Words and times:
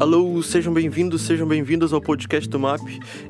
Alô, 0.00 0.42
sejam 0.42 0.72
bem-vindos, 0.72 1.20
sejam 1.20 1.46
bem-vindos 1.46 1.92
ao 1.92 2.00
podcast 2.00 2.48
do 2.48 2.58
MAP, 2.58 2.80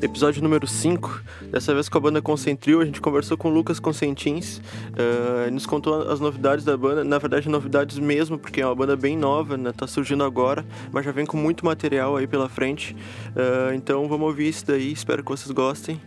episódio 0.00 0.40
número 0.40 0.68
5. 0.68 1.20
Dessa 1.50 1.74
vez 1.74 1.88
com 1.88 1.98
a 1.98 2.00
banda 2.00 2.22
Concentril, 2.22 2.80
a 2.80 2.84
gente 2.84 3.00
conversou 3.00 3.36
com 3.36 3.48
o 3.48 3.52
Lucas 3.52 3.80
Consentins, 3.80 4.58
uh, 4.58 5.50
nos 5.50 5.66
contou 5.66 6.08
as 6.08 6.20
novidades 6.20 6.64
da 6.64 6.76
banda, 6.76 7.02
na 7.02 7.18
verdade 7.18 7.48
novidades 7.48 7.98
mesmo, 7.98 8.38
porque 8.38 8.60
é 8.60 8.66
uma 8.66 8.76
banda 8.76 8.94
bem 8.94 9.16
nova, 9.16 9.56
né? 9.56 9.72
tá 9.72 9.84
surgindo 9.84 10.22
agora, 10.22 10.64
mas 10.92 11.04
já 11.04 11.10
vem 11.10 11.26
com 11.26 11.36
muito 11.36 11.66
material 11.66 12.16
aí 12.16 12.28
pela 12.28 12.48
frente. 12.48 12.94
Uh, 13.30 13.74
então 13.74 14.06
vamos 14.06 14.28
ouvir 14.28 14.46
isso 14.46 14.64
daí, 14.64 14.92
espero 14.92 15.24
que 15.24 15.28
vocês 15.32 15.50
gostem 15.50 16.00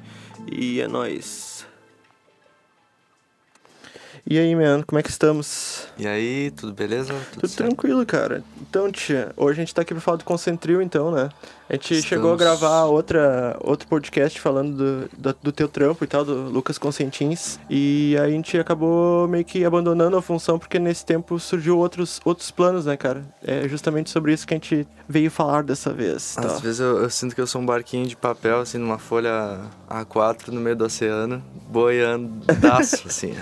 e 0.49 0.79
é 0.79 0.87
nóis. 0.87 1.52
E 4.25 4.39
aí, 4.39 4.55
mano, 4.55 4.85
como 4.85 4.97
é 4.97 5.03
que 5.03 5.09
estamos? 5.09 5.85
E 5.97 6.07
aí, 6.07 6.49
tudo 6.51 6.73
beleza? 6.73 7.13
Tudo, 7.33 7.41
tudo 7.41 7.55
tranquilo, 7.55 8.05
cara. 8.05 8.41
Então, 8.61 8.89
tia, 8.89 9.33
hoje 9.35 9.59
a 9.59 9.65
gente 9.65 9.75
tá 9.75 9.81
aqui 9.81 9.93
pra 9.93 9.99
falar 9.99 10.17
do 10.17 10.23
Concentril, 10.23 10.81
então, 10.81 11.11
né? 11.11 11.29
A 11.73 11.75
gente 11.75 11.95
Estamos... 11.95 12.05
chegou 12.05 12.33
a 12.33 12.35
gravar 12.35 12.83
outra, 12.83 13.57
outro 13.59 13.87
podcast 13.87 14.39
falando 14.39 14.77
do, 14.77 15.09
do, 15.17 15.37
do, 15.41 15.51
teu 15.51 15.67
trampo 15.67 16.03
e 16.03 16.07
tal, 16.07 16.23
do 16.23 16.43
Lucas 16.43 16.77
Consentins. 16.77 17.59
E 17.67 18.15
a 18.21 18.29
gente 18.29 18.55
acabou 18.59 19.27
meio 19.27 19.43
que 19.43 19.65
abandonando 19.65 20.15
a 20.15 20.21
função, 20.21 20.59
porque 20.59 20.77
nesse 20.77 21.03
tempo 21.03 21.39
surgiu 21.39 21.79
outros, 21.79 22.21
outros 22.23 22.51
planos, 22.51 22.85
né, 22.85 22.95
cara? 22.95 23.25
É 23.43 23.67
justamente 23.67 24.11
sobre 24.11 24.33
isso 24.33 24.45
que 24.45 24.53
a 24.53 24.57
gente 24.57 24.87
veio 25.09 25.31
falar 25.31 25.63
dessa 25.63 25.91
vez. 25.91 26.37
Às 26.37 26.61
vezes 26.61 26.79
eu, 26.79 27.01
eu, 27.01 27.09
sinto 27.09 27.33
que 27.33 27.41
eu 27.41 27.47
sou 27.47 27.59
um 27.59 27.65
barquinho 27.65 28.05
de 28.05 28.15
papel, 28.15 28.59
assim, 28.59 28.77
numa 28.77 28.99
folha 28.99 29.61
A4 29.89 30.49
no 30.49 30.61
meio 30.61 30.75
do 30.75 30.85
oceano, 30.85 31.43
boiando 31.69 32.29
assim. 33.03 33.33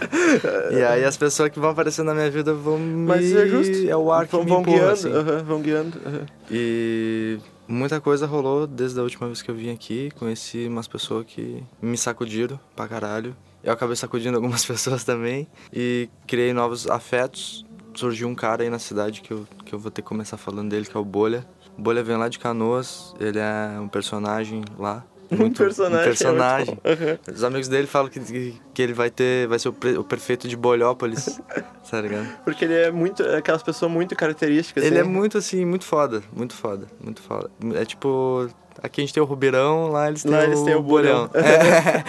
e 0.71 0.81
aí 0.81 1.03
as 1.03 1.17
pessoas 1.17 1.49
que 1.49 1.59
vão 1.59 1.71
aparecer 1.71 2.03
na 2.05 2.13
minha 2.13 2.31
vida 2.31 2.53
vão 2.53 2.79
me... 2.79 3.07
Mas 3.07 3.35
é 3.35 3.45
justo. 3.45 3.89
É 3.89 3.97
o 3.97 4.09
ar 4.09 4.25
que 4.25 4.31
vão, 4.31 4.45
me 4.45 4.49
vão 4.51 4.61
empurra, 4.61 4.77
guiando, 4.77 4.93
assim. 4.93 5.09
uh 5.09 5.21
-huh, 5.21 5.43
vão 5.43 5.61
guiando. 5.61 5.97
Uh 5.97 6.11
-huh. 6.11 6.27
E 6.49 7.39
muita 7.71 8.01
coisa 8.01 8.27
rolou 8.27 8.67
desde 8.67 8.99
a 8.99 9.03
última 9.03 9.27
vez 9.27 9.41
que 9.41 9.49
eu 9.49 9.55
vim 9.55 9.71
aqui. 9.71 10.11
Conheci 10.19 10.67
umas 10.67 10.87
pessoas 10.87 11.25
que 11.25 11.63
me 11.81 11.97
sacudiram 11.97 12.59
pra 12.75 12.87
caralho. 12.87 13.35
Eu 13.63 13.71
acabei 13.71 13.95
sacudindo 13.95 14.35
algumas 14.37 14.65
pessoas 14.65 15.03
também. 15.03 15.47
E 15.73 16.09
criei 16.27 16.53
novos 16.53 16.87
afetos. 16.87 17.65
Surgiu 17.93 18.27
um 18.27 18.35
cara 18.35 18.63
aí 18.63 18.69
na 18.69 18.79
cidade 18.79 19.21
que 19.21 19.31
eu, 19.31 19.47
que 19.65 19.73
eu 19.73 19.79
vou 19.79 19.91
ter 19.91 20.01
que 20.01 20.07
começar 20.07 20.37
falando 20.37 20.69
dele, 20.69 20.85
que 20.85 20.95
é 20.95 20.99
o 20.99 21.05
Bolha. 21.05 21.45
O 21.77 21.81
Bolha 21.81 22.03
vem 22.03 22.17
lá 22.17 22.29
de 22.29 22.39
Canoas, 22.39 23.13
ele 23.19 23.39
é 23.39 23.79
um 23.79 23.87
personagem 23.87 24.63
lá. 24.77 25.05
Muito, 25.37 25.63
um 25.63 25.65
personagem. 25.65 26.01
Um 26.01 26.03
personagem. 26.03 26.77
É 26.83 27.31
Os 27.31 27.43
amigos 27.43 27.69
dele 27.69 27.87
falam 27.87 28.09
que, 28.09 28.59
que 28.73 28.81
ele 28.81 28.93
vai 28.93 29.09
ter. 29.09 29.47
Vai 29.47 29.57
ser 29.57 29.69
o, 29.69 29.73
pre, 29.73 29.97
o 29.97 30.03
prefeito 30.03 30.47
de 30.47 30.57
Bolhópolis. 30.57 31.39
tá 31.89 32.01
ligado? 32.01 32.27
Porque 32.43 32.65
ele 32.65 32.73
é 32.73 32.91
muito. 32.91 33.23
É 33.23 33.37
aquelas 33.37 33.63
pessoas 33.63 33.89
muito 33.89 34.13
características. 34.15 34.83
Ele 34.83 34.99
assim. 34.99 35.09
é 35.09 35.11
muito 35.11 35.37
assim, 35.37 35.63
muito 35.63 35.85
foda. 35.85 36.21
Muito 36.35 36.53
foda. 36.53 36.87
Muito 37.01 37.21
foda. 37.21 37.49
É 37.75 37.85
tipo. 37.85 38.49
Aqui 38.83 39.01
a 39.01 39.03
gente 39.03 39.13
tem 39.13 39.21
o 39.21 39.25
Rubeirão, 39.25 39.89
lá 39.89 40.07
eles 40.07 40.23
têm, 40.23 40.31
lá 40.31 40.39
o, 40.39 40.43
eles 40.43 40.61
têm 40.63 40.75
o 40.75 40.81
Bolhão. 40.81 41.29
É. 41.33 42.03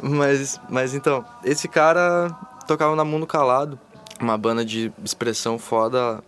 mas, 0.00 0.60
mas 0.68 0.94
então, 0.94 1.24
esse 1.42 1.66
cara 1.66 2.28
tocava 2.66 2.94
na 2.94 3.04
Mundo 3.04 3.26
Calado, 3.26 3.78
uma 4.20 4.38
banda 4.38 4.64
de 4.64 4.92
expressão 5.02 5.58
foda 5.58 6.22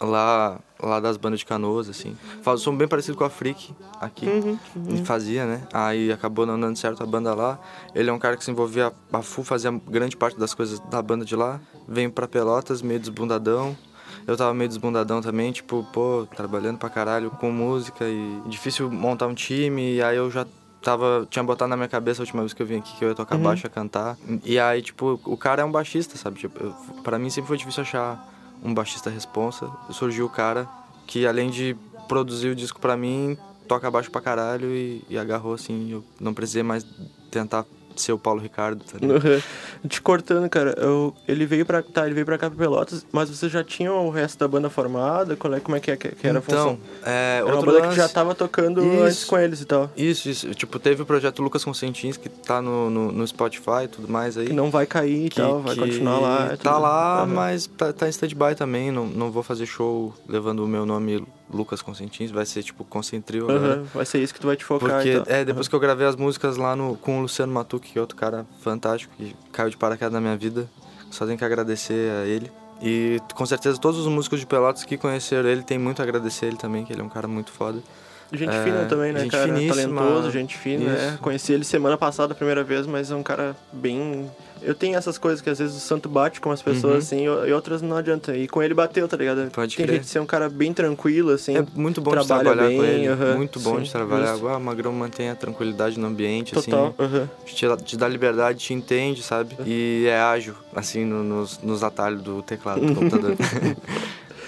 lá 0.00 0.58
lá 0.82 1.00
das 1.00 1.16
bandas 1.16 1.40
de 1.40 1.46
canoas, 1.46 1.88
assim. 1.88 2.16
Faz 2.42 2.60
um 2.60 2.64
som 2.64 2.76
bem 2.76 2.86
parecido 2.88 3.16
com 3.16 3.24
a 3.24 3.30
Freak 3.30 3.74
aqui. 4.00 4.26
Uhum, 4.26 4.58
uhum. 4.76 5.04
Fazia, 5.04 5.44
né? 5.46 5.62
Aí 5.72 6.12
acabou 6.12 6.46
não 6.46 6.58
dando 6.58 6.76
certo 6.76 7.02
a 7.02 7.06
banda 7.06 7.34
lá. 7.34 7.58
Ele 7.94 8.08
é 8.10 8.12
um 8.12 8.18
cara 8.18 8.36
que 8.36 8.44
se 8.44 8.50
envolvia 8.50 8.92
a 9.12 9.22
full, 9.22 9.44
fazia 9.44 9.70
grande 9.88 10.16
parte 10.16 10.38
das 10.38 10.54
coisas 10.54 10.78
da 10.80 11.00
banda 11.02 11.24
de 11.24 11.34
lá. 11.34 11.60
Veio 11.86 12.10
pra 12.12 12.28
Pelotas, 12.28 12.80
meio 12.82 13.00
desbundadão. 13.00 13.76
Eu 14.26 14.36
tava 14.36 14.52
meio 14.52 14.68
desbundadão 14.68 15.20
também, 15.22 15.50
tipo, 15.52 15.86
pô, 15.92 16.26
trabalhando 16.36 16.76
pra 16.78 16.90
caralho 16.90 17.30
com 17.30 17.50
música 17.50 18.04
e 18.06 18.42
difícil 18.46 18.90
montar 18.90 19.26
um 19.26 19.34
time. 19.34 19.94
E 19.96 20.02
aí 20.02 20.16
eu 20.16 20.30
já 20.30 20.46
tava 20.80 21.26
tinha 21.28 21.42
botado 21.42 21.68
na 21.70 21.76
minha 21.76 21.88
cabeça 21.88 22.22
a 22.22 22.24
última 22.24 22.40
vez 22.42 22.52
que 22.54 22.62
eu 22.62 22.66
vim 22.66 22.76
aqui 22.78 22.96
que 22.96 23.04
eu 23.04 23.08
ia 23.08 23.14
tocar 23.14 23.34
Uhum. 23.34 23.42
baixo 23.42 23.66
ia 23.66 23.70
cantar 23.70 24.16
e 24.44 24.60
aí 24.60 24.80
tipo 24.80 25.20
o 25.24 25.36
cara 25.36 25.60
é 25.60 25.64
um 25.64 25.72
baixista 25.72 26.16
sabe 26.16 26.38
tipo 26.38 26.62
eu, 26.62 26.72
para 27.02 27.18
mim 27.18 27.28
sempre 27.30 27.48
foi 27.48 27.56
difícil 27.58 27.82
achar 27.82 28.24
um 28.62 28.74
baixista 28.74 29.10
responsa. 29.10 29.70
Surgiu 29.90 30.26
o 30.26 30.30
cara 30.30 30.68
que 31.06 31.26
além 31.26 31.50
de 31.50 31.76
produzir 32.06 32.48
o 32.48 32.54
disco 32.54 32.80
pra 32.80 32.96
mim 32.96 33.36
toca 33.66 33.90
baixo 33.90 34.10
pra 34.10 34.20
caralho 34.20 34.74
e, 34.74 35.04
e 35.08 35.18
agarrou 35.18 35.52
assim 35.52 35.90
eu 35.90 36.04
não 36.18 36.32
precisei 36.32 36.62
mais 36.62 36.84
tentar 37.30 37.64
ser 38.00 38.12
o 38.12 38.18
Paulo 38.18 38.40
Ricardo 38.40 38.84
tá 38.84 38.98
ligado? 38.98 39.24
Uhum. 39.24 39.88
Te 39.88 40.00
cortando, 40.02 40.48
cara, 40.48 40.74
eu, 40.78 41.14
ele 41.26 41.46
veio 41.46 41.64
pra. 41.64 41.82
Tá, 41.82 42.04
ele 42.06 42.14
veio 42.14 42.26
pra 42.26 42.36
cá 42.38 42.48
pra 42.50 42.58
Pelotas, 42.58 43.06
mas 43.12 43.28
você 43.30 43.48
já 43.48 43.62
tinha 43.64 43.92
o 43.92 44.10
resto 44.10 44.38
da 44.38 44.48
banda 44.48 44.68
formada? 44.70 45.36
Qual 45.36 45.52
é, 45.54 45.60
como 45.60 45.76
é 45.76 45.80
que, 45.80 45.90
é, 45.90 45.96
que 45.96 46.08
que 46.14 46.26
era 46.26 46.38
a 46.38 46.42
então 46.46 46.58
função? 46.76 46.78
é 47.04 47.38
Era 47.38 47.46
uma 47.46 47.62
banda 47.62 47.80
que 47.80 47.86
lance- 47.86 47.96
já 47.96 48.08
tava 48.08 48.34
tocando 48.34 48.82
Isso. 48.84 49.02
antes 49.02 49.24
com 49.24 49.38
eles 49.38 49.60
e 49.60 49.64
tal. 49.64 49.90
isso 49.96 50.28
isso 50.28 50.54
tipo 50.54 50.78
teve 50.78 51.02
o 51.02 51.06
projeto 51.06 51.42
Lucas 51.42 51.64
Consentins 51.64 52.16
que 52.16 52.28
tá 52.28 52.60
no, 52.60 52.90
no, 52.90 53.12
no 53.12 53.26
Spotify 53.26 53.84
e 53.84 53.88
tudo 53.88 54.08
mais 54.10 54.36
aí 54.36 54.46
Que 54.46 54.52
não 54.52 54.70
vai 54.70 54.86
cair 54.86 55.26
e 55.26 55.28
que- 55.28 55.40
tal, 55.40 55.60
vai 55.60 55.74
que 55.74 55.80
continuar 55.80 56.18
lá. 56.20 56.48
Tá 56.50 56.56
tudo. 56.72 56.82
lá, 56.82 57.16
Aham. 57.22 57.26
mas 57.26 57.66
tá, 57.66 57.92
tá 57.92 58.06
em 58.06 58.10
stand-by 58.10 58.54
também. 58.56 58.90
Não, 58.90 59.06
não 59.06 59.30
vou 59.30 59.42
fazer 59.42 59.66
show 59.66 60.12
levando 60.28 60.60
o 60.64 60.68
meu 60.68 60.84
nome 60.84 61.24
Lucas 61.52 61.82
Consentins. 61.82 62.30
Vai 62.30 62.44
ser 62.46 62.62
tipo 62.62 62.84
Concentril 62.84 63.44
agora. 63.50 63.74
Aham, 63.74 63.84
Vai 63.94 64.04
ser 64.06 64.18
isso 64.22 64.32
que 64.34 64.40
tu 64.40 64.46
vai 64.46 64.56
te 64.56 64.64
focar 64.64 64.90
Porque, 64.96 65.10
e 65.12 65.20
tal. 65.20 65.34
é, 65.34 65.44
depois 65.44 65.68
que 65.68 65.74
eu 65.74 65.80
gravei 65.80 66.06
as 66.06 66.16
músicas 66.16 66.56
lá 66.56 66.74
no, 66.76 66.96
com 66.96 67.18
o 67.18 67.22
Luciano 67.22 67.52
Matuque, 67.52 67.92
que 67.92 67.98
é 67.98 68.00
outro 68.00 68.16
cara 68.16 68.46
fantástico, 68.60 69.12
que 69.16 69.34
caiu 69.52 69.70
de 69.70 69.76
paraquedas 69.76 70.12
na 70.12 70.20
minha 70.20 70.36
vida. 70.36 70.68
Só 71.10 71.24
tenho 71.26 71.38
que 71.38 71.44
agradecer 71.44 72.10
a 72.12 72.26
ele. 72.26 72.50
E 72.80 73.18
com 73.34 73.44
certeza 73.44 73.78
todos 73.78 73.98
os 74.00 74.06
músicos 74.06 74.38
de 74.40 74.46
Pelotas 74.46 74.84
que 74.84 74.96
conheceram 74.96 75.48
ele 75.48 75.62
tem 75.62 75.78
muito 75.78 76.00
a 76.00 76.04
agradecer 76.04 76.46
ele 76.46 76.56
também, 76.56 76.84
que 76.84 76.92
ele 76.92 77.00
é 77.00 77.04
um 77.04 77.08
cara 77.08 77.26
muito 77.26 77.50
foda. 77.50 77.82
Gente 78.32 78.54
é, 78.54 78.62
fina 78.62 78.84
também, 78.84 79.12
né, 79.12 79.20
gente 79.20 79.30
cara? 79.30 79.44
finíssima. 79.54 80.00
Talentoso, 80.02 80.30
gente 80.30 80.56
fina, 80.58 80.90
é. 80.92 81.08
Isso. 81.08 81.18
Conheci 81.18 81.52
ele 81.52 81.64
semana 81.64 81.96
passada 81.96 82.32
a 82.32 82.36
primeira 82.36 82.62
vez, 82.62 82.86
mas 82.86 83.10
é 83.10 83.14
um 83.14 83.22
cara 83.22 83.56
bem. 83.72 84.30
Eu 84.60 84.74
tenho 84.74 84.98
essas 84.98 85.16
coisas 85.16 85.40
que 85.40 85.48
às 85.48 85.58
vezes 85.58 85.76
o 85.76 85.80
santo 85.80 86.08
bate 86.08 86.40
com 86.40 86.50
as 86.50 86.60
pessoas, 86.60 86.92
Uhum. 86.92 86.98
assim, 86.98 87.24
e 87.48 87.52
outras 87.52 87.80
não 87.80 87.96
adianta. 87.96 88.36
E 88.36 88.46
com 88.48 88.60
ele 88.62 88.74
bateu, 88.74 89.06
tá 89.08 89.16
ligado? 89.16 89.48
Pode 89.52 89.76
Tem 89.76 89.86
crer. 89.86 89.94
jeito 89.94 90.02
de 90.04 90.10
ser 90.10 90.18
um 90.18 90.26
cara 90.26 90.48
bem 90.50 90.74
tranquilo, 90.74 91.30
assim. 91.30 91.56
É 91.56 91.64
muito 91.74 92.00
bom 92.02 92.10
de 92.10 92.26
trabalha 92.26 92.42
trabalhar 92.50 92.70
com 92.76 92.82
bem, 92.82 92.90
ele. 93.04 93.06
aham, 93.06 93.36
muito 93.36 93.60
bom 93.60 93.76
sim, 93.76 93.82
de 93.84 93.92
trabalhar. 93.92 94.26
justo. 94.32 94.44
Agora, 94.44 94.58
o 94.58 94.60
Magrão 94.64 94.92
mantém 94.92 95.30
a 95.30 95.34
tranquilidade 95.36 95.98
no 95.98 96.08
ambiente, 96.08 96.52
Total. 96.52 96.94
assim. 96.98 97.14
aham. 97.16 97.30
te, 97.46 97.84
te 97.84 97.96
dá 97.96 98.08
liberdade, 98.08 98.58
te 98.58 98.74
entende, 98.74 99.22
sabe? 99.22 99.56
E 99.64 100.04
é 100.08 100.18
ágil, 100.20 100.54
assim, 100.74 101.04
no- 101.04 101.22
nos, 101.22 101.60
nos 101.62 101.82
atalhos 101.84 102.20
do 102.20 102.42
teclado 102.42 102.80
do 102.84 102.92
computador. 102.98 103.36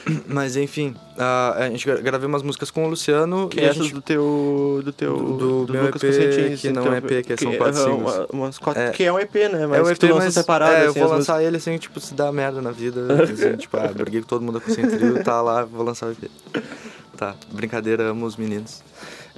Mas 0.26 0.56
enfim, 0.56 0.94
a, 1.18 1.54
a 1.64 1.68
gente 1.70 1.84
gra- 1.84 2.00
gravei 2.00 2.26
umas 2.26 2.42
músicas 2.42 2.70
com 2.70 2.84
o 2.84 2.88
Luciano 2.88 3.48
Que 3.48 3.60
e 3.60 3.64
é 3.64 3.66
essas 3.66 3.84
gente. 3.84 3.94
do 3.94 4.00
teu. 4.02 4.80
Do 4.84 4.92
teu. 4.92 5.16
Do- 5.16 5.66
do 5.66 5.72
meu 5.72 5.84
Lucas 5.86 6.02
EP, 6.02 6.56
que 6.58 6.70
não 6.70 6.82
então, 6.82 6.94
é 6.94 6.98
EP, 6.98 7.22
que 7.26 7.36
são 7.36 7.54
quatro 7.56 7.82
singles. 7.82 8.14
uma- 8.14 8.26
umas 8.32 8.58
quatro, 8.58 8.82
É. 8.82 8.90
que 8.90 9.04
é 9.04 9.12
um 9.12 9.18
EP, 9.18 9.34
né? 9.48 9.66
Mas 9.66 9.80
é 9.80 9.82
que 9.84 9.90
EP, 10.06 10.10
tu 10.12 10.16
mas 10.16 10.34
separado, 10.34 10.72
é, 10.74 10.86
eu 10.86 10.90
assim, 10.90 11.00
vou 11.00 11.08
as 11.12 11.18
lançar 11.18 11.42
ele 11.42 11.56
assim, 11.58 11.76
tipo, 11.78 12.00
se 12.00 12.14
dá 12.14 12.30
merda 12.32 12.60
na 12.62 12.70
vida. 12.70 13.00
Assim, 13.22 13.56
tipo, 13.56 13.76
ah, 13.76 13.88
briguei 13.94 14.20
com 14.22 14.26
todo 14.28 14.42
mundo 14.42 14.60
com 14.60 14.70
o 14.70 15.22
tá 15.22 15.40
lá, 15.42 15.64
vou 15.64 15.84
lançar 15.84 16.06
o 16.06 16.12
EP. 16.12 16.30
Tá, 17.16 17.34
brincadeira, 17.52 18.04
amo 18.10 18.24
os 18.26 18.36
meninos. 18.36 18.82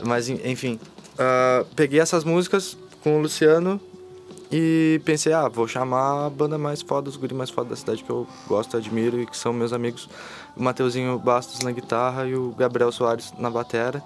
Mas 0.04 0.28
en- 0.28 0.40
enfim, 0.44 0.78
ah, 1.18 1.64
peguei 1.74 1.98
essas 2.00 2.22
músicas 2.24 2.76
com 3.02 3.18
o 3.18 3.22
Luciano 3.22 3.80
e 4.52 5.00
pensei, 5.06 5.32
ah, 5.32 5.48
vou 5.48 5.66
chamar 5.66 6.26
a 6.26 6.30
banda 6.30 6.58
mais 6.58 6.82
foda, 6.82 7.08
os 7.08 7.16
guri 7.16 7.34
mais 7.34 7.48
foda 7.48 7.70
da 7.70 7.76
cidade 7.76 8.04
que 8.04 8.10
eu 8.10 8.26
gosto, 8.46 8.76
admiro 8.76 9.18
e 9.18 9.24
que 9.24 9.36
são 9.36 9.50
meus 9.50 9.72
amigos. 9.72 10.10
O 10.54 10.62
Mateuzinho 10.62 11.18
Bastos 11.18 11.60
na 11.60 11.72
guitarra 11.72 12.26
e 12.26 12.34
o 12.34 12.50
Gabriel 12.50 12.92
Soares 12.92 13.32
na 13.38 13.48
batera. 13.48 14.02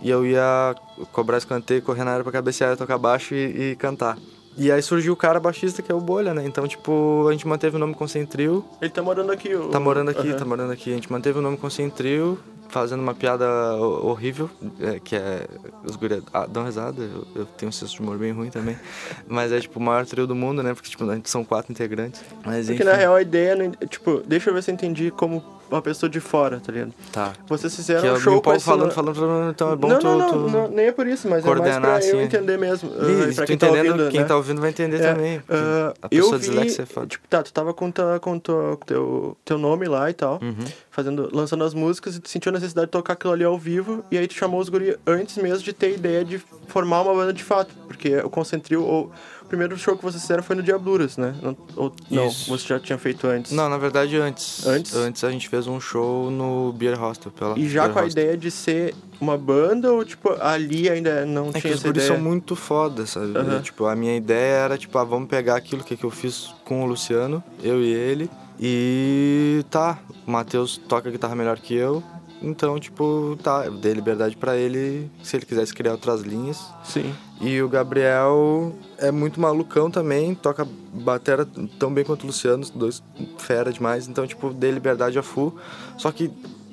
E 0.00 0.08
eu 0.08 0.24
ia 0.24 0.76
cobrar 1.10 1.38
escanteio, 1.38 1.82
correr 1.82 2.04
na 2.04 2.12
área 2.12 2.22
pra 2.22 2.32
cabecear, 2.32 2.76
tocar 2.76 2.96
baixo 2.96 3.34
e, 3.34 3.72
e 3.72 3.76
cantar. 3.76 4.16
E 4.56 4.72
aí 4.72 4.82
surgiu 4.82 5.12
o 5.12 5.16
cara 5.16 5.38
baixista 5.38 5.82
que 5.82 5.90
é 5.92 5.94
o 5.94 6.00
Bolha, 6.00 6.34
né? 6.34 6.44
Então, 6.44 6.66
tipo, 6.66 7.26
a 7.28 7.32
gente 7.32 7.46
manteve 7.46 7.76
o 7.76 7.78
nome 7.78 7.94
Concentril. 7.94 8.64
Ele 8.80 8.90
tá 8.90 9.02
morando 9.02 9.30
aqui. 9.30 9.54
O... 9.54 9.68
Tá 9.68 9.78
morando 9.78 10.10
aqui, 10.10 10.28
Aham. 10.30 10.36
tá 10.38 10.44
morando 10.44 10.72
aqui. 10.72 10.90
A 10.90 10.94
gente 10.94 11.10
manteve 11.12 11.38
o 11.38 11.42
nome 11.42 11.56
Concentril, 11.56 12.36
fazendo 12.68 13.00
uma 13.00 13.14
piada 13.14 13.46
ho- 13.76 14.06
horrível, 14.08 14.50
é, 14.80 14.98
que 14.98 15.14
é. 15.14 15.46
Os 15.84 15.94
guri 15.94 16.22
ah, 16.32 16.46
dão 16.46 16.64
risada, 16.64 17.00
eu, 17.00 17.26
eu 17.36 17.46
tenho 17.46 17.68
um 17.68 17.72
senso 17.72 17.94
de 17.94 18.00
humor 18.02 18.18
bem 18.18 18.32
ruim 18.32 18.50
também. 18.50 18.76
Mas 19.28 19.52
é 19.52 19.60
tipo 19.60 19.78
o 19.78 19.82
maior 19.82 20.04
trio 20.04 20.26
do 20.26 20.34
mundo, 20.34 20.60
né? 20.62 20.74
Porque, 20.74 20.90
tipo, 20.90 21.08
a 21.08 21.14
gente 21.14 21.30
são 21.30 21.44
quatro 21.44 21.70
integrantes. 21.70 22.20
Mas 22.44 22.66
Porque 22.66 22.82
enfim. 22.82 22.84
na 22.90 22.94
real 22.96 23.14
a 23.14 23.22
ideia, 23.22 23.54
tipo, 23.88 24.22
deixa 24.26 24.50
eu 24.50 24.54
ver 24.54 24.62
se 24.64 24.70
eu 24.70 24.74
entendi 24.74 25.10
como 25.12 25.40
uma 25.70 25.82
pessoa 25.82 26.08
de 26.08 26.20
fora, 26.20 26.60
tá 26.60 26.72
ligado? 26.72 26.92
Tá. 27.12 27.32
Vocês 27.46 27.74
fizeram 27.74 28.00
Que 28.00 28.06
eu 28.08 28.12
um 28.12 28.16
me 28.16 28.20
show 28.22 28.40
com 28.42 28.54
esse 28.54 28.64
falando, 28.64 28.90
falando, 28.92 29.14
falando, 29.16 29.50
então 29.50 29.72
é 29.72 29.76
bom 29.76 29.88
não, 29.88 29.98
tu, 29.98 30.04
não, 30.06 30.18
não, 30.18 30.28
tu... 30.30 30.50
não, 30.50 30.68
nem 30.68 30.86
é 30.86 30.92
por 30.92 31.06
isso, 31.06 31.28
mas 31.28 31.44
é 31.44 31.46
mais 31.48 31.56
coordenar, 31.58 31.80
pra 31.80 31.90
eu 31.90 31.96
assim. 31.96 32.18
entender 32.20 32.56
mesmo. 32.58 32.90
Ih, 32.90 32.94
uh, 33.28 33.28
se 33.30 33.34
pra 33.36 33.46
quem 33.46 33.58
tá 33.58 33.68
ouvindo, 33.68 34.08
quem 34.10 34.20
né? 34.20 34.26
tá 34.26 34.36
ouvindo 34.36 34.60
vai 34.60 34.70
entender 34.70 35.00
É, 35.02 35.12
também. 35.14 35.42
ah, 35.48 35.94
a 36.02 36.08
pessoa 36.08 36.34
eu 36.34 36.38
vi, 36.38 36.46
dislexa 36.48 36.82
é 36.82 36.86
foda. 36.86 37.06
tipo, 37.06 37.26
tá, 37.28 37.42
tu 37.42 37.52
tava 37.52 37.74
com, 37.74 37.90
tua, 37.90 38.18
com 38.20 38.38
teu, 38.38 39.36
teu 39.44 39.58
nome 39.58 39.86
lá 39.86 40.08
e 40.10 40.14
tal, 40.14 40.38
Uhum. 40.42 40.64
fazendo, 40.90 41.28
lançando 41.32 41.64
as 41.64 41.74
músicas 41.74 42.16
e 42.16 42.20
tu 42.20 42.28
sentiu 42.28 42.50
a 42.50 42.52
necessidade 42.54 42.86
de 42.86 42.92
tocar 42.92 43.12
aquilo 43.12 43.32
ali 43.32 43.44
ao 43.44 43.58
vivo, 43.58 44.04
e 44.10 44.16
aí 44.18 44.26
tu 44.26 44.34
chamou 44.34 44.60
os 44.60 44.68
guri 44.68 44.96
antes 45.06 45.36
mesmo 45.36 45.62
de 45.62 45.72
ter 45.72 45.92
ideia 45.94 46.24
de 46.24 46.38
formar 46.66 47.02
uma 47.02 47.14
banda 47.14 47.32
de 47.32 47.44
fato, 47.44 47.74
porque 47.86 48.16
o 48.18 48.30
Concentril, 48.30 48.84
ou 48.84 49.10
primeiro 49.48 49.76
show 49.78 49.96
que 49.96 50.02
vocês 50.02 50.20
fizeram 50.22 50.42
foi 50.42 50.54
no 50.56 50.62
Diabluras, 50.62 51.16
né? 51.16 51.34
Não, 51.42 51.56
ou, 51.74 51.92
não, 52.10 52.30
você 52.30 52.66
já 52.68 52.78
tinha 52.78 52.98
feito 52.98 53.26
antes. 53.26 53.52
Não, 53.52 53.68
na 53.68 53.78
verdade 53.78 54.16
antes. 54.16 54.66
Antes? 54.66 54.94
Antes 54.94 55.24
a 55.24 55.30
gente 55.30 55.48
fez 55.48 55.66
um 55.66 55.80
show 55.80 56.30
no 56.30 56.72
Beer 56.74 57.00
Hostel. 57.00 57.32
Pela 57.32 57.58
E 57.58 57.68
já 57.68 57.82
Beer 57.84 57.92
com 57.94 57.98
a 57.98 58.02
Hostel. 58.02 58.22
ideia 58.24 58.36
de 58.36 58.50
ser 58.50 58.94
uma 59.20 59.36
banda 59.36 59.92
ou, 59.92 60.04
tipo, 60.04 60.30
ali 60.40 60.88
ainda 60.88 61.24
não 61.26 61.50
É 61.52 61.60
tinha 61.60 61.72
essa 61.74 61.88
ideia? 61.88 62.06
são 62.06 62.18
muito 62.20 62.54
foda, 62.54 63.04
sabe? 63.06 63.36
Aham. 63.36 63.60
Tipo, 63.60 63.86
a 63.86 63.96
minha 63.96 64.16
ideia 64.16 64.54
era, 64.64 64.78
tipo, 64.78 64.96
ah, 64.98 65.04
vamos 65.04 65.28
pegar 65.28 65.56
aquilo 65.56 65.82
que, 65.82 65.96
que 65.96 66.04
eu 66.04 66.10
fiz 66.10 66.54
com 66.64 66.84
o 66.84 66.86
Luciano, 66.86 67.42
eu 67.62 67.82
e 67.82 67.92
ele, 67.92 68.30
e 68.60 69.64
tá, 69.70 69.98
o 70.26 70.30
Matheus 70.30 70.76
toca 70.76 71.10
guitarra 71.10 71.34
melhor 71.34 71.58
que 71.58 71.74
eu, 71.74 72.02
então, 72.42 72.78
tipo, 72.78 73.36
tá, 73.42 73.64
eu 73.66 73.72
dei 73.72 73.92
liberdade 73.92 74.36
pra 74.36 74.56
ele, 74.56 75.10
se 75.22 75.36
ele 75.36 75.46
quisesse 75.46 75.74
criar 75.74 75.92
outras 75.92 76.22
linhas. 76.22 76.72
Sim. 76.84 77.12
E 77.40 77.60
o 77.62 77.68
Gabriel 77.68 78.74
é 78.98 79.10
muito 79.10 79.40
malucão 79.40 79.90
também, 79.90 80.34
toca 80.34 80.66
batera 80.92 81.46
tão 81.78 81.92
bem 81.92 82.04
quanto 82.04 82.24
o 82.24 82.26
Luciano, 82.26 82.64
dois 82.74 83.02
fera 83.38 83.72
demais, 83.72 84.08
então, 84.08 84.26
tipo, 84.26 84.52
dei 84.52 84.70
liberdade 84.70 85.18
a 85.18 85.22
full. 85.22 85.56
Só 85.96 86.10
que 86.10 86.30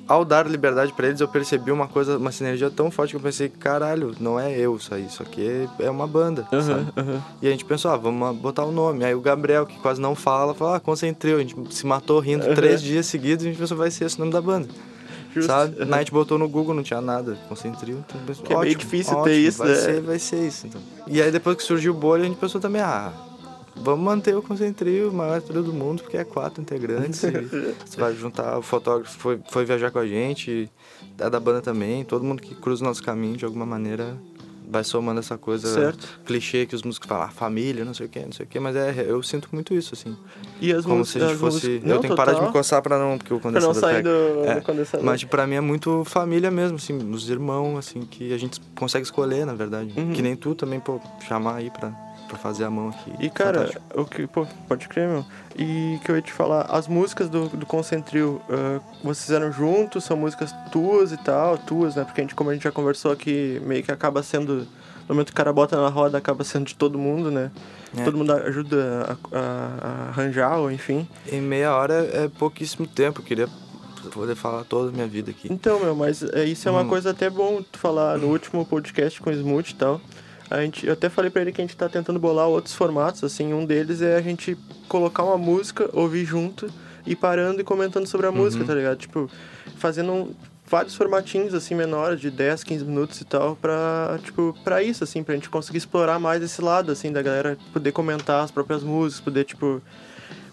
ao 0.08 0.24
dar 0.24 0.46
liberdade 0.48 0.92
pra 0.92 1.08
eles, 1.08 1.20
eu 1.20 1.26
percebi 1.26 1.72
uma 1.72 1.88
coisa, 1.88 2.16
uma 2.16 2.30
sinergia 2.30 2.70
tão 2.70 2.90
forte 2.90 3.10
que 3.10 3.16
eu 3.16 3.20
pensei, 3.20 3.48
caralho, 3.48 4.14
não 4.20 4.38
é 4.38 4.56
eu 4.56 4.76
isso 4.76 4.94
aí, 4.94 5.04
isso 5.04 5.20
aqui 5.22 5.68
é 5.80 5.90
uma 5.90 6.06
banda, 6.06 6.46
Aham, 6.52 6.62
sabe? 6.62 6.92
aham. 6.96 7.22
E 7.42 7.48
a 7.48 7.50
gente 7.50 7.64
pensou, 7.64 7.90
ah, 7.90 7.96
vamos 7.96 8.36
botar 8.38 8.64
o 8.64 8.70
nome. 8.70 9.04
Aí 9.04 9.14
o 9.14 9.20
Gabriel, 9.20 9.66
que 9.66 9.76
quase 9.80 10.00
não 10.00 10.14
fala, 10.14 10.54
falou, 10.54 10.74
ah, 10.74 10.80
concentrei. 10.80 11.34
A 11.34 11.38
gente 11.38 11.74
se 11.74 11.84
matou 11.84 12.20
rindo 12.20 12.44
Aham. 12.46 12.54
três 12.54 12.80
dias 12.80 13.06
seguidos 13.06 13.44
e 13.44 13.48
a 13.48 13.50
gente 13.50 13.60
pensou, 13.60 13.76
vai 13.76 13.90
ser 13.90 14.04
esse 14.04 14.16
o 14.16 14.20
nome 14.20 14.32
da 14.32 14.40
banda. 14.40 14.68
Sabe? 15.42 15.84
Na 15.84 15.98
gente 15.98 16.12
botou 16.12 16.38
no 16.38 16.48
Google, 16.48 16.74
não 16.74 16.82
tinha 16.82 17.00
nada, 17.00 17.36
concentril. 17.48 17.98
Então, 18.06 18.20
pensou, 18.26 18.44
Que 18.44 18.52
é 18.52 18.56
meio 18.56 18.72
ótimo, 18.72 18.80
difícil 18.80 19.14
ter 19.14 19.20
ótimo, 19.20 19.36
isso, 19.36 19.58
vai 19.58 19.68
né? 19.68 19.74
Ser, 19.74 20.00
vai 20.00 20.18
ser 20.18 20.46
isso, 20.46 20.66
então. 20.66 20.80
E 21.06 21.20
aí 21.20 21.30
depois 21.30 21.56
que 21.56 21.62
surgiu 21.62 21.92
o 21.92 21.96
bolha, 21.96 22.22
a 22.22 22.26
gente 22.26 22.38
pensou 22.38 22.60
também, 22.60 22.82
ah, 22.82 23.12
vamos 23.76 24.04
manter 24.04 24.36
o 24.36 24.42
concentril, 24.42 25.10
o 25.10 25.12
maior 25.12 25.40
trio 25.42 25.62
do 25.62 25.72
mundo, 25.72 26.02
porque 26.02 26.16
é 26.16 26.24
quatro 26.24 26.60
integrantes. 26.60 27.20
você 27.84 28.00
vai 28.00 28.14
juntar, 28.14 28.58
o 28.58 28.62
fotógrafo 28.62 29.18
foi, 29.18 29.40
foi 29.50 29.64
viajar 29.64 29.90
com 29.90 29.98
a 29.98 30.06
gente, 30.06 30.70
é 31.18 31.30
da 31.30 31.40
banda 31.40 31.60
também, 31.60 32.04
todo 32.04 32.24
mundo 32.24 32.42
que 32.42 32.54
cruza 32.54 32.82
o 32.84 32.86
nosso 32.86 33.02
caminho 33.02 33.36
de 33.36 33.44
alguma 33.44 33.66
maneira 33.66 34.16
vai 34.68 34.82
somando 34.84 35.20
essa 35.20 35.38
coisa 35.38 35.68
Certo. 35.72 36.20
clichê 36.24 36.66
que 36.66 36.74
os 36.74 36.82
músicos 36.82 37.08
falam, 37.08 37.24
ah, 37.24 37.28
família, 37.28 37.84
não 37.84 37.94
sei 37.94 38.06
o 38.06 38.08
que, 38.08 38.18
não 38.20 38.32
sei 38.32 38.44
o 38.44 38.48
que, 38.48 38.58
mas 38.58 38.74
é, 38.74 39.04
eu 39.08 39.22
sinto 39.22 39.48
muito 39.52 39.72
isso, 39.74 39.94
assim. 39.94 40.16
E 40.60 40.72
as 40.72 40.84
como 40.84 41.04
se 41.04 41.18
a 41.22 41.28
gente 41.28 41.38
fosse. 41.38 41.66
músicas- 41.68 41.82
eu 41.88 41.94
Não, 41.94 42.00
tenho 42.00 42.12
que 42.14 42.16
parar 42.16 42.34
de 42.34 42.42
me 42.42 42.52
coçar 42.52 42.82
pra 42.82 42.98
não. 42.98 43.16
Porque 43.18 43.32
o 43.32 43.38
Pra 43.40 43.50
não 43.50 43.60
condensador 43.60 43.90
sair 43.90 44.02
do, 44.02 44.44
É, 44.44 44.54
do 44.56 44.62
condensador. 44.62 45.04
Mas 45.06 45.22
pra 45.24 45.46
mim 45.46 45.54
é 45.56 45.60
muito 45.60 46.02
família 46.04 46.50
mesmo, 46.50 46.76
assim, 46.76 46.96
os 47.10 47.28
irmãos, 47.30 47.78
assim, 47.78 48.00
que 48.00 48.32
a 48.32 48.38
gente 48.38 48.60
consegue 48.74 49.04
escolher, 49.04 49.46
na 49.46 49.54
verdade. 49.54 49.92
Uhum. 49.96 50.12
Que 50.12 50.22
nem 50.22 50.34
tu 50.36 50.54
também, 50.54 50.80
pô, 50.80 51.00
chamar 51.26 51.56
aí 51.56 51.70
pra, 51.70 51.92
pra 52.28 52.36
fazer 52.38 52.64
a 52.64 52.70
mão 52.70 52.88
aqui. 52.88 53.12
E 53.20 53.30
cara, 53.30 53.60
Fantástico. 53.66 54.00
o 54.00 54.04
que, 54.04 54.26
pô, 54.26 54.46
pode 54.68 54.88
crer, 54.88 55.08
meu. 55.08 55.24
E 55.56 55.98
que 56.04 56.10
eu 56.10 56.16
ia 56.16 56.22
te 56.22 56.32
falar, 56.32 56.62
as 56.62 56.86
músicas 56.88 57.28
do, 57.28 57.48
do 57.48 57.64
Concentril, 57.66 58.40
ah, 58.50 58.80
vocês 59.02 59.24
fizeram 59.26 59.50
juntos, 59.52 60.04
são 60.04 60.16
músicas 60.16 60.52
tuas 60.72 61.12
e 61.12 61.16
tal, 61.16 61.56
tuas, 61.58 61.94
né? 61.96 62.04
Porque 62.04 62.20
a 62.20 62.24
gente, 62.24 62.34
como 62.34 62.50
a 62.50 62.54
gente 62.54 62.64
já 62.64 62.72
conversou 62.72 63.12
aqui, 63.12 63.60
meio 63.64 63.82
que 63.82 63.92
acaba 63.92 64.22
sendo. 64.22 64.66
No 65.08 65.14
momento 65.14 65.26
que 65.28 65.32
o 65.32 65.36
cara 65.36 65.52
bota 65.52 65.80
na 65.80 65.88
roda, 65.88 66.18
acaba 66.18 66.42
sendo 66.42 66.64
de 66.66 66.74
todo 66.74 66.98
mundo, 66.98 67.30
né? 67.30 67.50
É. 67.96 68.02
Todo 68.02 68.18
mundo 68.18 68.32
ajuda 68.32 69.16
a, 69.32 69.38
a- 69.38 69.78
a 69.80 70.08
arranjar, 70.08 70.56
ou 70.58 70.70
enfim. 70.72 71.08
Em 71.30 71.40
meia 71.40 71.72
hora 71.74 71.94
é 72.12 72.28
pouquíssimo 72.28 72.88
tempo, 72.88 73.20
eu 73.20 73.24
queria 73.24 73.48
poder 74.12 74.34
falar 74.34 74.64
toda 74.64 74.88
a 74.88 74.92
minha 74.92 75.06
vida 75.06 75.30
aqui. 75.30 75.46
Então, 75.52 75.78
meu, 75.78 75.94
mas 75.94 76.22
é, 76.24 76.44
isso 76.44 76.68
é 76.68 76.72
uma 76.72 76.82
Hum. 76.82 76.88
coisa 76.88 77.10
até 77.10 77.30
bom 77.30 77.62
tu 77.62 77.78
falar 77.78 78.18
no 78.18 78.26
último 78.28 78.64
podcast 78.66 79.20
com 79.20 79.30
o 79.30 79.32
Smooth 79.32 79.70
e 79.70 79.74
tal. 79.76 80.00
A 80.50 80.60
gente, 80.62 80.86
eu 80.86 80.92
até 80.92 81.08
falei 81.08 81.30
pra 81.30 81.42
ele 81.42 81.52
que 81.52 81.60
a 81.60 81.64
gente 81.64 81.76
tá 81.76 81.88
tentando 81.88 82.18
bolar 82.18 82.46
outros 82.46 82.74
formatos, 82.74 83.24
assim, 83.24 83.52
um 83.52 83.64
deles 83.64 84.00
é 84.00 84.16
a 84.16 84.20
gente 84.22 84.56
colocar 84.88 85.24
uma 85.24 85.36
música, 85.36 85.90
ouvir 85.92 86.24
junto 86.24 86.70
e 87.04 87.16
parando 87.16 87.60
e 87.60 87.64
comentando 87.64 88.06
sobre 88.06 88.26
a 88.26 88.32
música, 88.32 88.64
tá 88.64 88.74
ligado? 88.74 88.96
Tipo, 88.98 89.28
fazendo 89.76 90.12
um- 90.12 90.34
vários 90.68 90.94
formatinhos, 90.96 91.54
assim, 91.54 91.74
menores, 91.76 92.20
de 92.20 92.30
10, 92.30 92.64
15 92.64 92.84
minutos 92.84 93.20
e 93.20 93.24
tal, 93.24 93.54
pra, 93.56 94.18
tipo, 94.24 94.56
pra 94.64 94.82
isso, 94.82 95.04
assim, 95.04 95.22
pra 95.22 95.34
gente 95.34 95.48
conseguir 95.48 95.78
explorar 95.78 96.18
mais 96.18 96.42
esse 96.42 96.60
lado, 96.60 96.90
assim, 96.90 97.12
da 97.12 97.22
galera 97.22 97.56
poder 97.72 97.92
comentar 97.92 98.42
as 98.44 98.50
próprias 98.50 98.82
músicas, 98.82 99.20
poder, 99.24 99.44
tipo, 99.44 99.80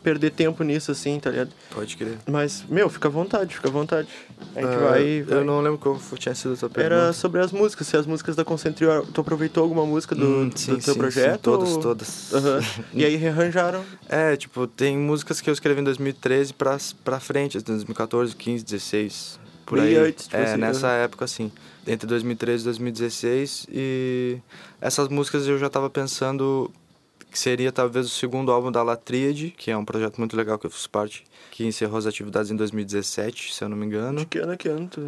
perder 0.03 0.31
tempo 0.31 0.63
nisso, 0.63 0.91
assim, 0.91 1.19
tá 1.19 1.29
ligado? 1.31 1.49
Pode 1.71 1.95
crer. 1.97 2.17
Mas, 2.29 2.63
meu, 2.69 2.89
fica 2.89 3.07
à 3.07 3.11
vontade, 3.11 3.55
fica 3.55 3.67
à 3.69 3.71
vontade. 3.71 4.07
A 4.55 4.61
gente 4.61 4.69
Ah, 4.75 4.79
vai, 4.79 5.23
vai- 5.23 5.37
Eu 5.39 5.43
não 5.45 5.61
lembro 5.61 5.79
qual 5.79 5.97
tinha 6.17 6.35
sido 6.35 6.53
a 6.53 6.57
tua 6.57 6.69
pergunta. 6.69 6.93
Era 6.95 7.13
sobre 7.13 7.41
as 7.41 7.51
músicas, 7.51 7.87
se 7.87 7.97
as 7.97 8.05
músicas 8.05 8.35
da 8.35 8.43
Concentril, 8.45 9.03
tu 9.13 9.21
aproveitou 9.21 9.63
alguma 9.63 9.85
música 9.85 10.13
do, 10.13 10.25
Hum, 10.25 10.49
do 10.49 10.55
sim, 10.55 10.77
teu 10.79 10.93
sim, 10.93 10.99
projeto? 10.99 11.35
sim, 11.35 11.41
todas, 11.41 11.69
ou- 11.71 11.79
todas. 11.79 12.33
Aham. 12.33 12.59
E 12.93 13.03
aí 13.05 13.15
rearranjaram. 13.15 13.83
É, 14.07 14.35
tipo, 14.35 14.67
tem 14.67 14.97
músicas 14.97 15.41
que 15.41 15.49
eu 15.49 15.53
escrevi 15.53 15.81
em 15.81 15.83
2013 15.83 16.53
pra, 16.53 16.77
pra 17.03 17.19
frente, 17.19 17.57
assim, 17.57 17.65
2014, 17.65 18.35
15, 18.35 18.63
16, 18.63 19.39
por 19.65 19.79
aí. 19.79 19.95
antes, 19.95 20.27
tipo 20.27 20.37
é, 20.37 20.43
assim, 20.43 20.57
nessa 20.57 20.87
época, 20.89 21.25
assim, 21.25 21.51
entre 21.87 22.05
2013 22.05 22.61
e 22.63 22.65
2016. 22.65 23.65
E 23.71 24.37
essas 24.79 25.07
músicas 25.07 25.47
eu 25.47 25.57
já 25.57 25.69
tava 25.69 25.89
pensando 25.89 26.69
que 27.33 27.39
seria 27.39 27.71
talvez 27.71 28.05
o 28.05 28.09
segundo 28.09 28.51
álbum 28.51 28.71
da 28.71 28.83
Latríade, 28.83 29.51
que 29.57 29.71
é 29.71 29.75
um 29.75 29.83
projeto 29.83 30.19
muito 30.19 30.37
legal 30.37 30.59
que 30.59 30.67
eu 30.67 30.69
fiz 30.69 30.85
parte, 30.85 31.23
que 31.49 31.65
encerrou 31.65 31.97
as 31.97 32.05
atividades 32.05 32.51
em 32.51 32.55
2017, 32.55 33.55
se 33.55 33.63
eu 33.63 33.67
não 33.67 33.75
me 33.75 33.87
engano. 33.87 34.19
De 34.19 34.27
que 34.27 34.37
ano, 34.37 34.55
que 34.55 34.69
ano? 34.69 34.87
Tu... 34.87 35.01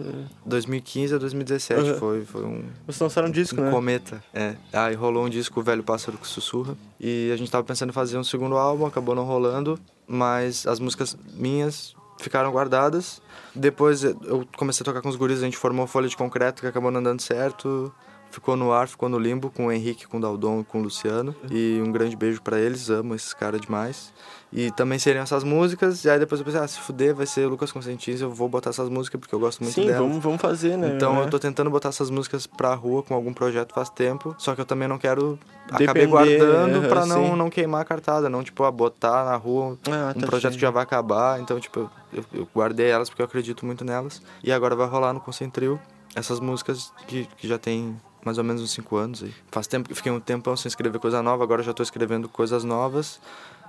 2015 0.43 1.13
a 1.13 1.17
2017 1.19 1.81
Aham. 1.81 1.99
foi, 1.99 2.25
foi 2.25 2.43
um, 2.43 2.63
Vocês 2.87 2.99
lançaram 2.99 3.27
um 3.27 3.31
disco, 3.31 3.61
um 3.61 3.65
né? 3.65 3.69
cometa, 3.69 4.23
é. 4.33 4.55
Aí 4.73 4.95
rolou 4.95 5.23
um 5.23 5.29
disco, 5.29 5.59
O 5.59 5.63
Velho 5.63 5.83
Pássaro 5.83 6.17
que 6.17 6.25
Sussurra. 6.25 6.75
E 6.99 7.29
a 7.31 7.37
gente 7.37 7.51
tava 7.51 7.63
pensando 7.63 7.91
em 7.91 7.93
fazer 7.93 8.17
um 8.17 8.23
segundo 8.23 8.57
álbum, 8.57 8.87
acabou 8.87 9.13
não 9.13 9.23
rolando. 9.23 9.79
Mas 10.07 10.65
as 10.65 10.79
músicas 10.79 11.15
minhas 11.31 11.95
ficaram 12.19 12.51
guardadas. 12.51 13.21
Depois 13.53 14.03
eu 14.03 14.47
comecei 14.57 14.83
a 14.83 14.85
tocar 14.85 15.03
com 15.03 15.09
os 15.09 15.15
guris, 15.15 15.43
a 15.43 15.45
gente 15.45 15.57
formou 15.57 15.85
Folha 15.85 16.07
de 16.07 16.17
Concreto, 16.17 16.61
que 16.63 16.67
acabou 16.67 16.89
não 16.89 17.03
dando 17.03 17.21
certo. 17.21 17.93
Ficou 18.35 18.57
no 18.57 18.73
ar, 18.73 18.85
ficou 18.89 19.07
no 19.07 19.17
limbo 19.17 19.49
com 19.49 19.67
o 19.67 19.71
Henrique, 19.71 20.05
com 20.05 20.17
o 20.17 20.19
Daldon 20.19 20.59
e 20.59 20.63
com 20.65 20.79
o 20.79 20.83
Luciano. 20.83 21.33
E 21.49 21.81
um 21.81 21.89
grande 21.89 22.17
beijo 22.17 22.41
pra 22.41 22.59
eles, 22.59 22.89
amo 22.89 23.15
esses 23.15 23.33
caras 23.33 23.61
demais. 23.61 24.11
E 24.51 24.71
também 24.71 24.99
seriam 24.99 25.23
essas 25.23 25.41
músicas. 25.41 26.03
E 26.03 26.09
aí 26.09 26.19
depois 26.19 26.41
eu 26.41 26.45
pensei, 26.45 26.59
ah, 26.59 26.67
se 26.67 26.77
fuder, 26.79 27.15
vai 27.15 27.25
ser 27.25 27.47
Lucas 27.47 27.71
Constantins, 27.71 28.19
eu 28.19 28.29
vou 28.29 28.49
botar 28.49 28.71
essas 28.71 28.89
músicas 28.89 29.19
porque 29.21 29.33
eu 29.33 29.39
gosto 29.39 29.63
muito 29.63 29.73
Sim, 29.75 29.85
delas. 29.85 30.01
vamos, 30.01 30.21
vamos 30.21 30.41
fazer, 30.41 30.77
né? 30.77 30.91
Então 30.97 31.15
É. 31.17 31.21
eu 31.23 31.29
tô 31.29 31.39
tentando 31.39 31.69
botar 31.69 31.89
essas 31.89 32.09
músicas 32.09 32.45
pra 32.45 32.73
rua 32.73 33.01
com 33.03 33.13
algum 33.13 33.33
projeto 33.33 33.73
faz 33.73 33.89
tempo, 33.89 34.35
só 34.37 34.53
que 34.53 34.59
eu 34.59 34.65
também 34.65 34.87
não 34.89 34.97
quero 34.97 35.39
acabei 35.71 36.05
Depender, 36.05 36.07
guardando 36.07 36.77
aham, 36.79 36.87
pra 36.89 37.05
não, 37.05 37.23
sim. 37.31 37.35
não 37.37 37.49
queimar 37.49 37.81
a 37.81 37.85
cartada, 37.85 38.29
não 38.29 38.43
tipo, 38.43 38.65
a 38.65 38.71
botar 38.71 39.23
na 39.23 39.35
rua 39.37 39.77
Ah, 39.89 40.13
um 40.13 40.19
tá 40.19 40.25
projeto 40.27 40.55
que 40.55 40.59
já 40.61 40.71
vai 40.71 40.83
acabar, 40.83 41.39
então 41.39 41.57
tipo, 41.57 41.89
eu, 42.13 42.23
eu 42.33 42.47
guardei 42.53 42.87
elas 42.89 43.09
porque 43.09 43.21
eu 43.21 43.25
acredito 43.25 43.65
muito 43.65 43.85
nelas. 43.85 44.21
E 44.43 44.51
agora 44.51 44.75
vai 44.75 44.87
rolar 44.87 45.13
no 45.13 45.21
Concentril 45.21 45.79
essas 46.15 46.39
músicas 46.39 46.93
que, 47.07 47.27
que 47.37 47.45
já 47.47 47.57
tem 47.57 47.99
mais 48.25 48.37
ou 48.37 48.43
menos 48.43 48.61
uns 48.61 48.71
5 48.71 48.97
anos 48.97 49.23
aí. 49.23 49.33
Faz 49.51 49.67
tempo 49.67 49.87
que 49.87 49.95
fiquei 49.95 50.11
um 50.11 50.19
tempão 50.19 50.57
sem 50.57 50.67
escrever 50.67 50.99
coisa 50.99 51.21
nova, 51.21 51.43
agora 51.43 51.61
já 51.63 51.73
tô 51.73 51.83
escrevendo 51.83 52.27
coisas 52.27 52.63
novas. 52.63 53.19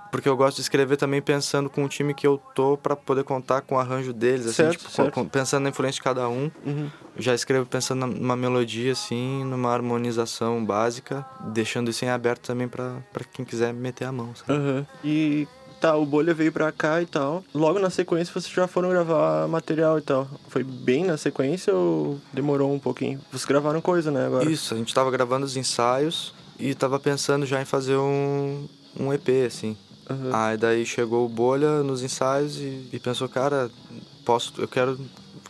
Porque 0.09 0.27
eu 0.29 0.37
gosto 0.37 0.55
de 0.55 0.61
escrever 0.61 0.95
também 0.95 1.21
pensando 1.21 1.69
com 1.69 1.83
o 1.83 1.89
time 1.89 2.13
que 2.13 2.25
eu 2.25 2.37
tô 2.55 2.77
pra 2.77 2.95
poder 2.95 3.25
contar 3.25 3.59
com 3.61 3.75
o 3.75 3.77
arranjo 3.77 4.13
deles, 4.13 4.45
assim, 4.45 4.53
Certo, 4.55 4.77
tipo, 4.79 4.89
certo. 4.89 5.25
pensando 5.25 5.63
na 5.63 5.69
influência 5.69 5.95
de 5.99 6.01
cada 6.01 6.29
um. 6.29 6.49
Uhum. 6.65 6.89
Já 7.17 7.35
escrevo 7.35 7.65
pensando 7.65 8.07
numa 8.07 8.35
melodia, 8.37 8.93
assim, 8.93 9.43
numa 9.43 9.69
harmonização 9.73 10.63
básica, 10.63 11.25
deixando 11.51 11.89
isso 11.89 12.05
em 12.05 12.09
aberto 12.09 12.47
também 12.47 12.69
pra, 12.69 12.99
pra 13.11 13.25
quem 13.25 13.43
quiser 13.43 13.73
meter 13.73 14.05
a 14.05 14.11
mão, 14.13 14.33
sabe? 14.33 14.53
Aham. 14.53 14.87
E 15.03 15.45
tá, 15.79 15.95
o 15.95 16.05
Bolha 16.05 16.33
veio 16.33 16.51
pra 16.51 16.71
cá 16.71 17.01
e 17.01 17.05
tal. 17.05 17.43
Logo 17.53 17.79
na 17.79 17.89
sequência 17.89 18.33
vocês 18.33 18.53
já 18.53 18.67
foram 18.67 18.89
gravar 18.89 19.47
material 19.47 19.97
e 19.97 20.01
tal. 20.01 20.27
Foi 20.47 20.63
bem 20.63 21.03
na 21.05 21.17
sequência 21.17 21.73
ou 21.73 22.19
demorou 22.33 22.73
um 22.73 22.79
pouquinho? 22.79 23.19
Vocês 23.31 23.45
gravaram 23.45 23.81
coisa, 23.81 24.11
né, 24.11 24.25
agora? 24.25 24.49
Isso, 24.49 24.73
a 24.73 24.77
gente 24.77 24.93
tava 24.93 25.11
gravando 25.11 25.45
os 25.45 25.55
ensaios 25.55 26.33
e 26.59 26.73
tava 26.73 26.99
pensando 26.99 27.45
já 27.45 27.61
em 27.61 27.65
fazer 27.65 27.97
um, 27.97 28.67
um 28.99 29.13
EP, 29.13 29.29
assim. 29.45 29.77
Aham. 30.09 30.29
Aí 30.33 30.57
daí 30.57 30.85
chegou 30.85 31.25
o 31.25 31.29
Bolha 31.29 31.83
nos 31.83 32.01
ensaios 32.01 32.57
e, 32.57 32.89
e 32.93 32.99
pensou, 32.99 33.27
cara, 33.27 33.69
posso, 34.25 34.53
eu 34.57 34.67
quero, 34.67 34.99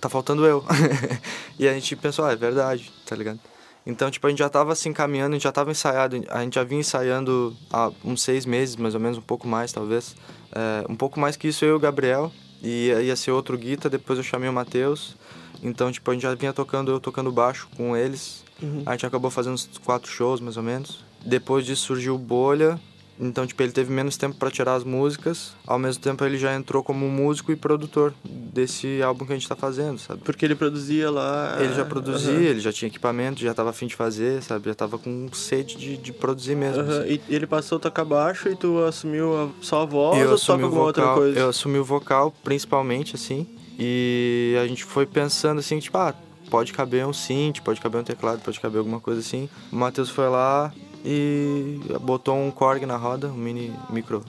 tá 0.02 0.10
faltando 0.10 0.46
eu. 0.46 0.64
e 1.58 1.68
a 1.68 1.74
gente 1.74 1.96
pensou, 1.96 2.26
ah, 2.26 2.32
é 2.32 2.36
verdade, 2.36 2.92
tá 3.06 3.16
ligado? 3.16 3.40
Então, 3.88 4.12
tipo, 4.12 4.28
a 4.28 4.30
gente 4.30 4.40
já 4.40 4.50
tava 4.50 4.76
se 4.76 4.90
encaminhando, 4.90 5.32
a 5.32 5.36
gente 5.36 5.44
já 5.44 5.52
tava 5.52 5.72
ensaiado, 5.72 6.22
a 6.28 6.44
gente 6.44 6.56
já 6.56 6.64
vinha 6.66 6.82
ensaiando 6.82 7.56
há 7.72 7.90
uns 8.04 8.22
seis 8.22 8.46
meses, 8.46 8.76
mais 8.76 8.94
ou 8.94 9.00
menos, 9.00 9.18
um 9.18 9.22
pouco 9.22 9.48
mais, 9.48 9.72
talvez. 9.72 10.14
É, 10.52 10.86
um 10.90 10.96
pouco 10.96 11.18
mais 11.22 11.38
que 11.38 11.48
isso, 11.48 11.64
eu 11.64 11.70
e 11.70 11.74
o 11.74 11.80
Gabriel, 11.80 12.30
e 12.62 12.92
ia 13.02 13.16
ser 13.16 13.32
outro 13.32 13.58
guita, 13.58 13.90
depois 13.90 14.20
eu 14.20 14.24
chamei 14.24 14.50
o 14.50 14.54
Matheus. 14.54 15.16
Então, 15.64 15.90
tipo, 15.90 16.12
a 16.12 16.14
gente 16.14 16.24
já 16.24 16.36
vinha 16.36 16.52
tocando, 16.52 16.92
eu 16.92 17.00
tocando 17.00 17.32
baixo 17.32 17.70
com 17.78 17.96
eles. 17.96 18.44
Uhum. 18.62 18.84
A 18.86 18.92
gente 18.92 19.06
acabou 19.06 19.32
fazendo 19.32 19.54
uns 19.54 19.70
quatro 19.86 20.12
shows, 20.12 20.42
mais 20.42 20.58
ou 20.58 20.64
menos. 20.64 21.06
Depois 21.26 21.66
disso 21.66 21.84
surgiu 21.84 22.16
o 22.16 22.18
Bolha, 22.18 22.78
Então, 23.20 23.48
tipo, 23.48 23.62
ele 23.64 23.72
teve 23.72 23.92
menos 23.92 24.16
tempo 24.16 24.36
para 24.36 24.52
tirar 24.52 24.76
as 24.76 24.84
músicas, 24.84 25.54
ao 25.66 25.80
mesmo 25.80 26.02
tempo 26.02 26.24
ele 26.24 26.38
já 26.38 26.56
entrou 26.56 26.84
como 26.84 27.08
músico 27.08 27.52
e 27.52 27.56
produtor 27.56 28.14
desse 28.24 29.02
álbum 29.02 29.26
que 29.26 29.34
a 29.34 29.36
gente 29.36 29.48
tá 29.48 29.56
fazendo, 29.56 29.98
sabe? 29.98 30.22
Porque 30.24 30.46
ele 30.46 30.56
produzia 30.56 31.10
lá. 31.10 31.58
Ele 31.60 31.74
já 31.74 31.84
produzia, 31.84 32.34
uhum. 32.34 32.42
ele 32.42 32.60
já 32.60 32.72
tinha 32.72 32.88
equipamento, 32.88 33.42
já 33.42 33.54
tava 33.54 33.72
afim 33.72 33.88
de 33.88 33.96
fazer, 33.96 34.44
sabe? 34.44 34.70
Já 34.70 34.76
tava 34.76 34.98
com 34.98 35.28
sede 35.34 35.78
de, 35.78 35.98
de 35.98 36.14
produzir 36.14 36.56
mesmo. 36.56 36.84
Uhum. 36.84 36.90
Assim. 36.90 37.22
E 37.30 37.36
ele 37.36 37.48
passou 37.48 37.78
a 37.78 37.82
tocar 37.82 38.06
baixo 38.06 38.50
e 38.50 38.56
tu 38.56 38.84
assumiu 38.84 39.36
a, 39.36 39.50
só 39.62 39.82
a 39.82 39.86
voz 39.86 40.20
eu 40.20 40.32
ou 40.32 40.38
toca 40.38 40.52
alguma 40.54 40.70
vocal, 40.70 40.86
outra 40.86 41.14
coisa? 41.14 41.40
Eu 41.40 41.50
assumi 41.50 41.80
o 41.80 41.84
vocal, 41.84 42.34
principalmente, 42.44 43.16
assim. 43.16 43.48
E 43.80 44.56
a 44.62 44.68
gente 44.68 44.84
foi 44.84 45.06
pensando 45.06 45.60
assim, 45.60 45.80
tipo, 45.80 45.98
ah, 45.98 46.14
pode 46.50 46.74
caber 46.74 47.06
um 47.06 47.14
synth, 47.14 47.62
pode 47.62 47.80
caber 47.80 48.02
um 48.02 48.04
teclado, 48.04 48.42
pode 48.42 48.60
caber 48.60 48.80
alguma 48.80 49.00
coisa 49.00 49.20
assim. 49.20 49.50
O 49.72 49.76
Matheus 49.76 50.10
foi 50.10 50.28
lá 50.30 50.74
e 51.04 51.80
botou 52.02 52.36
um 52.36 52.52
Korg 52.52 52.86
na 52.86 52.98
roda, 52.98 53.28
um 53.28 53.38
mini 53.38 53.74
micro... 53.90 54.24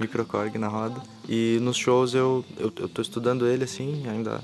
Micro 0.00 0.24
Korg? 0.24 0.56
Na 0.58 0.68
roda. 0.68 1.00
E 1.28 1.58
nos 1.60 1.76
shows 1.76 2.14
eu, 2.14 2.44
eu, 2.58 2.72
eu 2.78 2.88
tô 2.88 3.02
estudando 3.02 3.46
ele, 3.46 3.64
assim, 3.64 4.08
ainda 4.08 4.40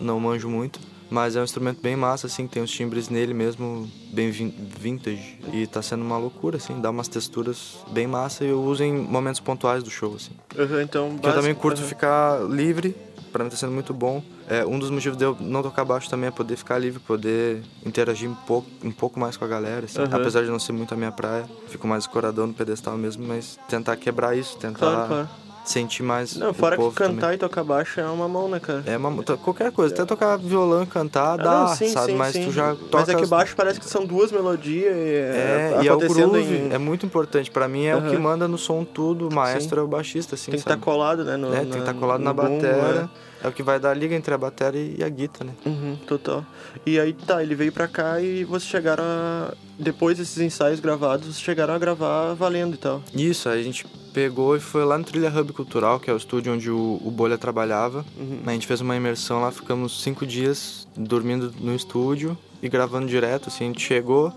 não 0.00 0.18
manjo 0.18 0.48
muito. 0.48 0.80
Mas 1.10 1.36
é 1.36 1.40
um 1.40 1.44
instrumento 1.44 1.82
bem 1.82 1.94
massa, 1.94 2.26
assim, 2.26 2.46
tem 2.46 2.62
uns 2.62 2.70
timbres 2.70 3.10
nele 3.10 3.34
mesmo, 3.34 3.86
bem 4.14 4.30
vintage. 4.30 5.38
E 5.52 5.66
tá 5.66 5.82
sendo 5.82 6.02
uma 6.02 6.16
loucura, 6.16 6.56
assim, 6.56 6.80
dá 6.80 6.88
umas 6.88 7.06
texturas 7.06 7.84
bem 7.90 8.06
massa 8.06 8.44
e 8.44 8.48
eu 8.48 8.62
uso 8.62 8.82
em 8.82 8.94
momentos 8.94 9.38
pontuais 9.38 9.82
do 9.82 9.90
show, 9.90 10.14
assim. 10.14 10.32
Uhum, 10.56 10.80
então, 10.80 11.20
eu 11.22 11.34
também 11.34 11.54
curto 11.54 11.82
uhum. 11.82 11.86
ficar 11.86 12.42
livre 12.48 12.96
para 13.32 13.42
mim 13.42 13.50
tá 13.50 13.56
sendo 13.56 13.72
muito 13.72 13.94
bom. 13.94 14.22
É, 14.52 14.66
um 14.66 14.78
dos 14.78 14.90
motivos 14.90 15.16
de 15.16 15.24
eu 15.24 15.34
não 15.40 15.62
tocar 15.62 15.82
baixo 15.82 16.10
também 16.10 16.28
é 16.28 16.30
poder 16.30 16.56
ficar 16.56 16.76
livre, 16.76 17.00
poder 17.00 17.62
interagir 17.86 18.28
um 18.28 18.34
pouco, 18.34 18.68
um 18.84 18.90
pouco 18.90 19.18
mais 19.18 19.34
com 19.34 19.46
a 19.46 19.48
galera, 19.48 19.86
assim. 19.86 19.98
uhum. 19.98 20.08
apesar 20.12 20.42
de 20.42 20.50
não 20.50 20.58
ser 20.58 20.72
muito 20.72 20.92
a 20.92 20.96
minha 20.96 21.10
praia, 21.10 21.46
fico 21.68 21.88
mais 21.88 22.04
escoradão 22.04 22.46
no 22.46 22.52
pedestal 22.52 22.98
mesmo, 22.98 23.26
mas 23.26 23.58
tentar 23.66 23.96
quebrar 23.96 24.36
isso, 24.36 24.58
tentar 24.58 24.78
claro, 24.78 25.08
claro. 25.08 25.28
sentir 25.64 26.02
mais. 26.02 26.36
Não, 26.36 26.52
fora 26.52 26.76
que 26.76 26.90
cantar 26.90 27.20
também. 27.20 27.36
e 27.36 27.38
tocar 27.38 27.64
baixo 27.64 27.98
é 27.98 28.04
uma 28.04 28.28
mão, 28.28 28.46
né, 28.46 28.60
cara? 28.60 28.82
É 28.84 28.94
uma 28.94 29.22
qualquer 29.38 29.72
coisa, 29.72 29.94
até 29.94 30.04
tocar 30.04 30.36
violão 30.36 30.82
e 30.82 30.86
cantar, 30.86 31.32
ah, 31.32 31.36
dá, 31.38 31.60
não, 31.60 31.74
sim, 31.74 31.88
sabe? 31.88 32.12
Sim, 32.12 32.18
mas 32.18 32.32
sim. 32.34 32.44
tu 32.44 32.52
já 32.52 32.74
toca. 32.74 32.98
Mas 32.98 33.08
é 33.08 33.14
que 33.14 33.26
baixo 33.26 33.56
parece 33.56 33.80
que 33.80 33.86
são 33.88 34.04
duas 34.04 34.30
melodias 34.30 34.94
e 34.94 35.14
é, 35.14 35.78
é 35.78 35.80
e 35.82 35.88
é 35.88 35.94
o 35.94 35.98
groove, 35.98 36.40
em... 36.40 36.74
é 36.74 36.76
muito 36.76 37.06
importante. 37.06 37.50
para 37.50 37.66
mim 37.66 37.86
é 37.86 37.96
uhum. 37.96 38.06
o 38.06 38.10
que 38.10 38.18
manda 38.18 38.46
no 38.46 38.58
som 38.58 38.84
tudo, 38.84 39.28
o 39.28 39.34
maestro 39.34 39.80
é 39.80 39.82
o 39.82 39.88
baixista, 39.88 40.34
assim. 40.34 40.50
Tem 40.50 40.60
que 40.60 40.60
estar 40.60 40.76
tá 40.76 40.82
colado, 40.84 41.24
né? 41.24 41.38
No, 41.38 41.54
é, 41.54 41.60
tem 41.60 41.70
que 41.70 41.78
estar 41.78 41.94
tá 41.94 41.98
colado 41.98 42.20
na 42.20 42.34
bateria. 42.34 43.08
É. 43.42 43.48
O 43.48 43.52
que 43.52 43.62
vai 43.62 43.78
dar 43.78 43.90
a 43.90 43.94
liga 43.94 44.14
entre 44.14 44.32
a 44.32 44.38
bateria 44.38 44.94
e 44.98 45.02
a 45.02 45.08
guitarra, 45.08 45.46
né? 45.50 45.52
Uhum, 45.66 45.96
total. 46.06 46.44
E 46.86 46.98
aí 46.98 47.12
tá, 47.12 47.42
ele 47.42 47.54
veio 47.54 47.72
pra 47.72 47.88
cá 47.88 48.20
e 48.20 48.44
vocês 48.44 48.70
chegaram 48.70 49.04
a. 49.04 49.54
Depois 49.78 50.18
desses 50.18 50.38
ensaios 50.38 50.80
gravados, 50.80 51.26
vocês 51.26 51.40
chegaram 51.40 51.74
a 51.74 51.78
gravar 51.78 52.34
valendo 52.34 52.74
e 52.74 52.78
tal. 52.78 53.02
Isso, 53.14 53.48
aí 53.48 53.60
a 53.60 53.64
gente 53.64 53.84
pegou 54.12 54.56
e 54.56 54.60
foi 54.60 54.84
lá 54.84 54.96
no 54.96 55.04
Trilha 55.04 55.30
Hub 55.30 55.52
Cultural, 55.52 55.98
que 55.98 56.10
é 56.10 56.14
o 56.14 56.16
estúdio 56.16 56.52
onde 56.52 56.70
o, 56.70 57.00
o 57.02 57.10
Bolha 57.10 57.38
trabalhava. 57.38 58.04
Uhum. 58.16 58.40
A 58.46 58.52
gente 58.52 58.66
fez 58.66 58.80
uma 58.80 58.94
imersão 58.94 59.40
lá, 59.40 59.50
ficamos 59.50 60.02
cinco 60.02 60.26
dias 60.26 60.86
dormindo 60.96 61.52
no 61.58 61.74
estúdio 61.74 62.36
e 62.62 62.68
gravando 62.68 63.06
direto, 63.06 63.48
assim, 63.48 63.64
a 63.64 63.66
gente 63.68 63.80
chegou 63.80 64.32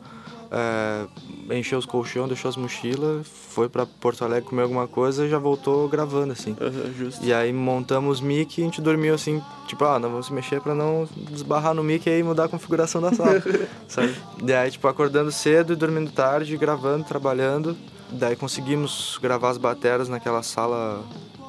é, 0.58 1.58
encheu 1.58 1.78
os 1.78 1.86
colchões, 1.86 2.28
deixou 2.28 2.48
as 2.48 2.56
mochilas, 2.56 3.28
foi 3.28 3.68
para 3.68 3.86
Porto 3.86 4.24
Alegre 4.24 4.50
comer 4.50 4.62
alguma 4.62 4.88
coisa 4.88 5.26
e 5.26 5.30
já 5.30 5.38
voltou 5.38 5.90
gravando, 5.90 6.32
assim. 6.32 6.52
Uhum, 6.52 7.10
e 7.22 7.34
aí 7.34 7.52
montamos 7.52 8.22
mic 8.22 8.58
e 8.58 8.62
a 8.62 8.66
gente 8.66 8.82
dormiu 8.82 9.14
assim, 9.14 9.44
tipo, 9.68 9.84
ah, 9.84 10.00
não 10.00 10.10
vamos 10.10 10.28
se 10.28 10.34
mexer 10.34 10.62
para 10.62 10.74
não 10.74 11.08
desbarrar 11.30 11.74
no 11.74 11.84
mic 11.84 12.08
e 12.08 12.24
mudar 12.24 12.46
a 12.46 12.48
configuração 12.48 13.02
da 13.02 13.12
sala, 13.12 13.44
sabe? 13.86 14.16
E 14.42 14.54
aí, 14.54 14.72
tipo, 14.72 14.88
acordando 14.88 15.30
cedo 15.30 15.74
e 15.74 15.76
dormindo 15.76 16.10
tarde, 16.12 16.56
gravando, 16.56 17.04
trabalhando. 17.04 17.76
Daí 18.10 18.38
conseguimos 18.38 19.20
gravar 19.22 19.50
as 19.50 19.58
bateras 19.58 20.08
naquela 20.08 20.42
sala 20.42 21.04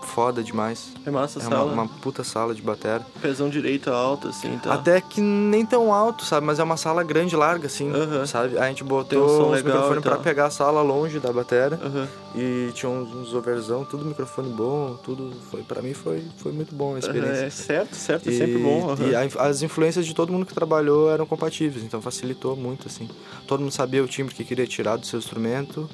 foda 0.07 0.43
demais. 0.43 0.93
É 1.05 1.11
massa 1.11 1.41
a 1.41 1.43
é 1.43 1.45
sala. 1.45 1.65
Uma, 1.65 1.83
uma 1.83 1.89
puta 1.89 2.25
sala 2.25 2.55
de 2.55 2.63
bateria. 2.63 3.05
Pesão 3.21 3.49
direito 3.49 3.91
alto, 3.91 4.29
assim, 4.29 4.55
então. 4.55 4.73
Até 4.73 5.01
que 5.01 5.21
nem 5.21 5.67
tão 5.67 5.93
alto, 5.93 6.25
sabe? 6.25 6.47
Mas 6.47 6.59
é 6.59 6.63
uma 6.63 6.77
sala 6.77 7.03
grande, 7.03 7.35
larga, 7.37 7.67
assim, 7.67 7.91
sabe? 8.27 8.59
A 8.59 8.69
gente 8.69 8.85
botou 8.85 9.47
um 9.49 9.53
os 9.53 9.63
microfones 9.63 10.03
pra 10.03 10.17
pegar 10.17 10.47
a 10.47 10.51
sala 10.51 10.81
longe 10.83 11.19
da 11.19 11.33
bateria. 11.33 11.79
E 12.35 12.71
tinha 12.75 12.91
uns, 12.91 13.15
uns 13.15 13.35
overzão, 13.35 13.85
tudo 13.85 14.05
microfone 14.05 14.51
bom, 14.51 14.99
tudo. 15.03 15.33
Foi, 15.51 15.63
pra 15.63 15.81
mim 15.81 15.95
foi, 15.95 16.23
foi 16.37 16.53
muito 16.53 16.75
bom 16.75 16.95
a 16.95 16.99
experiência. 16.99 17.47
É 17.47 17.51
certo, 17.51 17.97
certo, 17.97 18.29
é 18.29 18.33
sempre 18.33 18.59
bom. 18.59 18.95
E 19.09 19.15
a, 19.15 19.45
as 19.45 19.63
influências 19.63 20.07
de 20.07 20.15
todo 20.15 20.33
mundo 20.33 20.45
que 20.45 20.55
trabalhou 20.55 21.11
eram 21.11 21.27
compatíveis, 21.27 21.83
então 21.83 22.01
facilitou 22.01 22.55
muito, 22.55 22.87
assim. 22.89 23.09
Todo 23.47 23.61
mundo 23.61 23.73
sabia 23.73 24.03
o 24.03 24.07
timbre 24.07 24.35
que 24.35 24.45
queria 24.45 24.67
tirar 24.67 24.97
do 24.97 25.07
seu 25.07 25.19
instrumento. 25.19 25.89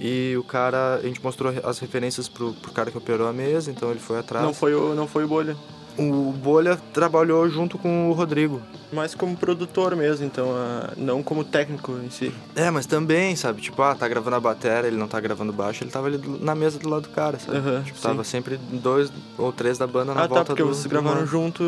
E 0.00 0.34
o 0.36 0.42
cara, 0.42 0.96
a 0.96 1.06
gente 1.06 1.22
mostrou 1.22 1.52
as 1.64 1.78
referências 1.78 2.28
pro, 2.28 2.52
pro 2.54 2.72
cara 2.72 2.90
que 2.90 2.98
operou 2.98 3.28
a 3.28 3.32
mesa, 3.32 3.70
então 3.70 3.90
ele 3.90 4.00
foi 4.00 4.18
atrás. 4.18 4.44
Não 4.44 4.54
foi 4.54 4.74
o, 4.74 4.94
não 4.94 5.06
foi 5.06 5.24
o 5.24 5.28
Bolha? 5.28 5.56
O 5.98 6.32
Bolha 6.32 6.78
trabalhou 6.92 7.48
junto 7.50 7.76
com 7.76 8.10
o 8.10 8.12
Rodrigo. 8.12 8.62
Mas 8.90 9.14
como 9.14 9.36
produtor 9.36 9.94
mesmo, 9.96 10.26
então, 10.26 10.48
não 10.96 11.22
como 11.22 11.44
técnico 11.44 11.92
em 12.04 12.10
si. 12.10 12.32
É, 12.54 12.70
mas 12.70 12.84
também, 12.86 13.34
sabe? 13.36 13.60
Tipo, 13.60 13.82
ah, 13.82 13.94
tá 13.94 14.06
gravando 14.06 14.36
a 14.36 14.40
bateria, 14.40 14.86
ele 14.86 14.96
não 14.96 15.08
tá 15.08 15.18
gravando 15.20 15.52
baixo, 15.52 15.82
ele 15.82 15.90
tava 15.90 16.08
ali 16.08 16.20
na 16.40 16.54
mesa 16.54 16.78
do 16.78 16.88
lado 16.88 17.02
do 17.02 17.08
cara, 17.10 17.38
sabe? 17.38 17.58
Uhum, 17.58 17.82
tipo, 17.82 17.98
sim. 17.98 18.02
tava 18.02 18.24
sempre 18.24 18.56
dois 18.56 19.10
ou 19.38 19.52
três 19.52 19.78
da 19.78 19.86
banda 19.86 20.14
na 20.14 20.24
ah, 20.24 20.26
volta 20.26 20.34
tá, 20.36 20.44
porque 20.44 20.62
do, 20.62 20.68
vocês 20.68 20.86
gravaram 20.86 21.26
junto... 21.26 21.62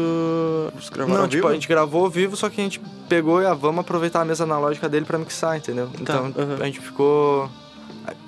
Vocês 0.75 0.91
gravaram 0.91 1.23
não, 1.23 1.29
tipo, 1.29 1.43
vivo? 1.43 1.49
a 1.49 1.55
gente 1.55 1.69
gravou 1.69 2.05
ao 2.05 2.11
vivo, 2.11 2.37
só 2.37 2.51
que 2.51 2.61
a 2.61 2.65
gente 2.65 2.81
pegou 3.09 3.43
e 3.43 3.47
ah, 3.47 3.55
vamos 3.55 3.81
aproveitar 3.81 4.21
a 4.21 4.25
mesa 4.25 4.45
analógica 4.45 4.89
dele 4.89 5.07
pra 5.07 5.19
mixar, 5.19 5.57
entendeu? 5.57 5.89
Tá, 5.89 5.99
então, 6.01 6.25
uhum. 6.25 6.57
a 6.61 6.65
gente 6.65 6.81
ficou 6.81 7.51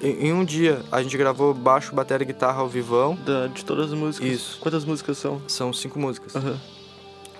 em, 0.00 0.32
um 0.32 0.44
dia, 0.44 0.82
a 0.90 1.02
gente 1.02 1.16
gravou 1.16 1.52
baixo, 1.52 1.94
bateria 1.94 2.24
e 2.24 2.26
guitarra 2.26 2.60
ao 2.60 2.68
vivão. 2.68 3.14
Da, 3.14 3.46
de 3.48 3.64
todas 3.64 3.92
as 3.92 3.98
músicas? 3.98 4.30
Isso. 4.30 4.58
Quantas 4.60 4.84
músicas 4.84 5.18
são? 5.18 5.40
São 5.48 5.72
cinco 5.72 5.98
músicas. 5.98 6.34
Uhum. 6.34 6.56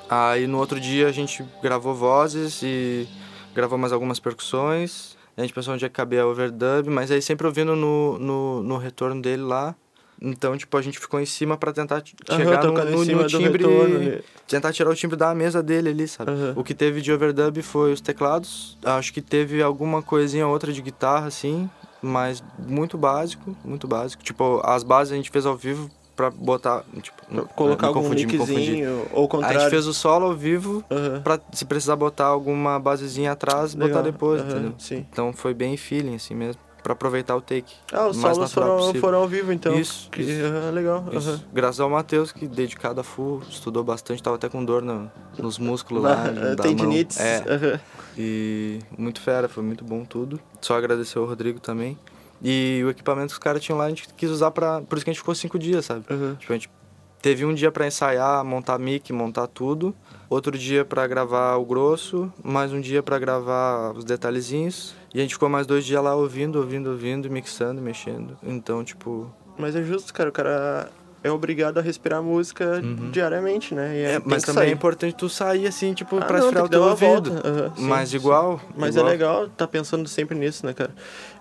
Aí 0.09 0.47
no 0.47 0.59
outro 0.59 0.79
dia 0.79 1.09
a 1.09 1.13
gente 1.13 1.45
gravou 1.63 1.95
vozes 1.95 2.63
e 2.63 3.09
gravou 3.55 3.79
mais 3.79 3.93
algumas 3.93 4.21
percussões. 4.21 5.17
A 5.37 5.43
gente 5.43 5.53
pensou 5.53 5.75
onde 5.75 5.85
ia 5.85 5.91
caber 5.91 6.21
a 6.21 6.27
overdub, 6.27 6.89
mas 6.89 7.11
aí 7.11 7.21
sempre 7.21 7.47
ouvindo 7.47 7.75
no, 7.77 8.19
no, 8.19 8.63
no 8.63 8.77
retorno 8.77 9.21
dele 9.21 9.43
lá. 9.43 9.75
Então, 10.21 10.57
tipo, 10.57 10.75
a 10.79 10.81
gente 10.81 10.99
ficou 10.99 11.21
em 11.21 11.27
cima 11.27 11.59
para 11.59 11.75
tentar 11.75 12.03
chegar 12.03 12.65
uhum, 12.65 12.73
no, 12.73 13.05
no, 13.05 13.23
no 13.23 13.27
timbre. 13.27 13.63
Retorno, 13.63 14.23
tentar 14.47 14.73
tirar 14.73 14.89
o 14.89 14.95
timbre 14.95 15.15
da 15.15 15.35
mesa 15.35 15.63
dele 15.63 15.91
ali, 15.91 16.09
sabe? 16.09 16.31
Uhum. 16.31 16.53
O 16.57 16.65
que 16.65 16.73
teve 16.73 17.03
de 17.03 17.13
overdub 17.13 17.61
foi 17.61 17.93
os 17.93 18.01
teclados. 18.01 18.79
Acho 18.83 19.13
que 19.13 19.21
teve 19.21 19.63
alguma 19.63 20.01
coisinha 20.01 20.47
outra 20.47 20.73
de 20.73 20.81
guitarra, 20.81 21.27
assim 21.27 21.69
mas 22.03 22.43
muito 22.59 22.97
básico, 22.97 23.57
muito 23.65 23.87
básico. 23.87 24.23
Tipo, 24.23 24.61
as 24.65 24.83
bases 24.83 25.13
a 25.13 25.17
gente 25.17 25.31
fez 25.31 25.47
ao 25.47 25.57
vivo 25.57 25.91
pra 26.15 26.31
botar, 26.31 26.83
tipo, 27.03 27.27
pra 27.27 27.43
colocar 27.43 27.89
algum 27.89 28.13
linkzinho, 28.13 29.07
ou 29.13 29.29
contrário. 29.29 29.59
A 29.59 29.61
gente 29.61 29.71
fez 29.71 29.87
o 29.87 29.93
solo 29.93 30.27
ao 30.27 30.35
vivo 30.35 30.83
uhum. 30.91 31.21
pra, 31.23 31.39
se 31.53 31.65
precisar 31.65 31.95
botar 31.95 32.27
alguma 32.27 32.81
basezinha 32.81 33.33
atrás, 33.33 33.75
Legal. 33.75 33.89
botar 33.89 34.03
depois, 34.03 34.41
uhum. 34.41 34.49
entendeu? 34.49 34.75
Sim. 34.79 35.07
Então 35.13 35.33
foi 35.33 35.53
bem 35.53 35.77
feeling, 35.77 36.15
assim 36.15 36.35
mesmo 36.35 36.67
para 36.87 36.93
aproveitar 36.93 37.35
o 37.35 37.41
take. 37.41 37.75
Ah, 37.93 38.07
os 38.07 38.17
solos 38.17 38.53
foram, 38.53 38.95
foram 38.95 39.19
ao 39.19 39.27
vivo, 39.27 39.53
então. 39.53 39.75
Isso. 39.75 40.09
Que, 40.09 40.23
isso. 40.23 40.41
Uh, 40.45 40.73
legal. 40.73 41.05
Isso. 41.11 41.45
Graças 41.53 41.81
ao 41.81 41.91
Matheus, 41.91 42.31
que 42.31 42.47
dedicado 42.47 43.01
a 43.01 43.03
full, 43.03 43.43
estudou 43.51 43.83
bastante, 43.83 44.23
tava 44.23 44.37
até 44.37 44.49
com 44.49 44.65
dor 44.65 44.83
no, 44.83 45.11
nos 45.37 45.59
músculos 45.59 46.05
lá. 46.05 46.27
lá 46.31 46.55
tendinites. 46.63 47.19
É. 47.19 47.81
E 48.17 48.79
muito 48.97 49.21
fera, 49.21 49.49
foi 49.49 49.65
muito 49.65 49.85
bom 49.85 50.05
tudo. 50.05 50.39
Só 50.61 50.79
agradecer 50.79 51.19
ao 51.19 51.25
Rodrigo 51.25 51.59
também. 51.59 51.99
E 52.41 52.81
o 52.85 52.91
equipamento 52.91 53.29
que 53.29 53.33
os 53.33 53.39
caras 53.39 53.61
tinham 53.61 53.79
lá, 53.79 53.87
a 53.87 53.89
gente 53.89 54.07
quis 54.17 54.31
usar 54.31 54.53
pra. 54.53 54.81
Por 54.83 54.97
isso 54.97 55.05
que 55.05 55.11
a 55.11 55.13
gente 55.13 55.21
ficou 55.21 55.35
cinco 55.35 55.59
dias, 55.59 55.87
sabe? 55.87 56.05
Uhum. 56.09 56.37
Tipo, 56.37 56.53
a 56.53 56.57
gente 56.57 56.71
teve 57.21 57.45
um 57.45 57.55
dia 57.55 57.71
para 57.71 57.87
ensaiar, 57.87 58.45
montar 58.45 58.79
mic, 58.79 59.13
montar 59.13 59.47
tudo. 59.47 59.95
Outro 60.29 60.59
dia 60.59 60.85
para 60.85 61.07
gravar 61.07 61.57
o 61.57 61.65
grosso, 61.65 62.33
mais 62.43 62.73
um 62.73 62.81
dia 62.81 63.03
para 63.03 63.19
gravar 63.19 63.93
os 63.93 64.05
detalhezinhos. 64.05 64.95
E 65.15 65.19
a 65.19 65.23
gente 65.23 65.35
ficou 65.35 65.49
mais 65.49 65.67
dois 65.67 65.85
dias 65.85 66.03
lá 66.03 66.15
ouvindo, 66.15 66.57
ouvindo, 66.57 66.91
ouvindo, 66.91 67.31
mixando, 67.31 67.81
mexendo. 67.81 68.37
Então, 68.43 68.83
tipo. 68.83 69.31
Mas 69.57 69.77
é 69.77 69.83
justo, 69.83 70.13
cara. 70.13 70.29
O 70.29 70.33
cara 70.33 70.91
é 71.27 71.31
obrigado 71.31 71.79
a 71.79 71.81
respirar 71.81 72.23
música 72.23 72.81
uhum. 72.83 73.11
diariamente, 73.11 73.75
né? 73.75 73.99
É, 73.99 74.23
mas 74.25 74.43
também 74.45 74.65
sair. 74.65 74.71
é 74.71 74.73
importante 74.73 75.15
tu 75.15 75.29
sair 75.29 75.67
assim, 75.67 75.93
tipo, 75.95 76.17
ah, 76.19 76.25
pra 76.25 76.39
não, 76.39 76.47
esfriar 76.47 76.65
o 76.65 76.69
teu 76.69 76.83
ouvido. 76.83 77.31
Uhum, 77.31 77.75
sim, 77.77 77.83
mas 77.83 78.15
igual. 78.15 78.61
Mas 78.77 78.95
igual. 78.95 79.09
é 79.09 79.11
legal 79.11 79.49
tá 79.49 79.67
pensando 79.67 80.09
sempre 80.09 80.39
nisso, 80.39 80.65
né, 80.65 80.73
cara? 80.73 80.95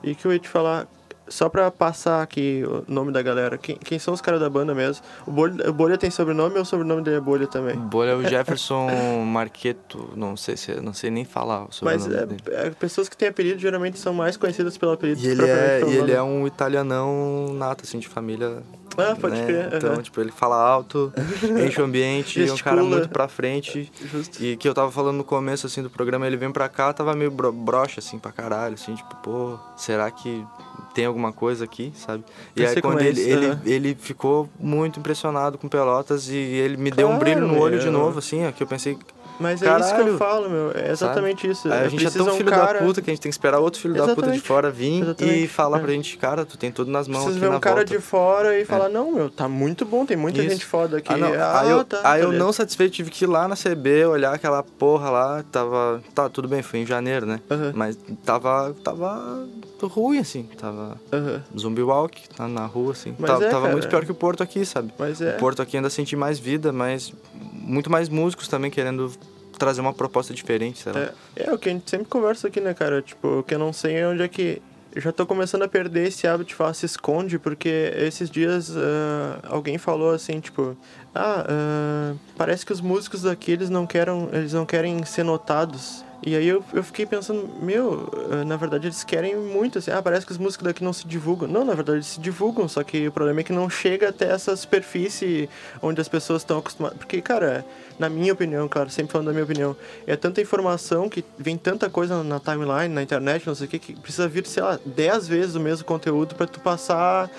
E 0.04 0.16
que 0.16 0.26
eu 0.26 0.34
ia 0.34 0.40
te 0.40 0.50
falar, 0.50 0.88
só 1.28 1.50
pra 1.50 1.72
passar 1.72 2.22
aqui 2.22 2.64
o 2.66 2.84
nome 2.92 3.12
da 3.12 3.22
galera, 3.22 3.58
quem, 3.58 3.78
quem 3.78 4.00
são 4.00 4.14
os 4.14 4.22
caras 4.22 4.40
da 4.40 4.50
banda 4.50 4.74
mesmo? 4.74 5.04
O 5.26 5.32
Bolha, 5.32 5.70
o 5.70 5.74
Bolha 5.74 5.98
tem 5.98 6.10
sobrenome 6.10 6.56
ou 6.56 6.62
o 6.62 6.66
sobrenome 6.66 7.02
dele 7.02 7.18
é 7.18 7.22
Bolha 7.22 7.48
também? 7.48 7.76
Bolha 7.76 8.12
é 8.12 8.16
o 8.16 8.24
Jefferson 8.28 8.90
Marqueto, 9.26 10.10
não 10.16 10.38
sei 10.38 10.58
se 10.58 10.80
não 10.82 10.94
sei 10.94 11.10
nem 11.10 11.26
falar 11.26 11.66
o 11.66 11.72
sobrenome 11.72 12.10
Mas 12.10 12.16
é, 12.16 12.26
dele. 12.26 12.42
É, 12.48 12.70
pessoas 12.70 13.10
que 13.10 13.18
têm 13.18 13.30
apelido 13.30 13.60
geralmente 13.60 13.98
são 13.98 14.14
mais 14.14 14.38
conhecidas 14.38 14.78
pelo 14.78 14.92
apelido. 14.92 15.22
E 15.22 15.28
ele, 15.28 15.46
é, 15.46 15.82
e 15.86 15.98
ele 15.98 16.12
é 16.12 16.22
um 16.22 16.46
italianão 16.46 17.54
nato, 17.54 17.84
assim, 17.84 18.00
de 18.00 18.08
família 18.08 18.64
ah, 18.98 19.16
pode 19.20 19.36
né? 19.36 19.46
crer. 19.46 19.74
Então, 19.74 20.02
tipo, 20.02 20.20
ele 20.22 20.32
fala 20.32 20.56
alto, 20.56 21.12
enche 21.66 21.82
o 21.82 21.86
ambiente, 21.86 22.48
é 22.48 22.52
um 22.52 22.58
cara 22.58 22.84
muito 22.84 23.10
pra 23.10 23.28
frente. 23.28 23.92
Justo. 24.12 24.44
E 24.44 24.56
que 24.56 24.68
eu 24.68 24.74
tava 24.74 24.92
falando 24.92 25.18
no 25.18 25.24
começo, 25.24 25.68
assim, 25.68 25.82
do 25.82 25.90
programa, 25.90 26.26
ele 26.26 26.38
vem 26.38 26.52
pra 26.52 26.70
cá, 26.70 26.94
tava 26.94 27.14
meio 27.14 27.32
bro 27.32 27.52
broxa, 27.52 28.00
assim, 28.00 28.18
pra 28.18 28.32
caralho, 28.32 28.76
assim, 28.76 28.96
tipo, 28.96 29.16
pô, 29.18 29.60
será 29.76 30.10
que 30.12 30.46
tem 30.96 31.06
alguma 31.06 31.34
coisa 31.34 31.66
aqui, 31.66 31.92
sabe? 31.94 32.24
E 32.56 32.64
Eu 32.64 32.70
aí 32.70 32.76
quando 32.82 32.94
como 32.94 33.00
é 33.00 33.08
ele, 33.08 33.22
ele, 33.22 33.58
ele 33.66 33.96
ficou 34.00 34.50
muito 34.58 34.98
impressionado 35.00 35.58
com 35.58 35.68
Pelotas 35.68 36.30
e 36.30 36.36
ele 36.36 36.78
me 36.78 36.90
deu 36.90 37.08
um 37.08 37.20
Claro, 37.20 37.20
brilho 37.26 37.48
no 37.48 37.60
olho 37.60 37.78
de 37.78 37.90
meu. 37.90 38.00
novo, 38.00 38.18
assim, 38.20 38.48
ó, 38.48 38.52
que 38.52 38.64
eu 38.64 38.68
pensei, 38.68 38.98
Mas 39.40 39.62
é 39.62 39.66
isso 39.66 39.80
que 39.80 39.84
eu 39.84 39.98
Caralho. 39.98 40.18
falo, 40.18 40.50
meu. 40.50 40.72
É 40.74 40.92
exatamente 40.92 41.50
isso. 41.50 41.68
Aí 41.68 41.74
a 41.74 41.86
É 41.86 41.90
gente 41.90 42.00
é 42.00 42.04
precisa 42.04 42.24
tão 42.24 42.34
um 42.34 42.38
filho 42.38 42.50
cara, 42.50 42.80
da 42.80 42.86
puta 42.86 43.02
que 43.02 43.10
a 43.10 43.14
gente 43.14 43.22
tem 43.22 43.30
que 43.30 43.34
esperar 43.34 43.60
outro 43.60 43.82
filho 43.82 43.94
da 43.94 44.02
puta 44.02 44.14
de 44.14 44.20
Exatamente. 44.22 44.48
fora 44.48 44.72
vir 44.72 44.92
e 44.94 45.02
Exatamente. 45.02 45.48
falar 45.48 45.78
É. 45.78 45.82
pra 45.82 45.92
gente, 45.92 46.18
cara, 46.18 46.46
tu 46.46 46.58
tem 46.58 46.72
tudo 46.72 46.90
nas 46.90 47.08
mãos 47.08 47.24
Precisa 47.26 47.38
aqui 47.38 47.46
ver 47.46 47.52
na 47.52 47.58
um 47.58 47.60
cara 47.60 47.76
volta. 47.78 47.92
de 47.92 48.00
fora 48.00 48.58
e 48.60 48.66
falar, 48.66 48.90
não, 48.90 49.12
meu, 49.12 49.30
tá 49.30 49.48
muito 49.50 49.86
bom, 49.86 50.06
tem 50.06 50.16
muita 50.16 50.40
Isso. 50.42 50.50
gente 50.52 50.66
foda 50.66 50.98
aqui. 50.98 51.12
Ah, 51.14 51.18
não. 51.18 51.34
Ah, 51.34 51.62
aí 51.62 51.70
eu, 51.70 51.84
tá, 51.84 52.00
aí 52.04 52.22
eu 52.22 52.32
não 52.32 52.54
satisfeito 52.54 52.94
tive 52.94 53.12
que 53.12 53.26
ir 53.26 53.28
lá 53.28 53.48
na 53.48 53.56
CB, 53.56 54.06
olhar 54.06 54.34
aquela 54.34 54.64
porra 54.64 55.10
lá, 55.10 55.44
tava... 55.52 56.02
Tá, 56.14 56.30
tudo 56.30 56.48
bem, 56.48 56.62
foi 56.62 56.80
em 56.80 56.86
janeiro, 56.86 57.26
né? 57.26 57.40
Mas 57.74 57.98
tava... 58.24 58.74
Tava 58.84 59.46
ruim, 59.84 60.18
assim, 60.20 60.44
tava... 60.58 61.00
Aham. 61.12 61.44
Zumbi 61.58 61.82
walk, 61.84 62.30
tá 62.30 62.48
na 62.48 62.66
rua, 62.66 62.94
assim. 62.94 63.14
Mas 63.20 63.30
tava 63.30 63.46
é, 63.46 63.50
tava 63.50 63.70
muito 63.70 63.88
pior 63.88 64.04
que 64.06 64.12
o 64.12 64.16
Porto 64.16 64.42
aqui, 64.42 64.66
sabe? 64.66 64.94
Mas 64.98 65.22
é. 65.22 65.36
O 65.36 65.40
Porto 65.40 65.62
aqui 65.62 65.76
ainda 65.78 65.90
senti 65.90 66.16
mais 66.16 66.40
vida, 66.40 66.72
mas 66.72 67.14
muito 67.54 67.90
mais 67.90 68.10
músicos 68.10 68.48
também 68.48 68.70
querendo 68.72 69.12
trazer 69.58 69.82
uma 69.82 69.94
proposta 69.94 70.34
diferente, 70.34 70.80
sei 70.80 70.92
lá. 70.92 71.00
É, 71.36 71.48
é 71.48 71.54
o 71.54 71.58
que 71.58 71.70
a 71.70 71.72
gente 71.72 71.90
sempre 71.90 72.08
conversa 72.08 72.48
aqui, 72.48 72.60
né, 72.60 72.74
cara? 72.74 73.02
Tipo, 73.02 73.40
o 73.40 73.44
que 73.44 73.54
eu 73.54 73.60
não 73.60 73.74
sei 73.74 73.96
é 73.96 74.08
onde 74.08 74.22
é 74.22 74.28
que. 74.28 74.62
Eu 74.94 75.02
já 75.02 75.12
tô 75.12 75.26
começando 75.26 75.64
a 75.64 75.68
perder 75.68 76.08
esse 76.08 76.26
hábito 76.26 76.50
de 76.50 76.56
falar 76.56 76.74
se 76.74 76.86
esconde, 76.86 77.38
porque 77.38 77.92
esses 77.98 78.30
dias 78.30 78.72
ah, 78.78 79.40
alguém 79.50 79.78
falou 79.78 80.12
assim, 80.12 80.40
tipo, 80.40 80.78
ah, 81.14 81.46
ah, 81.50 82.16
parece 82.38 82.66
que 82.66 82.72
os 82.72 82.80
músicos 82.80 83.24
daqui 83.24 83.52
eles 83.52 83.70
não 83.70 83.86
querem, 83.86 84.30
eles 84.32 84.54
não 84.54 84.66
querem 84.66 85.04
ser 85.04 85.24
notados. 85.24 86.06
E 86.24 86.36
aí 86.36 86.48
eu, 86.48 86.64
eu 86.74 86.84
fiquei 86.84 87.06
pensando, 87.06 87.48
meu, 87.62 88.10
ah, 88.32 88.46
na 88.46 88.56
verdade 88.56 88.88
eles 88.88 89.04
querem 89.04 89.36
muito, 89.36 89.80
assim, 89.80 89.92
ah, 89.92 90.02
parece 90.02 90.26
que 90.26 90.32
os 90.32 90.38
músicos 90.38 90.66
daqui 90.66 90.84
não 90.84 90.94
se 90.94 91.06
divulgam. 91.08 91.48
Não, 91.48 91.64
na 91.64 91.74
verdade 91.74 91.98
eles 91.98 92.08
se 92.08 92.20
divulgam, 92.20 92.68
só 92.68 92.84
que 92.84 93.08
o 93.08 93.12
problema 93.12 93.42
é 93.42 93.44
que 93.44 93.54
não 93.54 93.70
chega 93.70 94.10
até 94.10 94.30
essa 94.30 94.56
superfície 94.56 95.50
onde 95.82 96.02
as 96.02 96.08
pessoas 96.08 96.42
estão 96.42 96.58
acostumadas. 96.58 96.98
Porque, 96.98 97.22
cara, 97.22 97.66
na 98.00 98.10
minha 98.10 98.34
opinião, 98.34 98.68
claro, 98.68 98.90
sempre 98.90 99.12
falando 99.12 99.28
da 99.28 99.34
minha 99.34 99.44
opinião, 99.44 99.76
é 100.08 100.16
tanta 100.16 100.42
informação 100.42 101.10
que 101.10 101.24
vem 101.38 101.58
tanta 101.58 101.90
coisa 101.90 102.24
na 102.24 102.40
timeline, 102.40 102.94
na 102.94 103.04
internet, 103.04 103.46
não 103.46 103.56
sei 103.56 103.68
o 103.68 103.70
que, 103.70 103.80
que 103.80 103.94
precisa 103.94 104.28
vir, 104.28 104.46
sei 104.46 104.64
lá, 104.64 104.80
10 104.86 105.28
vezes 105.28 105.56
o 105.56 105.60
mesmo 105.60 105.86
conteúdo 105.86 106.36
pra 106.36 106.48
tu 106.48 106.60
passar. 106.60 107.30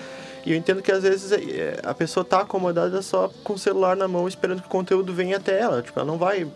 E 0.45 0.51
eu 0.51 0.57
entendo 0.57 0.81
que 0.81 0.91
às 0.91 1.03
vezes 1.03 1.31
é, 1.33 1.77
a 1.83 1.93
pessoa 1.93 2.23
tá 2.23 2.39
acomodada 2.39 3.01
só 3.01 3.29
com 3.43 3.53
o 3.53 3.59
celular 3.59 3.97
na 3.97 4.07
mão 4.07 4.27
esperando 4.29 4.61
que 4.61 4.67
o 4.67 4.71
conteúdo 4.71 5.13
venha 5.13 5.35
até 5.35 5.59
ela. 5.59 5.81
Tipo, 5.81 5.99
ela 5.99 6.07
não 6.07 6.17
vai, 6.17 6.47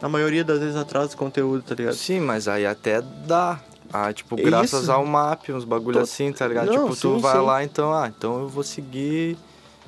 na 0.00 0.08
maioria 0.08 0.44
das 0.44 0.58
vezes, 0.58 0.76
atrás 0.76 1.10
do 1.10 1.16
conteúdo, 1.16 1.62
tá 1.62 1.74
ligado? 1.74 1.94
Sim, 1.94 2.20
mas 2.20 2.46
aí 2.48 2.66
até 2.66 3.00
dá. 3.26 3.58
Ah, 3.92 4.12
tipo, 4.12 4.38
É 4.38 4.42
graças 4.42 4.82
isso. 4.82 4.92
ao 4.92 5.04
map, 5.06 5.48
uns 5.50 5.64
bagulho 5.64 5.96
Tô- 5.96 6.02
assim, 6.02 6.30
tá 6.32 6.46
ligado? 6.46 6.66
Não, 6.66 6.74
tipo, 6.74 6.88
tu 7.00 7.14
sim, 7.16 7.20
vai 7.20 7.38
sim. 7.38 7.44
lá, 7.44 7.64
então, 7.64 7.92
ah, 7.92 8.06
então 8.08 8.40
eu 8.40 8.48
vou 8.48 8.62
seguir. 8.62 9.36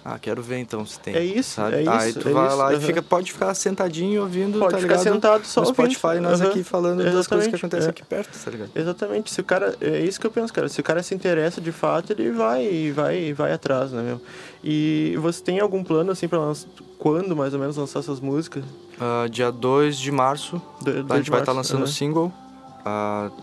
Ah, 0.05 0.19
quero 0.19 0.43
ver 0.43 0.59
então 0.59 0.85
se 0.87 0.99
tem. 0.99 1.15
É 1.15 1.23
isso, 1.23 1.51
sabe? 1.57 1.85
é 1.85 1.89
Aí 1.89 2.11
isso, 2.11 2.21
tu 2.21 2.29
é 2.29 2.33
vai 2.33 2.47
isso, 2.47 2.57
lá 2.57 2.73
e 2.73 2.77
aham. 2.77 2.87
fica, 2.87 3.03
pode 3.03 3.33
ficar 3.33 3.53
sentadinho 3.55 4.23
ouvindo, 4.23 4.59
Pode 4.59 4.71
tá 4.73 4.79
ficar 4.79 4.97
ligado? 4.97 5.03
sentado 5.15 5.45
só 5.45 5.61
no 5.61 5.67
ouvindo. 5.69 5.91
Spotify, 5.93 6.21
nós 6.21 6.41
Aham. 6.41 6.51
aqui 6.51 6.65
falando 6.65 7.05
das 7.05 7.27
coisas 7.27 7.27
que 7.27 7.55
Exatamente, 7.55 7.57
acontecem 7.57 7.87
é. 7.87 7.91
aqui 7.91 8.05
perto, 8.05 8.39
tá 8.45 8.51
ligado? 8.51 8.71
Exatamente, 8.75 9.31
se 9.31 9.41
o 9.41 9.45
cara. 9.45 9.77
É 9.81 10.01
isso 10.01 10.19
que 10.19 10.27
eu 10.27 10.31
penso, 10.31 10.53
cara. 10.53 10.69
Se 10.71 10.81
o 10.81 10.83
cara 10.83 11.03
se 11.03 11.15
interessa 11.15 11.61
de 11.61 11.71
fato, 11.71 12.13
ele 12.13 12.31
vai 12.31 12.91
vai 12.93 13.33
vai 13.35 13.53
atrás, 13.53 13.93
né, 13.93 14.03
meu? 14.03 14.21
E 14.65 15.17
você 15.21 15.43
tem 15.43 15.61
algum 15.61 15.85
plano, 15.85 16.11
assim, 16.13 16.27
pra 16.29 16.39
lançar. 16.39 16.69
Quando 16.99 17.37
mais 17.37 17.53
ou 17.55 17.61
menos 17.61 17.77
lançar 17.77 17.99
essas 18.01 18.21
músicas? 18.21 18.65
Ah, 18.99 19.27
dia 19.31 19.51
2 19.51 19.99
de 19.99 20.11
março, 20.11 20.61
Do- 20.83 20.91
a 21.13 21.17
gente 21.19 21.31
vai 21.31 21.41
estar 21.41 21.53
março, 21.55 21.73
lançando 21.75 21.85
o 21.85 21.87
single. 21.87 22.33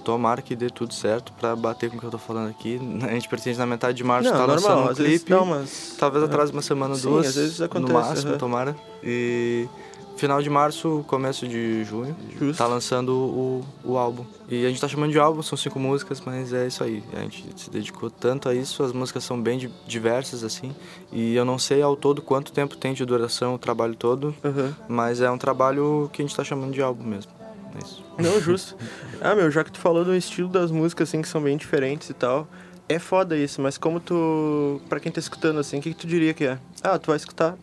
Tomara 0.03 0.41
que 0.41 0.55
dê 0.55 0.69
tudo 0.69 0.93
certo 0.93 1.31
pra 1.33 1.55
bater 1.55 1.89
com 1.89 1.97
o 1.97 1.99
que 1.99 2.05
eu 2.05 2.11
tô 2.11 2.17
falando 2.17 2.49
aqui. 2.49 2.79
A 3.03 3.13
gente 3.13 3.27
pretende 3.29 3.57
na 3.57 3.65
metade 3.65 3.97
de 3.97 4.03
março 4.03 4.29
Não, 4.29 4.35
estar 4.35 4.45
lançando 4.45 4.69
normal, 4.75 4.91
um 4.91 4.93
vezes 4.95 5.17
clipe. 5.23 5.29
dá 5.31 5.41
umas. 5.41 5.95
Talvez 5.99 6.23
aham. 6.23 6.31
atrás 6.31 6.49
de 6.49 6.55
uma 6.55 6.61
semana, 6.61 6.95
Sim, 6.95 7.01
duas. 7.09 7.27
às 7.27 7.35
vezes 7.35 7.61
acontece, 7.61 7.93
No 7.93 7.99
máximo, 7.99 8.29
aham. 8.31 8.37
tomara. 8.37 8.75
E 9.03 9.67
final 10.15 10.41
de 10.41 10.49
março, 10.49 11.03
começo 11.07 11.47
de 11.47 11.83
junho, 11.83 12.15
Justo. 12.39 12.57
tá 12.57 12.65
lançando 12.65 13.11
o, 13.13 13.63
o 13.83 13.97
álbum. 13.97 14.25
E 14.49 14.65
a 14.65 14.69
gente 14.69 14.81
tá 14.81 14.87
chamando 14.87 15.11
de 15.11 15.19
álbum, 15.19 15.43
são 15.43 15.55
cinco 15.55 15.79
músicas, 15.79 16.19
mas 16.25 16.51
é 16.53 16.65
isso 16.65 16.83
aí. 16.83 17.03
A 17.13 17.19
gente 17.19 17.45
se 17.55 17.69
dedicou 17.69 18.09
tanto 18.09 18.49
a 18.49 18.55
isso, 18.55 18.81
as 18.81 18.91
músicas 18.93 19.23
são 19.23 19.39
bem 19.39 19.59
di- 19.59 19.69
diversas, 19.85 20.43
assim. 20.43 20.73
E 21.11 21.35
eu 21.35 21.45
não 21.45 21.59
sei 21.59 21.83
ao 21.83 21.95
todo 21.95 22.19
quanto 22.21 22.51
tempo 22.51 22.75
tem 22.75 22.93
de 22.95 23.05
duração 23.05 23.53
o 23.53 23.59
trabalho 23.59 23.93
todo, 23.95 24.33
Aham. 24.43 24.75
mas 24.89 25.21
é 25.21 25.29
um 25.29 25.37
trabalho 25.37 26.09
que 26.11 26.21
a 26.23 26.25
gente 26.25 26.35
tá 26.35 26.43
chamando 26.43 26.73
de 26.73 26.81
álbum 26.81 27.03
mesmo. 27.03 27.31
É 27.77 27.81
isso. 27.81 28.03
Não, 28.17 28.41
justo. 28.41 28.75
Ah, 29.21 29.35
meu, 29.35 29.49
já 29.51 29.63
que 29.63 29.71
tu 29.71 29.79
falou 29.79 30.03
do 30.03 30.15
estilo 30.15 30.49
das 30.49 30.71
músicas, 30.71 31.09
assim, 31.09 31.21
que 31.21 31.27
são 31.27 31.41
bem 31.41 31.55
diferentes 31.57 32.09
e 32.09 32.13
tal. 32.13 32.47
É 32.89 32.99
foda 32.99 33.35
isso, 33.37 33.61
mas 33.61 33.77
como 33.77 33.99
tu. 33.99 34.81
Pra 34.89 34.99
quem 34.99 35.11
tá 35.11 35.19
escutando, 35.19 35.59
assim, 35.59 35.79
o 35.79 35.81
que, 35.81 35.93
que 35.93 35.99
tu 35.99 36.07
diria 36.07 36.33
que 36.33 36.45
é? 36.45 36.57
Ah, 36.81 36.97
tu 36.97 37.07
vai 37.07 37.17
escutar. 37.17 37.55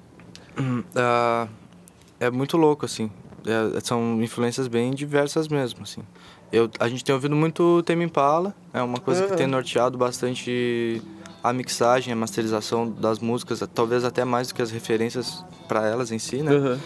Ah, 0.94 1.48
é 2.20 2.30
muito 2.30 2.56
louco, 2.56 2.84
assim. 2.84 3.10
É, 3.46 3.80
são 3.80 4.22
influências 4.22 4.68
bem 4.68 4.92
diversas 4.94 5.48
mesmo, 5.48 5.82
assim. 5.82 6.02
Eu, 6.52 6.70
a 6.78 6.88
gente 6.88 7.04
tem 7.04 7.14
ouvido 7.14 7.34
muito 7.34 7.82
Tame 7.82 8.04
Impala, 8.04 8.54
é 8.72 8.80
uma 8.80 9.00
coisa 9.00 9.22
que 9.22 9.28
Aham. 9.28 9.36
tem 9.36 9.46
norteado 9.46 9.98
bastante 9.98 11.02
a 11.42 11.52
mixagem, 11.52 12.12
a 12.12 12.16
masterização 12.16 12.88
das 12.88 13.18
músicas, 13.18 13.62
talvez 13.74 14.04
até 14.04 14.24
mais 14.24 14.48
do 14.48 14.54
que 14.54 14.62
as 14.62 14.70
referências 14.70 15.44
para 15.68 15.86
elas 15.86 16.10
em 16.12 16.18
si, 16.18 16.42
né? 16.42 16.52
Aham. 16.52 16.80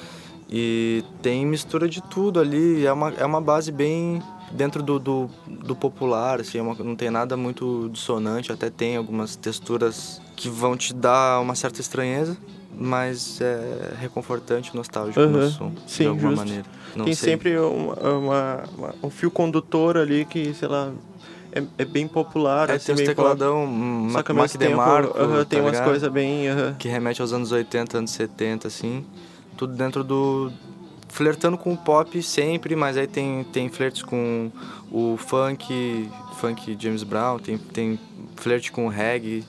E 0.50 1.04
tem 1.20 1.44
mistura 1.44 1.88
de 1.88 2.00
tudo 2.02 2.40
ali, 2.40 2.86
é 2.86 2.92
uma, 2.92 3.10
é 3.10 3.24
uma 3.24 3.40
base 3.40 3.70
bem 3.70 4.22
dentro 4.50 4.82
do, 4.82 4.98
do, 4.98 5.30
do 5.46 5.76
popular, 5.76 6.40
assim, 6.40 6.58
é 6.58 6.62
uma- 6.62 6.74
não 6.76 6.96
tem 6.96 7.10
nada 7.10 7.36
muito 7.36 7.90
dissonante, 7.92 8.50
até 8.50 8.70
tem 8.70 8.96
algumas 8.96 9.36
texturas 9.36 10.22
que 10.36 10.48
vão 10.48 10.74
te 10.74 10.94
dar 10.94 11.40
uma 11.40 11.54
certa 11.54 11.82
estranheza, 11.82 12.34
mas 12.72 13.40
é 13.42 13.94
reconfortante, 14.00 14.74
nostálgico 14.74 15.20
no 15.20 15.36
Aham. 15.38 15.50
som, 15.50 15.72
Sim, 15.86 16.04
de 16.04 16.08
alguma 16.08 16.30
justo. 16.30 16.46
maneira. 16.46 16.66
Não 16.96 17.04
Tem 17.04 17.14
sei. 17.14 17.30
sempre 17.32 17.58
uma, 17.58 17.94
uma- 17.94 18.64
uma- 18.78 18.94
um 19.02 19.10
fio 19.10 19.30
condutor 19.30 19.98
ali 19.98 20.24
que, 20.24 20.54
sei 20.54 20.68
lá, 20.68 20.90
é, 21.52 21.62
é 21.76 21.84
bem 21.84 22.08
popular, 22.08 22.70
É, 22.70 22.74
assim, 22.74 22.86
tem 22.86 22.94
os 22.94 23.02
tecladão, 23.02 23.66
Mac 23.66 24.56
DeMarco, 24.56 25.18
aham, 25.18 25.38
tá 25.40 25.44
tem 25.44 25.60
umas 25.60 25.78
coisas 25.80 26.10
bem. 26.10 26.44
que 26.78 26.88
remete 26.88 27.20
aos 27.20 27.34
anos 27.34 27.52
80, 27.52 27.98
anos 27.98 28.12
70, 28.12 28.68
assim. 28.68 29.04
Tudo 29.58 29.74
dentro 29.74 30.02
do. 30.02 30.50
flertando 31.08 31.58
com 31.58 31.72
o 31.72 31.76
pop 31.76 32.22
sempre, 32.22 32.74
mas 32.76 32.96
aí 32.96 33.06
tem, 33.06 33.44
tem 33.52 33.68
flertes 33.68 34.02
com 34.02 34.50
o 34.90 35.16
funk, 35.18 36.08
funk 36.36 36.76
James 36.80 37.02
Brown, 37.02 37.38
tem, 37.38 37.58
tem 37.58 37.98
flerte 38.36 38.70
com 38.70 38.86
o 38.86 38.88
reggae, 38.88 39.44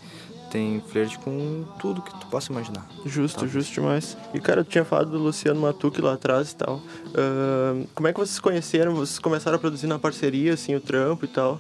tem 0.50 0.84
flerte 0.88 1.20
com 1.20 1.64
tudo 1.80 2.02
que 2.02 2.12
tu 2.20 2.26
possa 2.26 2.52
imaginar. 2.52 2.88
Justo, 3.06 3.48
justo 3.48 3.72
demais. 3.72 4.18
E, 4.34 4.40
cara, 4.40 4.64
tu 4.64 4.72
tinha 4.72 4.84
falado 4.84 5.12
do 5.12 5.20
Luciano 5.20 5.62
Matuque 5.62 6.02
lá 6.02 6.14
atrás 6.14 6.52
e 6.52 6.56
tal. 6.56 6.82
Ahn, 7.16 7.86
como 7.94 8.08
é 8.08 8.14
que 8.14 8.20
vocês 8.20 8.40
conheceram? 8.40 8.96
Vocês 8.96 9.20
começaram 9.20 9.58
a 9.58 9.60
produzir 9.60 9.88
na 9.88 10.00
parceria, 10.00 10.56
assim, 10.56 10.76
o 10.76 10.82
trampo 10.82 11.26
e 11.26 11.28
tal? 11.28 11.60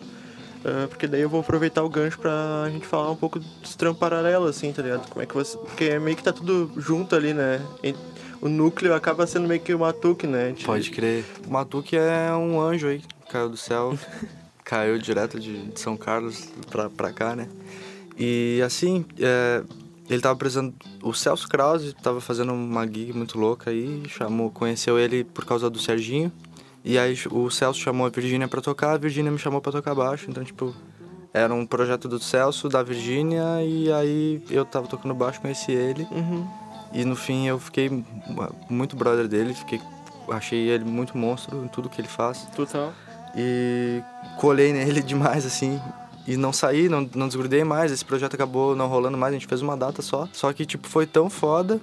Ah, 0.66 0.88
porque 0.90 1.08
daí 1.08 1.22
eu 1.22 1.30
vou 1.30 1.40
aproveitar 1.40 1.84
o 1.84 1.90
gancho 1.90 2.20
pra 2.20 2.68
gente 2.72 2.86
falar 2.86 3.12
um 3.12 3.16
pouco 3.16 3.40
dos 3.40 3.76
trampos 3.76 4.00
paralelos, 4.00 4.50
assim, 4.50 4.74
tá 4.74 4.82
ligado? 4.82 5.08
Como 5.10 5.22
é 5.22 5.26
que 5.26 5.34
você... 5.34 5.58
Porque 5.58 5.98
meio 6.00 6.18
que 6.18 6.24
tá 6.24 6.34
tudo 6.34 6.72
junto 6.78 7.16
ali, 7.16 7.34
né? 7.34 7.62
O 8.42 8.48
núcleo 8.48 8.94
acaba 8.94 9.28
sendo 9.28 9.48
meio 9.48 9.60
que 9.60 9.74
o 9.74 9.80
Matuque, 9.80 10.26
né? 10.26 10.50
Gente- 10.50 10.66
Pode 10.66 10.90
crer. 10.92 11.26
O 11.48 11.52
Matuque 11.52 11.98
é 11.98 12.32
um 12.34 12.60
anjo 12.62 12.88
aí, 12.88 13.02
caiu 13.30 13.50
do 13.50 13.58
céu, 13.58 13.98
caiu 14.64 14.98
direto 14.98 15.40
de, 15.40 15.58
de 15.68 15.80
São 15.80 15.98
Carlos 15.98 16.48
pra, 16.70 16.90
pra 16.90 17.12
cá, 17.12 17.36
né? 17.36 17.48
E 18.18 18.62
assim, 18.66 19.06
é, 19.20 19.64
ele 20.10 20.22
tava 20.22 20.38
precisando. 20.38 20.74
O 21.02 21.14
Celso 21.14 21.48
Krause 21.48 21.94
tava 22.02 22.20
fazendo 22.22 22.54
uma 22.54 22.86
gig 22.86 23.14
muito 23.14 23.38
louca 23.38 23.72
aí, 23.72 24.04
chamou, 24.08 24.50
conheceu 24.50 24.98
ele 25.00 25.24
por 25.24 25.46
causa 25.46 25.70
do 25.70 25.80
Serginho. 25.80 26.32
E 26.84 26.98
aí 26.98 27.18
o 27.32 27.50
Celso 27.50 27.80
chamou 27.80 28.08
a 28.08 28.10
Virgínia 28.10 28.48
pra 28.48 28.62
tocar, 28.62 28.92
a 28.94 28.98
Virgínia 28.98 29.30
me 29.32 29.38
chamou 29.38 29.60
pra 29.62 29.72
tocar 29.72 29.94
baixo, 29.96 30.26
então 30.30 30.44
tipo. 30.44 30.74
Era 31.32 31.54
um 31.54 31.64
projeto 31.64 32.08
do 32.08 32.18
Celso, 32.20 32.68
da 32.68 32.82
Virgínia, 32.82 33.44
e 33.64 33.92
aí 33.92 34.42
eu 34.50 34.66
tava 34.66 34.88
tocando 34.88 35.14
baixo, 35.14 35.40
conheci 35.40 35.72
ele. 35.72 36.08
Uhum. 36.10 36.48
E 36.92 37.06
no 37.06 37.16
fim 37.16 37.48
eu 37.48 37.60
fiquei 37.60 37.90
mu- 37.90 38.06
muito 38.70 38.96
brother 38.96 39.28
dele, 39.28 39.54
fiquei, 39.54 39.80
achei 40.30 40.70
ele 40.70 40.84
muito 40.86 41.18
monstro 41.18 41.64
em 41.64 41.68
tudo 41.68 41.90
que 41.90 42.02
ele 42.02 42.08
faz. 42.08 42.48
Total. 42.56 42.92
E 43.36 44.02
colei 44.38 44.74
nele 44.74 45.02
demais, 45.04 45.46
assim. 45.46 45.80
E 46.28 46.36
não 46.38 46.52
saí, 46.54 46.90
não, 46.90 47.08
não 47.16 47.28
desgrudei 47.28 47.64
mais. 47.64 47.92
Esse 47.92 48.04
projeto 48.06 48.34
acabou 48.36 48.76
não 48.76 48.88
rolando 48.88 49.18
mais, 49.18 49.34
a 49.34 49.38
gente 49.38 49.48
fez 49.48 49.62
uma 49.62 49.76
data 49.78 50.02
só. 50.02 50.28
Só 50.34 50.52
que, 50.54 50.66
tipo, 50.66 50.88
foi 50.88 51.06
tão 51.06 51.30
foda 51.30 51.80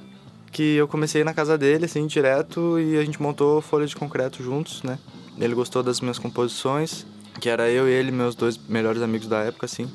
que 0.52 0.76
eu 0.76 0.88
comecei 0.88 1.22
na 1.24 1.34
casa 1.34 1.58
dele, 1.58 1.84
assim, 1.84 2.06
direto, 2.06 2.78
e 2.78 2.96
a 2.96 3.04
gente 3.04 3.20
montou 3.20 3.60
Folha 3.60 3.86
de 3.86 3.94
Concreto 3.94 4.42
juntos, 4.42 4.82
né? 4.82 4.98
Ele 5.38 5.54
gostou 5.54 5.82
das 5.82 6.00
minhas 6.00 6.18
composições, 6.18 7.04
que 7.40 7.48
era 7.48 7.68
eu 7.68 7.86
e 7.88 7.92
ele, 7.92 8.10
meus 8.10 8.34
dois 8.34 8.56
melhores 8.56 9.02
amigos 9.02 9.26
da 9.28 9.40
época, 9.40 9.66
assim. 9.66 9.86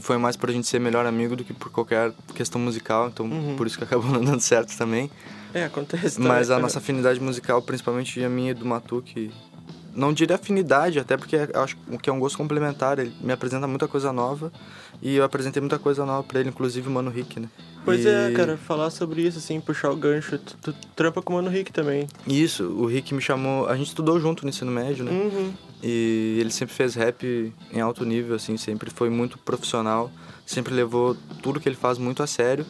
Que 0.00 0.06
foi 0.06 0.16
mais 0.16 0.34
pra 0.34 0.50
gente 0.50 0.66
ser 0.66 0.80
melhor 0.80 1.04
amigo 1.04 1.36
do 1.36 1.44
que 1.44 1.52
por 1.52 1.70
qualquer 1.70 2.10
questão 2.34 2.58
musical, 2.60 3.08
então 3.08 3.26
Uhum. 3.26 3.54
por 3.56 3.66
isso 3.66 3.76
que 3.76 3.84
acabou 3.84 4.08
não 4.10 4.24
dando 4.24 4.40
certo 4.40 4.74
também. 4.76 5.10
É, 5.52 5.64
acontece 5.64 6.18
Mas 6.20 6.46
também. 6.46 6.58
a 6.58 6.62
nossa 6.62 6.78
afinidade 6.78 7.20
musical, 7.20 7.60
principalmente 7.60 8.22
a 8.24 8.28
minha 8.30 8.52
e 8.52 8.54
do 8.54 8.64
Matuque, 8.64 9.30
não 9.94 10.12
diria 10.12 10.36
afinidade, 10.36 10.98
até 10.98 11.16
porque 11.16 11.36
eu 11.36 11.62
acho 11.62 11.76
que 12.02 12.08
é 12.08 12.12
um 12.12 12.18
gosto 12.20 12.36
complementar. 12.38 12.98
Ele 12.98 13.12
me 13.20 13.32
apresenta 13.32 13.66
muita 13.66 13.88
coisa 13.88 14.12
nova 14.12 14.52
e 15.02 15.16
eu 15.16 15.24
apresentei 15.24 15.60
muita 15.60 15.78
coisa 15.78 16.04
nova 16.06 16.22
pra 16.22 16.40
ele, 16.40 16.48
inclusive 16.48 16.88
o 16.88 16.90
Mano 16.90 17.10
Rick, 17.10 17.40
né? 17.40 17.48
Pois 17.84 18.04
E- 18.04 18.08
é, 18.08 18.30
cara, 18.32 18.56
falar 18.56 18.90
sobre 18.90 19.22
isso, 19.22 19.38
assim, 19.38 19.60
puxar 19.60 19.90
o 19.90 19.96
gancho. 19.96 20.38
Tu, 20.38 20.56
tu 20.62 20.74
trampa 20.94 21.22
com 21.22 21.32
o 21.32 21.36
Mano 21.36 21.48
Rick 21.50 21.72
também. 21.72 22.06
Isso, 22.26 22.64
o 22.64 22.86
Rick 22.86 23.14
me 23.14 23.20
chamou. 23.22 23.66
A 23.68 23.76
gente 23.76 23.88
estudou 23.88 24.20
junto 24.20 24.42
no 24.44 24.50
ensino 24.50 24.70
médio, 24.70 25.04
né? 25.04 25.10
Uhum. 25.10 25.52
E 25.82 26.36
ele 26.40 26.50
sempre 26.50 26.74
fez 26.74 26.94
rap 26.94 27.52
em 27.72 27.80
alto 27.80 28.04
nível, 28.04 28.36
assim, 28.36 28.56
sempre 28.58 28.90
foi 28.90 29.08
muito 29.08 29.38
profissional, 29.38 30.10
sempre 30.44 30.74
levou 30.74 31.16
tudo 31.42 31.58
que 31.58 31.68
ele 31.68 31.76
faz 31.76 31.96
muito 31.96 32.22
a 32.22 32.26
sério. 32.26 32.66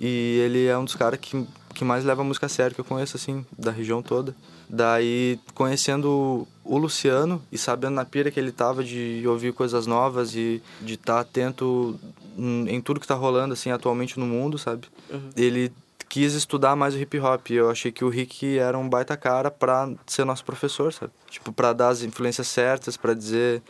E 0.00 0.38
ele 0.44 0.66
é 0.66 0.76
um 0.78 0.84
dos 0.84 0.94
caras 0.94 1.18
que, 1.20 1.44
que 1.74 1.84
mais 1.84 2.04
leva 2.04 2.22
a 2.22 2.24
música 2.24 2.46
a 2.46 2.48
sério 2.48 2.74
que 2.74 2.80
eu 2.80 2.84
conheço, 2.84 3.16
assim, 3.16 3.44
da 3.58 3.70
região 3.72 4.00
toda. 4.02 4.34
Daí, 4.74 5.38
conhecendo 5.54 6.48
o 6.64 6.78
Luciano 6.78 7.42
e 7.52 7.58
sabendo 7.58 7.92
na 7.92 8.06
pira 8.06 8.30
que 8.30 8.40
ele 8.40 8.50
tava 8.50 8.82
de 8.82 9.22
ouvir 9.26 9.52
coisas 9.52 9.86
novas 9.86 10.34
e 10.34 10.62
de 10.80 10.94
estar 10.94 11.20
atento 11.20 12.00
em 12.38 12.80
tudo 12.80 12.98
que 12.98 13.06
tá 13.06 13.14
rolando, 13.14 13.52
assim, 13.52 13.70
atualmente 13.70 14.18
no 14.18 14.24
mundo, 14.24 14.56
sabe? 14.56 14.86
Uhum. 15.10 15.28
Ele 15.36 15.70
quis 16.08 16.32
estudar 16.32 16.74
mais 16.74 16.94
o 16.94 16.98
hip 16.98 17.18
hop. 17.18 17.50
Eu 17.50 17.70
achei 17.70 17.92
que 17.92 18.02
o 18.02 18.08
Rick 18.08 18.58
era 18.58 18.78
um 18.78 18.88
baita 18.88 19.14
cara 19.14 19.50
pra 19.50 19.90
ser 20.06 20.24
nosso 20.24 20.42
professor, 20.42 20.90
sabe? 20.90 21.12
Tipo, 21.28 21.52
pra 21.52 21.74
dar 21.74 21.88
as 21.88 22.02
influências 22.02 22.48
certas, 22.48 22.96
pra 22.96 23.12
dizer 23.12 23.62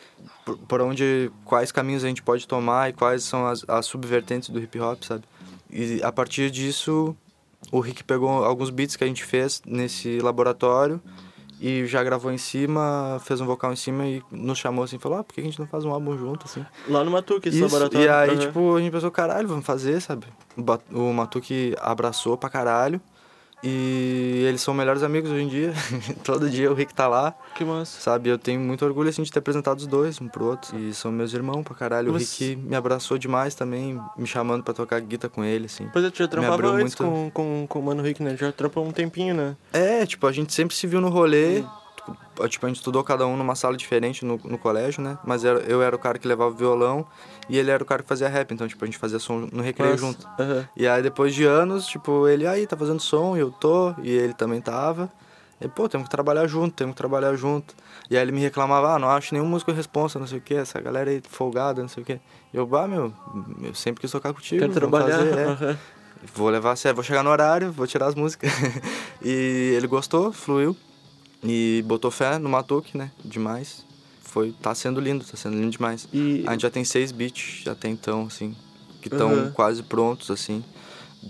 por, 0.44 0.56
por 0.58 0.80
onde, 0.82 1.32
quais 1.44 1.72
caminhos 1.72 2.04
a 2.04 2.08
gente 2.08 2.22
pode 2.22 2.46
tomar 2.46 2.90
e 2.90 2.92
quais 2.92 3.24
são 3.24 3.44
as, 3.44 3.64
as 3.66 3.86
subvertentes 3.86 4.50
do 4.50 4.60
hip 4.60 4.78
hop, 4.78 5.02
sabe? 5.02 5.24
E 5.68 6.00
a 6.02 6.12
partir 6.12 6.48
disso, 6.48 7.16
o 7.70 7.81
Rick 7.81 8.03
pegou 8.05 8.29
alguns 8.44 8.70
beats 8.70 8.96
que 8.96 9.05
a 9.05 9.07
gente 9.07 9.25
fez 9.25 9.62
nesse 9.66 10.18
laboratório 10.20 11.01
e 11.61 11.87
já 11.87 12.03
gravou 12.03 12.33
em 12.33 12.38
cima, 12.38 13.20
fez 13.25 13.40
um 13.40 13.46
vocal 13.46 13.72
em 13.72 13.77
cima 13.77 14.05
e 14.05 14.20
nos 14.33 14.59
chamou 14.59 14.83
assim, 14.85 14.98
falou, 14.98 15.18
ah, 15.18 15.25
por 15.25 15.33
que 15.35 15.40
a 15.40 15.44
gente 15.44 15.61
não 15.61 15.66
faz 15.66 15.85
um 15.85 15.92
álbum 15.92 16.18
junto, 16.18 16.44
assim? 16.46 16.64
Lá 16.88 17.05
no 17.05 17.11
Matuque, 17.12 17.48
esse 17.48 17.59
Isso, 17.59 17.66
laboratório. 17.72 18.05
E 18.05 18.09
aí, 18.09 18.31
Uhum. 18.31 18.38
tipo, 18.38 18.77
a 18.77 18.81
gente 18.81 18.90
pensou, 18.90 19.11
caralho, 19.12 19.46
vamos 19.46 19.64
fazer, 19.64 20.01
sabe? 20.01 20.27
O 20.90 21.12
Matuque 21.12 21.77
abraçou 21.81 22.37
pra 22.37 22.51
caralho. 22.51 23.01
E 23.64 24.44
eles 24.48 24.61
são 24.61 24.75
melhores 24.75 25.03
amigos 25.03 25.31
hoje 25.31 25.42
em 25.42 25.48
dia. 25.48 25.72
Todo 26.25 26.51
dia 26.51 26.70
o 26.70 26.75
Rick 26.75 26.92
tá 26.92 27.07
lá, 27.07 27.33
Que 27.55 27.64
massa. 27.64 28.01
sabe? 28.01 28.29
Eu 28.29 28.37
tenho 28.38 28.61
muito 28.61 28.85
orgulho, 28.85 29.09
assim, 29.09 29.22
de 29.22 29.31
ter 29.31 29.38
apresentado 29.38 29.79
os 29.79 29.87
dois, 29.87 30.20
um 30.20 30.27
pro 30.29 30.44
outro. 30.46 30.77
E 30.79 30.92
são 30.92 31.12
meus 31.12 31.33
irmãos 31.33 31.62
pra 31.62 31.75
caralho. 31.75 32.11
O 32.11 32.18
Você- 32.18 32.44
Rick 32.55 32.57
me 32.62 32.75
abraçou 32.75 33.16
demais 33.18 33.55
também, 33.55 34.01
me 34.16 34.27
chamando 34.27 34.64
pra 34.64 34.75
tocar 34.75 35.01
guitarra 35.01 35.31
com 35.33 35.44
ele, 35.44 35.66
assim. 35.66 35.88
Pois 35.92 36.05
é, 36.05 36.11
tu 36.11 36.18
já 36.18 36.27
trampava 36.29 36.66
antes 36.68 36.96
muito. 36.96 36.96
com, 36.96 37.31
com, 37.31 37.66
com 37.68 37.79
o 37.79 37.83
Mano 37.83 38.03
Rick, 38.03 38.22
né? 38.22 38.37
Já 38.37 38.51
trampou 38.51 38.85
um 38.85 38.90
tempinho, 38.90 39.35
né? 39.35 39.57
É, 39.72 40.05
tipo, 40.05 40.27
a 40.27 40.33
gente 40.33 40.53
sempre 40.53 40.75
se 40.75 40.87
viu 40.87 41.01
no 41.01 41.09
rolê. 41.09 41.62
Tipo, 42.48 42.66
a 42.66 42.68
gente 42.68 42.76
estudou 42.78 43.04
cada 43.04 43.26
um 43.26 43.36
numa 43.36 43.54
sala 43.54 43.76
diferente 43.76 44.24
no, 44.24 44.40
no 44.44 44.58
colégio, 44.58 45.02
né? 45.02 45.16
Mas 45.24 45.44
era- 45.44 45.60
eu 45.60 45.80
era 45.82 45.94
o 45.94 45.98
cara 45.98 46.18
que 46.18 46.26
levava 46.26 46.50
o 46.50 46.54
violão 46.56 47.06
e 47.48 47.56
ele 47.56 47.70
era 47.70 47.82
o 47.82 47.86
cara 47.86 48.02
que 48.02 48.08
fazia 48.08 48.28
rap. 48.28 48.52
Então, 48.52 48.66
tipo, 48.66 48.82
a 48.84 48.86
gente 48.86 48.98
fazia 48.98 49.18
som 49.18 49.48
no 49.52 49.62
recreio 49.62 49.92
Massa. 49.92 50.04
junto. 50.06 50.28
Aham. 50.38 50.68
E 50.76 50.88
aí 50.88 51.02
depois 51.02 51.34
de 51.34 51.44
anos, 51.44 51.86
tipo, 51.86 52.26
ele 52.26 52.46
aí 52.46 52.66
tá 52.66 52.76
fazendo 52.76 53.00
som 53.00 53.36
e 53.36 53.40
eu 53.40 53.50
tô, 53.52 53.94
e 54.02 54.10
ele 54.10 54.34
também 54.34 54.60
tava. 54.60 55.10
E, 55.60 55.68
pô, 55.68 55.88
temos 55.88 56.08
que 56.08 56.10
trabalhar 56.10 56.46
junto, 56.48 56.74
temos 56.74 56.94
que 56.94 56.98
trabalhar 56.98 57.36
junto. 57.36 57.72
E 58.10 58.16
aí 58.16 58.22
ele 58.22 58.32
me 58.32 58.40
reclamava, 58.40 58.94
ah, 58.94 58.98
não 58.98 59.08
acho 59.08 59.32
nenhum 59.32 59.46
músico 59.46 59.70
responsa, 59.70 60.18
não 60.18 60.26
sei 60.26 60.38
o 60.38 60.40
que, 60.40 60.54
essa 60.54 60.80
galera 60.80 61.08
aí 61.08 61.22
folgada, 61.28 61.80
não 61.80 61.88
sei 61.88 62.02
o 62.02 62.06
que. 62.06 62.14
E 62.14 62.20
eu, 62.56 62.66
bah, 62.66 62.88
meu, 62.88 63.12
eu 63.62 63.74
sempre 63.74 64.00
quis 64.00 64.10
tocar 64.10 64.32
contigo. 64.32 64.58
Quero 64.60 64.72
trabalhar. 64.72 65.18
fazer, 65.18 65.38
é. 65.38 65.44
Aham. 65.44 65.78
Vou 66.34 66.48
levar 66.48 66.72
a 66.72 66.76
sério, 66.76 66.96
vou 66.96 67.04
chegar 67.04 67.22
no 67.22 67.30
horário, 67.30 67.70
vou 67.70 67.86
tirar 67.86 68.06
as 68.06 68.14
músicas. 68.16 68.50
e 69.22 69.74
ele 69.76 69.86
gostou, 69.86 70.32
fluiu. 70.32 70.76
E 71.42 71.83
botou 71.87 72.11
fé 72.11 72.38
no 72.38 72.48
Matuque, 72.48 72.96
né? 72.96 73.11
Demais. 73.24 73.85
Foi, 74.22 74.52
tá 74.62 74.74
sendo 74.74 75.00
lindo, 75.00 75.24
tá 75.24 75.37
sendo 75.37 75.57
lindo 75.57 75.70
demais. 75.70 76.09
E 76.12 76.44
A 76.46 76.52
gente 76.52 76.62
já 76.62 76.70
tem 76.70 76.85
seis 76.85 77.12
beats 77.12 77.66
até 77.66 77.88
então, 77.88 78.26
assim, 78.26 78.55
que 79.00 79.09
estão 79.09 79.33
Uhum. 79.33 79.50
quase 79.52 79.83
prontos, 79.83 80.31
assim. 80.31 80.64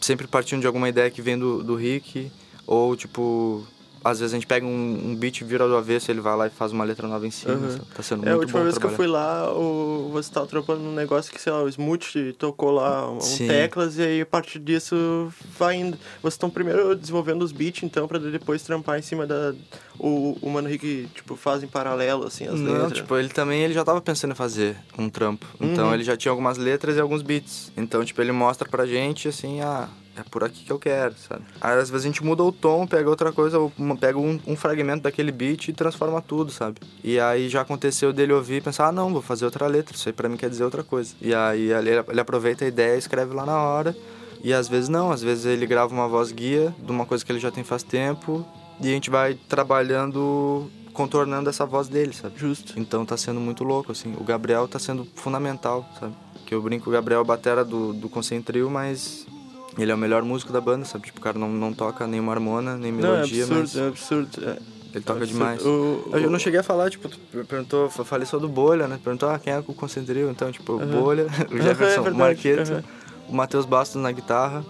Sempre 0.00 0.26
partindo 0.26 0.60
de 0.60 0.66
alguma 0.66 0.88
ideia 0.88 1.10
que 1.10 1.20
vem 1.22 1.38
do, 1.38 1.62
do 1.62 1.74
Rick, 1.74 2.30
ou 2.66 2.94
tipo, 2.96 3.66
às 4.04 4.20
vezes 4.20 4.32
a 4.34 4.36
gente 4.36 4.46
pega 4.46 4.66
um, 4.66 5.10
um 5.10 5.14
beat, 5.16 5.42
vira 5.42 5.66
do 5.66 5.76
avesso, 5.76 6.10
ele 6.10 6.20
vai 6.20 6.36
lá 6.36 6.46
e 6.46 6.50
faz 6.50 6.72
uma 6.72 6.84
letra 6.84 7.06
nova 7.08 7.26
em 7.26 7.30
cima. 7.30 7.54
Uhum. 7.54 7.78
Tá 7.94 8.02
sendo 8.02 8.26
é, 8.26 8.30
a 8.32 8.36
muito 8.36 8.42
última 8.44 8.62
vez 8.62 8.78
que 8.78 8.84
eu 8.86 8.90
trabalhar. 8.90 8.96
fui 8.96 9.06
lá, 9.06 9.52
o, 9.54 10.10
você 10.12 10.32
tava 10.32 10.46
trampando 10.46 10.80
num 10.82 10.94
negócio 10.94 11.32
que, 11.32 11.40
sei 11.40 11.52
lá, 11.52 11.62
o 11.62 11.68
Smooth 11.68 12.34
tocou 12.38 12.70
lá 12.70 13.10
um 13.10 13.20
Sim. 13.20 13.46
teclas 13.48 13.98
e 13.98 14.02
aí 14.02 14.20
a 14.20 14.26
partir 14.26 14.58
disso 14.58 15.32
vai 15.58 15.76
indo. 15.76 15.96
Vocês 16.20 16.34
estão 16.34 16.50
primeiro 16.50 16.94
desenvolvendo 16.96 17.42
os 17.42 17.52
beats, 17.52 17.82
então, 17.82 18.06
pra 18.08 18.18
depois 18.18 18.62
trampar 18.62 18.98
em 18.98 19.02
cima 19.02 19.26
da. 19.26 19.54
O, 19.98 20.36
o 20.40 20.50
Mano 20.50 20.68
Rick, 20.68 21.08
tipo, 21.14 21.36
faz 21.36 21.62
em 21.62 21.66
paralelo, 21.68 22.26
assim, 22.26 22.46
as 22.48 22.58
Não, 22.58 22.72
letras. 22.72 22.92
tipo, 22.94 23.16
ele 23.16 23.28
também 23.28 23.62
ele 23.62 23.74
já 23.74 23.84
tava 23.84 24.00
pensando 24.00 24.32
em 24.32 24.34
fazer 24.34 24.76
um 24.98 25.08
trampo. 25.08 25.46
Então 25.60 25.88
Uhum. 25.88 25.94
ele 25.94 26.02
já 26.02 26.16
tinha 26.16 26.32
algumas 26.32 26.56
letras 26.58 26.96
e 26.96 27.00
alguns 27.00 27.22
beats. 27.22 27.70
Então, 27.76 28.04
tipo, 28.04 28.20
ele 28.20 28.32
mostra 28.32 28.68
pra 28.68 28.84
gente 28.86 29.28
assim, 29.28 29.60
ah, 29.60 29.88
é 30.16 30.22
por 30.22 30.44
aqui 30.44 30.64
que 30.64 30.70
eu 30.70 30.78
quero, 30.78 31.14
sabe? 31.16 31.42
Aí 31.60 31.78
às 31.78 31.88
vezes 31.88 32.04
a 32.04 32.08
gente 32.08 32.22
muda 32.22 32.42
o 32.42 32.52
tom, 32.52 32.86
pega 32.86 33.08
outra 33.08 33.32
coisa, 33.32 33.58
pega 33.98 34.18
um, 34.18 34.38
um 34.46 34.56
fragmento 34.56 35.02
daquele 35.02 35.32
beat 35.32 35.68
e 35.68 35.72
transforma 35.72 36.20
tudo, 36.20 36.50
sabe? 36.50 36.80
E 37.02 37.18
aí 37.18 37.48
já 37.48 37.62
aconteceu 37.62 38.12
dele 38.12 38.32
ouvir 38.32 38.56
e 38.56 38.60
pensar, 38.60 38.88
ah, 38.88 38.92
não, 38.92 39.12
vou 39.12 39.22
fazer 39.22 39.44
outra 39.44 39.66
letra, 39.66 39.96
isso 39.96 40.08
aí 40.08 40.12
pra 40.12 40.28
mim 40.28 40.36
quer 40.36 40.50
dizer 40.50 40.64
outra 40.64 40.84
coisa. 40.84 41.14
E 41.20 41.34
aí 41.34 41.72
ele, 41.72 41.90
ele 41.90 42.20
aproveita 42.20 42.64
a 42.64 42.68
ideia 42.68 42.94
e 42.94 42.98
escreve 42.98 43.34
lá 43.34 43.46
na 43.46 43.58
hora. 43.58 43.96
E 44.44 44.52
às 44.52 44.68
vezes 44.68 44.88
não, 44.88 45.10
às 45.10 45.22
vezes 45.22 45.46
ele 45.46 45.66
grava 45.66 45.94
uma 45.94 46.08
voz 46.08 46.32
guia 46.32 46.74
de 46.78 46.90
uma 46.90 47.06
coisa 47.06 47.24
que 47.24 47.30
ele 47.32 47.38
já 47.38 47.50
tem 47.50 47.64
faz 47.64 47.82
tempo 47.82 48.44
e 48.80 48.88
a 48.88 48.90
gente 48.90 49.08
vai 49.08 49.34
trabalhando, 49.34 50.68
contornando 50.92 51.48
essa 51.48 51.64
voz 51.64 51.88
dele, 51.88 52.12
sabe? 52.12 52.38
Justo. 52.38 52.78
Então 52.78 53.06
tá 53.06 53.16
sendo 53.16 53.40
muito 53.40 53.62
louco, 53.62 53.92
assim. 53.92 54.14
O 54.18 54.24
Gabriel 54.24 54.66
tá 54.66 54.78
sendo 54.78 55.06
fundamental, 55.14 55.88
sabe? 55.98 56.14
Que 56.44 56.54
eu 56.54 56.60
brinco, 56.60 56.90
o 56.90 56.92
Gabriel 56.92 57.20
é 57.20 57.24
batera 57.24 57.64
do, 57.64 57.92
do 57.92 58.08
Concentril, 58.08 58.68
mas 58.68 59.26
ele 59.78 59.90
é 59.90 59.94
o 59.94 59.98
melhor 59.98 60.22
músico 60.22 60.52
da 60.52 60.60
banda, 60.60 60.84
sabe? 60.84 61.06
Tipo, 61.06 61.18
o 61.18 61.22
cara 61.22 61.38
não, 61.38 61.48
não 61.48 61.72
toca 61.72 62.06
nenhuma 62.06 62.32
harmona, 62.32 62.76
nem 62.76 62.92
Não, 62.92 62.98
é 63.10 63.12
melodia, 63.12 63.44
absurdo, 63.44 63.60
mas 63.60 63.76
é 63.76 63.86
absurdo. 63.88 64.28
É, 64.44 64.58
ele 64.94 65.04
toca 65.04 65.20
absurdo. 65.20 65.26
demais. 65.26 65.64
O- 65.64 66.04
Eu, 66.12 66.18
eu 66.24 66.30
não 66.30 66.36
o- 66.36 66.40
cheguei 66.40 66.60
a 66.60 66.62
falar, 66.62 66.90
tipo, 66.90 67.08
tu 67.08 67.18
perguntou, 67.48 67.88
falei 67.88 68.26
só 68.26 68.38
do 68.38 68.48
Bolha, 68.48 68.86
né? 68.86 68.98
Perguntou, 69.02 69.28
ah, 69.30 69.38
quem 69.38 69.52
é 69.52 69.58
o 69.58 69.62
Concentril? 69.62 70.30
Então, 70.30 70.50
tipo. 70.52 70.78
Bolha, 70.78 71.26
o 71.50 71.56
Jefferson, 71.58 71.96
é 71.96 72.00
o 72.00 72.02
verdade, 72.04 72.16
Marqueto, 72.18 72.72
aham. 72.72 72.84
o 73.28 73.34
Matheus 73.34 73.64
Bastos 73.64 74.00
na 74.02 74.12
guitarra 74.12 74.64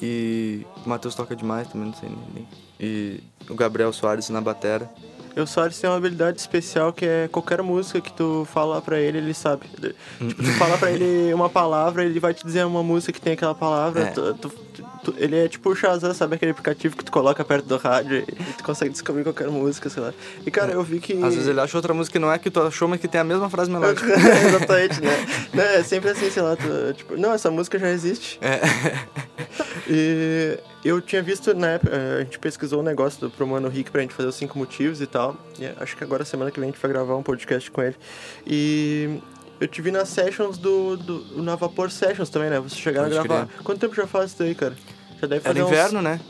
e 0.00 0.66
o 0.84 0.88
Matheus 0.88 1.14
toca 1.14 1.34
demais 1.34 1.66
também, 1.68 1.88
não 1.88 1.94
sei 1.94 2.08
nem- 2.34 2.46
E 2.80 3.20
o 3.48 3.54
Gabriel 3.54 3.92
Soares 3.92 4.28
na 4.30 4.40
batera. 4.40 4.90
O 5.36 5.46
Soares 5.46 5.78
tem 5.80 5.88
uma 5.90 5.96
habilidade 5.96 6.38
especial 6.40 6.92
que 6.92 7.04
é 7.04 7.28
qualquer 7.30 7.60
música 7.62 8.00
que 8.00 8.12
tu 8.12 8.46
fala 8.52 8.80
pra 8.80 9.00
ele, 9.00 9.18
ele 9.18 9.34
sabe. 9.34 9.66
Tipo, 9.68 10.42
tu 10.42 10.52
fala 10.58 10.78
pra 10.78 10.90
ele 10.92 11.32
uma 11.34 11.48
palavra, 11.48 12.04
ele 12.04 12.20
vai 12.20 12.32
te 12.32 12.44
dizer 12.44 12.64
uma 12.64 12.82
música 12.82 13.12
que 13.12 13.20
tem 13.20 13.32
aquela 13.32 13.54
palavra. 13.54 14.02
É. 14.02 14.10
tu- 14.10 14.34
tu- 14.34 14.52
tu- 15.04 15.14
ele 15.18 15.36
é 15.38 15.48
tipo 15.48 15.70
o 15.70 15.76
Shazam, 15.76 16.12
sabe 16.14 16.34
aquele 16.36 16.50
aplicativo 16.52 16.96
que 16.96 17.04
tu 17.04 17.12
coloca 17.12 17.44
perto 17.44 17.66
do 17.66 17.76
rádio 17.76 18.18
e 18.26 18.52
tu 18.56 18.64
consegue 18.64 18.90
descobrir 18.90 19.22
qualquer 19.22 19.48
música, 19.48 19.88
sei 19.90 20.02
lá. 20.02 20.12
E 20.44 20.50
cara, 20.50 20.72
eu 20.72 20.82
vi 20.82 20.98
que. 21.00 21.12
Às 21.22 21.34
vezes 21.34 21.46
ele 21.48 21.60
acha 21.60 21.76
outra 21.76 21.92
música 21.94 22.12
que 22.14 22.18
não 22.18 22.32
é 22.32 22.38
que 22.38 22.50
tu 22.50 22.60
achou, 22.60 22.88
mas 22.88 23.00
que 23.00 23.06
tem 23.08 23.20
a 23.20 23.24
mesma 23.24 23.48
frase 23.50 23.70
melódica. 23.70 24.06
Exatamente, 24.12 25.00
né? 25.00 25.76
É 25.76 25.82
sempre 25.82 26.10
assim, 26.10 26.30
sei 26.30 26.42
lá, 26.42 26.56
tu, 26.56 26.94
tipo, 26.94 27.16
não, 27.16 27.32
essa 27.32 27.50
música 27.50 27.78
já 27.78 27.90
existe. 27.90 28.38
É. 28.40 28.60
E 29.88 30.58
eu 30.84 31.00
tinha 31.00 31.22
visto, 31.22 31.54
na 31.54 31.68
época, 31.72 31.94
eh, 31.94 32.16
a 32.20 32.24
gente 32.24 32.38
pesquisou 32.38 32.80
um 32.80 32.82
negócio 32.82 33.20
do, 33.20 33.30
pro 33.30 33.46
Mano 33.46 33.68
Rick 33.68 33.90
pra 33.90 34.00
gente 34.00 34.14
fazer 34.14 34.28
os 34.28 34.34
cinco 34.34 34.58
motivos 34.58 35.00
e 35.00 35.06
tal. 35.06 35.36
E 35.58 35.66
acho 35.82 35.96
que 35.96 36.02
agora, 36.04 36.24
semana 36.24 36.50
que 36.50 36.58
vem, 36.58 36.68
a 36.68 36.72
gente 36.72 36.80
vai 36.80 36.90
gravar 36.90 37.16
um 37.16 37.22
podcast 37.22 37.70
com 37.70 37.82
ele. 37.82 37.96
E 38.46 39.18
eu 39.60 39.68
te 39.68 39.80
vi 39.82 39.90
nas 39.90 40.08
sessions 40.08 40.58
do, 40.58 40.96
do 40.96 41.42
na 41.42 41.54
Vapor 41.56 41.90
Sessions 41.90 42.28
também, 42.30 42.50
né? 42.50 42.60
Você 42.60 42.76
chegaram 42.76 43.08
Pode 43.08 43.18
a 43.18 43.22
gravar. 43.22 43.48
Quanto 43.62 43.80
tempo 43.80 43.94
já 43.94 44.06
faz 44.06 44.32
isso 44.32 44.42
aí, 44.42 44.54
cara? 44.54 44.74
Já 45.20 45.26
deve 45.26 45.40
fazer 45.40 45.58
Era 45.58 45.66
uns 45.66 45.70
inverno, 45.72 46.02
né? 46.02 46.20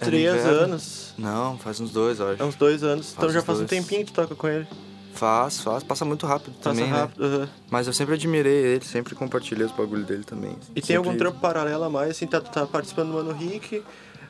Era 0.00 0.10
três 0.10 0.34
inverno. 0.34 0.50
anos. 0.60 1.14
Não, 1.16 1.56
faz 1.58 1.80
uns 1.80 1.90
dois, 1.92 2.18
eu 2.20 2.30
acho. 2.32 2.42
É 2.42 2.44
uns 2.44 2.54
dois 2.56 2.82
anos. 2.82 3.10
então 3.12 3.22
Faz 3.22 3.32
já 3.32 3.40
uns 3.40 3.44
faz 3.44 3.58
um 3.58 3.64
dois. 3.64 3.70
tempinho 3.70 4.04
que 4.04 4.12
tu 4.12 4.14
toca 4.14 4.34
com 4.34 4.48
ele. 4.48 4.66
Faz, 5.14 5.60
faz. 5.60 5.84
Passa 5.84 6.04
muito 6.04 6.26
rápido 6.26 6.54
Passa 6.56 6.70
também, 6.70 6.90
né? 6.90 6.98
rápido. 6.98 7.24
aham. 7.24 7.48
Mas 7.70 7.86
eu 7.86 7.92
sempre 7.92 8.14
admirei 8.14 8.52
ele, 8.74 8.84
sempre 8.84 9.14
compartilhei 9.14 9.64
os 9.64 9.70
bagulhos 9.72 10.04
dele 10.06 10.24
também. 10.24 10.58
E 10.70 10.74
tem 10.80 10.82
Sempre- 10.82 10.96
algum 10.96 11.16
trampo 11.16 11.38
paralelo 11.38 11.84
a 11.84 11.88
mais, 11.90 12.10
assim, 12.10 12.26
tá, 12.26 12.40
tá 12.40 12.66
participando 12.66 13.08
do 13.10 13.14
Mano 13.14 13.32
Rick, 13.32 13.82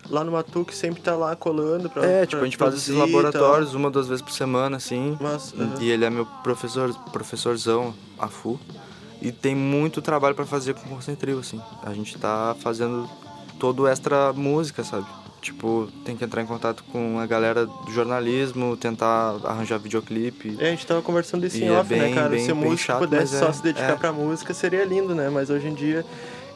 lá 0.08 0.22
no 0.24 0.32
Matuque 0.32 0.74
sempre 0.74 1.00
tá 1.02 1.14
lá 1.16 1.34
colando 1.36 1.88
pra 1.90 2.04
É, 2.04 2.18
pra 2.18 2.26
tipo, 2.26 2.42
a 2.42 2.44
gente 2.44 2.56
faz 2.56 2.74
esses 2.74 2.94
laboratórios 2.94 3.74
uma, 3.74 3.90
duas 3.90 4.06
vezes 4.08 4.22
por 4.22 4.32
semana, 4.32 4.76
assim. 4.76 5.16
Mas, 5.20 5.52
aham. 5.58 5.74
E 5.80 5.90
ele 5.90 6.04
é 6.04 6.10
meu 6.10 6.26
professor, 6.42 6.92
professorzão, 7.12 7.94
a 8.18 8.28
FU. 8.28 8.58
E 9.22 9.32
tem 9.32 9.54
muito 9.54 10.02
trabalho 10.02 10.34
pra 10.34 10.44
fazer 10.44 10.74
com 10.74 10.86
o 10.86 10.96
Concentril, 10.96 11.38
assim. 11.38 11.60
A 11.82 11.94
gente 11.94 12.18
tá 12.18 12.54
fazendo 12.60 13.08
todo 13.58 13.86
extra 13.88 14.32
música, 14.34 14.84
sabe? 14.84 15.06
Tipo, 15.40 15.88
tem 16.04 16.16
que 16.16 16.24
entrar 16.24 16.40
em 16.42 16.46
contato 16.46 16.82
com 16.90 17.18
a 17.18 17.26
galera 17.26 17.66
do 17.66 17.90
jornalismo, 17.90 18.76
tentar 18.78 19.36
arranjar 19.44 19.78
videoclipe. 19.78 20.56
É, 20.58 20.68
a 20.68 20.70
gente 20.70 20.86
tava 20.86 21.02
conversando 21.02 21.44
isso 21.46 21.58
em 21.58 21.66
é 21.68 21.72
off, 21.72 21.92
né, 21.94 21.98
bem- 22.04 22.14
cara? 22.14 22.28
bem- 22.30 22.44
Se 22.44 22.50
o 22.52 22.56
músico 22.56 22.76
chato, 22.78 22.98
pudesse 23.00 23.38
só 23.38 23.48
é- 23.48 23.52
se 23.52 23.62
dedicar 23.62 23.92
é. 23.92 23.96
pra 23.96 24.10
música, 24.12 24.54
seria 24.54 24.84
lindo, 24.86 25.14
né? 25.14 25.28
Mas 25.28 25.50
hoje 25.50 25.68
em 25.68 25.74
dia 25.74 26.04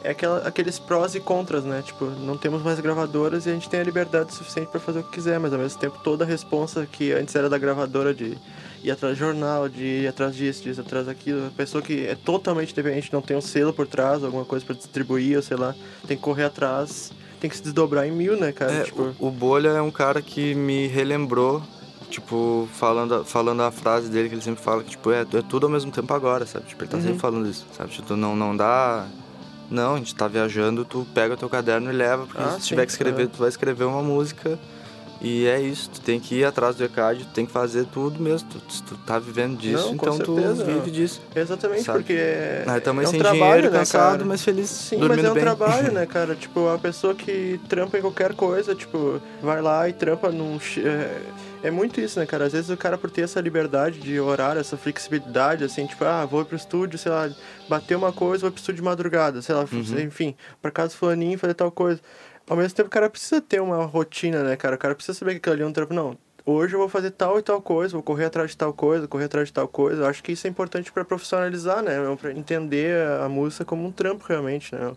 é 0.03 0.11
aquela, 0.11 0.39
aqueles 0.47 0.79
prós 0.79 1.13
e 1.15 1.19
contras, 1.19 1.63
né? 1.63 1.81
Tipo, 1.85 2.05
não 2.05 2.37
temos 2.37 2.61
mais 2.63 2.79
gravadoras 2.79 3.45
e 3.45 3.49
a 3.49 3.53
gente 3.53 3.69
tem 3.69 3.79
a 3.79 3.83
liberdade 3.83 4.33
suficiente 4.33 4.69
pra 4.69 4.79
fazer 4.79 4.99
o 4.99 5.03
que 5.03 5.11
quiser, 5.11 5.39
mas 5.39 5.51
ao 5.53 5.59
mesmo 5.59 5.79
tempo 5.79 5.99
toda 6.03 6.23
a 6.23 6.27
responsa 6.27 6.85
que 6.85 7.11
antes 7.11 7.35
era 7.35 7.49
da 7.49 7.57
gravadora 7.57 8.13
de 8.13 8.37
ir 8.83 8.91
atrás 8.91 9.15
de 9.15 9.19
jornal, 9.19 9.67
de 9.67 9.83
ir 9.83 10.07
atrás 10.07 10.33
disso, 10.35 10.63
disso, 10.63 10.79
atrás 10.81 11.05
daquilo. 11.05 11.47
A 11.47 11.51
pessoa 11.51 11.81
que 11.81 12.05
é 12.05 12.15
totalmente 12.15 12.73
dependente, 12.73 13.11
não 13.11 13.21
tem 13.21 13.35
um 13.35 13.41
selo 13.41 13.73
por 13.73 13.85
trás, 13.87 14.23
alguma 14.23 14.45
coisa 14.45 14.65
para 14.65 14.75
distribuir, 14.75 15.35
ou 15.35 15.43
sei 15.43 15.57
lá, 15.57 15.75
tem 16.07 16.15
que 16.15 16.23
correr 16.23 16.45
atrás, 16.45 17.11
tem 17.41 17.49
que 17.49 17.57
se 17.57 17.63
desdobrar 17.63 18.07
em 18.07 18.11
mil, 18.11 18.37
né, 18.39 18.51
cara? 18.53 18.71
É, 18.71 18.83
tipo... 18.83 19.13
o, 19.19 19.27
o 19.27 19.31
Bolha 19.31 19.69
é 19.69 19.81
um 19.81 19.91
cara 19.91 20.21
que 20.21 20.55
me 20.55 20.87
relembrou, 20.87 21.61
tipo, 22.09 22.69
falando, 22.73 23.25
falando 23.25 23.61
a 23.63 23.71
frase 23.71 24.09
dele 24.09 24.29
que 24.29 24.35
ele 24.35 24.41
sempre 24.41 24.63
fala, 24.63 24.81
que, 24.81 24.91
tipo, 24.91 25.11
é, 25.11 25.21
é 25.21 25.41
tudo 25.47 25.65
ao 25.65 25.71
mesmo 25.71 25.91
tempo 25.91 26.13
agora, 26.13 26.45
sabe? 26.45 26.65
Tipo, 26.67 26.83
ele 26.83 26.89
tá 26.89 26.97
Uhum. 26.97 27.03
sempre 27.03 27.19
falando 27.19 27.49
isso, 27.49 27.65
sabe? 27.75 27.91
Tipo, 27.91 28.15
não, 28.15 28.33
não 28.35 28.55
dá... 28.55 29.05
Não, 29.69 29.95
a 29.95 29.97
gente 29.97 30.15
tá 30.15 30.27
viajando, 30.27 30.83
tu 30.83 31.05
pega 31.13 31.33
o 31.33 31.37
teu 31.37 31.49
caderno 31.49 31.91
e 31.91 31.95
leva, 31.95 32.25
porque 32.25 32.41
Ah, 32.41 32.51
se 32.51 32.61
sim, 32.61 32.67
tiver 32.69 32.85
que 32.85 32.91
escrever, 32.91 33.27
tu 33.27 33.37
vai 33.37 33.49
escrever 33.49 33.83
uma 33.83 34.01
música 34.01 34.57
e 35.21 35.45
é 35.47 35.59
isso, 35.61 35.89
tu 35.89 35.99
tem 36.01 36.17
que 36.19 36.35
ir 36.35 36.45
atrás 36.45 36.75
do 36.77 36.83
ECAD, 36.85 37.25
tu 37.25 37.31
tem 37.33 37.45
que 37.45 37.51
fazer 37.51 37.85
tudo 37.85 38.19
mesmo, 38.23 38.47
tu, 38.49 38.59
tu 38.83 38.97
tá 39.05 39.19
vivendo 39.19 39.57
disso, 39.57 39.87
Não, 39.87 39.93
então 39.93 40.17
tu 40.17 40.35
certeza. 40.35 40.63
vive 40.63 40.89
disso. 40.89 41.21
Exatamente, 41.35 41.83
Sabe? 41.83 41.99
porque 41.99 42.13
é, 42.13 42.63
Aí 42.65 42.79
também 42.81 43.03
é 43.05 43.07
um 43.07 43.11
sem 43.11 43.19
trabalho, 43.19 43.43
dinheiro, 43.43 43.69
né, 43.71 43.79
cansado, 43.79 44.11
cara? 44.13 44.25
mas 44.25 44.41
feliz, 44.43 44.69
Sim, 44.69 44.97
mas 45.07 45.23
é 45.23 45.29
um 45.29 45.33
bem. 45.33 45.43
trabalho, 45.43 45.91
né, 45.91 46.05
cara? 46.07 46.35
Tipo, 46.35 46.69
a 46.69 46.77
pessoa 46.79 47.13
que 47.13 47.59
trampa 47.67 47.97
em 47.97 48.01
qualquer 48.01 48.33
coisa, 48.33 48.73
tipo, 48.73 49.21
vai 49.41 49.61
lá 49.61 49.87
e 49.89 49.93
trampa 49.93 50.29
num. 50.31 50.57
É, 50.77 51.21
é 51.63 51.69
muito 51.71 51.99
isso, 51.99 52.19
né, 52.19 52.25
cara? 52.25 52.45
Às 52.45 52.53
vezes 52.53 52.69
o 52.69 52.77
cara, 52.77 52.97
por 52.97 53.09
ter 53.11 53.21
essa 53.21 53.39
liberdade 53.41 53.99
de 53.99 54.19
horário, 54.19 54.59
essa 54.59 54.77
flexibilidade, 54.77 55.63
assim, 55.63 55.85
tipo, 55.85 56.03
ah, 56.05 56.25
vou 56.25 56.45
pro 56.45 56.55
estúdio, 56.55 56.97
sei 56.97 57.11
lá, 57.11 57.29
bater 57.67 57.95
uma 57.95 58.11
coisa, 58.13 58.41
vou 58.43 58.51
pro 58.51 58.59
estúdio 58.59 58.81
de 58.81 58.85
madrugada, 58.85 59.41
sei 59.41 59.53
lá, 59.55 59.65
Uhum. 59.71 59.99
enfim, 59.99 60.35
pra 60.61 60.71
casa 60.71 60.95
fulaninho 60.95 61.37
fazer 61.37 61.53
tal 61.53 61.71
coisa. 61.71 61.99
Ao 62.49 62.55
mesmo 62.57 62.75
tempo, 62.75 62.87
o 62.87 62.91
cara 62.91 63.09
precisa 63.09 63.41
ter 63.41 63.61
uma 63.61 63.85
rotina, 63.85 64.43
né, 64.43 64.55
cara? 64.55 64.75
O 64.75 64.79
cara 64.79 64.95
precisa 64.95 65.17
saber 65.17 65.33
que 65.33 65.37
aquilo 65.37 65.53
ali 65.53 65.63
é 65.63 65.65
um 65.67 65.71
trampo. 65.73 65.93
Não, 65.93 66.17
hoje 66.45 66.73
eu 66.73 66.79
vou 66.79 66.89
fazer 66.89 67.11
tal 67.11 67.37
e 67.37 67.43
tal 67.43 67.61
coisa, 67.61 67.93
vou 67.93 68.01
correr 68.01 68.25
atrás 68.25 68.49
de 68.51 68.57
tal 68.57 68.73
coisa, 68.73 69.07
correr 69.07 69.25
atrás 69.25 69.47
de 69.49 69.53
tal 69.53 69.67
coisa. 69.67 70.01
Eu 70.03 70.07
acho 70.07 70.23
que 70.23 70.31
isso 70.31 70.47
é 70.47 70.49
importante 70.49 70.91
pra 70.91 71.05
profissionalizar, 71.05 71.83
né? 71.83 71.93
Pra 72.19 72.31
entender 72.31 72.95
a 73.23 73.29
música 73.29 73.63
como 73.65 73.85
um 73.85 73.91
trampo, 73.91 74.25
realmente, 74.27 74.73
né? 74.73 74.91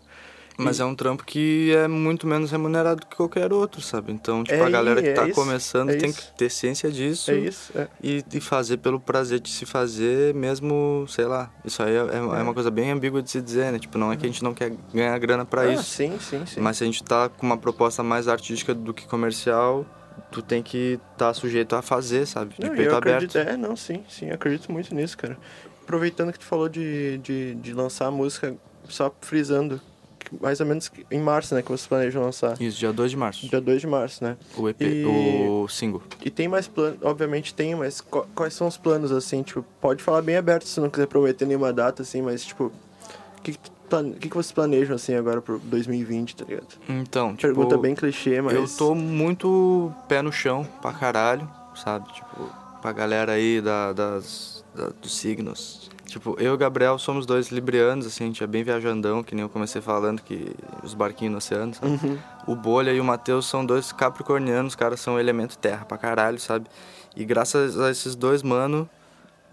Mas 0.57 0.79
é 0.79 0.85
um 0.85 0.93
trampo 0.93 1.23
que 1.23 1.73
é 1.75 1.87
muito 1.87 2.27
menos 2.27 2.51
remunerado 2.51 3.05
que 3.07 3.15
qualquer 3.15 3.51
outro, 3.51 3.81
sabe? 3.81 4.11
Então, 4.11 4.43
tipo, 4.43 4.55
É 4.55 4.65
a 4.65 4.69
galera 4.69 5.01
que 5.01 5.09
é 5.09 5.13
tá 5.13 5.25
isso, 5.25 5.33
começando 5.33 5.89
é 5.91 5.95
tem 5.97 6.09
isso. 6.09 6.21
que 6.31 6.37
ter 6.37 6.49
ciência 6.49 6.91
disso. 6.91 7.31
É 7.31 7.35
isso, 7.35 7.71
é. 7.77 7.87
E, 8.03 8.23
e 8.33 8.39
fazer 8.39 8.77
pelo 8.77 8.99
prazer 8.99 9.39
de 9.39 9.49
se 9.49 9.65
fazer, 9.65 10.33
mesmo, 10.35 11.05
sei 11.09 11.25
lá. 11.25 11.51
Isso 11.65 11.81
aí 11.81 11.93
é, 11.95 11.99
é- 11.99 12.17
é 12.17 12.41
uma 12.43 12.53
coisa 12.53 12.69
bem 12.69 12.91
ambígua 12.91 13.21
de 13.21 13.31
se 13.31 13.41
dizer, 13.41 13.71
né? 13.71 13.79
Tipo, 13.79 13.97
não 13.97 14.11
é 14.11 14.15
que 14.17 14.25
a 14.25 14.29
gente 14.29 14.43
não 14.43 14.53
quer 14.53 14.71
ganhar 14.93 15.17
grana 15.17 15.43
pra 15.45 15.63
Ah, 15.63 15.73
isso. 15.73 15.83
sim, 15.85 16.19
sim, 16.19 16.45
sim. 16.45 16.59
Mas 16.61 16.77
se 16.77 16.83
a 16.83 16.85
gente 16.85 17.03
tá 17.03 17.29
com 17.29 17.45
uma 17.45 17.57
proposta 17.57 18.03
mais 18.03 18.27
artística 18.27 18.73
do 18.75 18.93
que 18.93 19.07
comercial, 19.07 19.85
tu 20.31 20.41
tem 20.41 20.61
que 20.61 20.99
estar 21.13 21.27
tá 21.27 21.33
sujeito 21.33 21.75
a 21.75 21.81
fazer, 21.81 22.27
sabe? 22.27 22.53
De 22.59 22.61
Não, 22.67 22.75
peito 22.75 22.91
eu 22.91 22.95
aberto. 22.97 23.23
acredito, 23.25 23.37
é, 23.37 23.57
não, 23.57 23.75
sim, 23.75 24.03
sim, 24.07 24.29
acredito 24.29 24.71
muito 24.71 24.93
nisso, 24.93 25.17
cara. 25.17 25.37
Aproveitando 25.83 26.31
que 26.31 26.39
tu 26.39 26.45
falou 26.45 26.69
de, 26.69 27.17
de, 27.17 27.55
de 27.55 27.73
lançar 27.73 28.05
a 28.07 28.11
música, 28.11 28.55
só 28.87 29.13
frisando, 29.21 29.81
mais 30.41 30.59
ou 30.59 30.65
menos 30.65 30.91
em 31.11 31.19
março, 31.19 31.53
né, 31.55 31.61
que 31.61 31.67
vocês 31.69 31.87
planejam 31.87 32.21
lançar. 32.23 32.59
Isso, 32.61 32.77
dia 32.77 32.91
2 32.93 33.11
de 33.11 33.17
março. 33.17 33.47
Dia 33.47 33.61
2 33.61 33.81
de 33.81 33.87
março, 33.87 34.23
né? 34.23 34.37
O 34.57 34.67
EP, 34.69 34.81
E- 34.81 35.05
o 35.47 35.67
single. 35.67 36.01
E 36.23 36.29
tem 36.29 36.47
mais 36.47 36.67
planos, 36.67 36.97
obviamente 37.01 37.53
tem, 37.53 37.75
mas 37.75 38.01
qu- 38.01 38.25
quais 38.35 38.53
são 38.53 38.67
os 38.67 38.77
planos, 38.77 39.11
assim, 39.11 39.41
tipo, 39.43 39.63
pode 39.81 40.03
falar 40.03 40.21
bem 40.21 40.35
aberto 40.37 40.65
se 40.67 40.79
não 40.79 40.89
quiser 40.89 41.07
prometer 41.07 41.45
nenhuma 41.45 41.71
data, 41.73 42.01
assim, 42.01 42.21
mas, 42.21 42.43
tipo, 42.45 42.65
o 43.37 43.41
que, 43.41 43.53
que, 43.53 43.59
plane- 43.89 44.13
que, 44.13 44.29
que 44.29 44.35
vocês 44.35 44.51
planejam, 44.51 44.95
assim, 44.95 45.13
agora 45.15 45.41
pro 45.41 45.59
2020, 45.59 46.35
tá 46.35 46.45
ligado? 46.45 46.67
Então, 46.89 47.35
tipo, 47.35 47.41
Pergunta 47.53 47.77
bem 47.77 47.93
clichê, 47.95 48.41
mas... 48.41 48.53
Eu 48.55 48.67
tô 48.77 48.95
muito 48.95 49.91
pé 50.07 50.21
no 50.21 50.31
chão 50.31 50.67
pra 50.81 50.93
caralho, 50.93 51.49
sabe? 51.75 52.11
Tipo, 52.13 52.49
pra 52.81 52.91
galera 52.91 53.33
aí 53.33 53.61
da, 53.61 53.93
das, 53.93 54.63
da- 54.75 54.89
dos 55.01 55.15
signos. 55.17 55.89
Tipo, 56.13 56.35
eu 56.37 56.51
e 56.51 56.53
o 56.53 56.57
Gabriel 56.59 56.99
somos 56.99 57.25
dois 57.25 57.47
librianos, 57.47 58.05
assim, 58.05 58.25
a 58.25 58.27
gente 58.27 58.43
é 58.43 58.45
bem 58.45 58.63
viajandão, 58.63 59.23
que 59.23 59.33
nem 59.33 59.41
eu 59.41 59.49
comecei 59.49 59.81
falando, 59.81 60.21
que 60.21 60.55
os 60.83 60.93
barquinhos 60.93 61.31
no 61.31 61.37
oceano, 61.39 61.73
sabe? 61.73 61.87
Uhum. 61.91 62.19
O 62.45 62.55
Bolha 62.55 62.91
e 62.93 62.99
o 62.99 63.03
Matheus 63.03 63.47
são 63.47 63.65
dois 63.65 63.91
capricornianos, 63.91 64.73
os 64.73 64.75
caras 64.75 64.99
são 64.99 65.19
elemento 65.19 65.57
terra 65.57 65.85
pra 65.85 65.97
caralho, 65.97 66.39
sabe? 66.39 66.67
E 67.15 67.25
graças 67.25 67.79
a 67.79 67.89
esses 67.89 68.13
dois, 68.13 68.43
mano, 68.43 68.87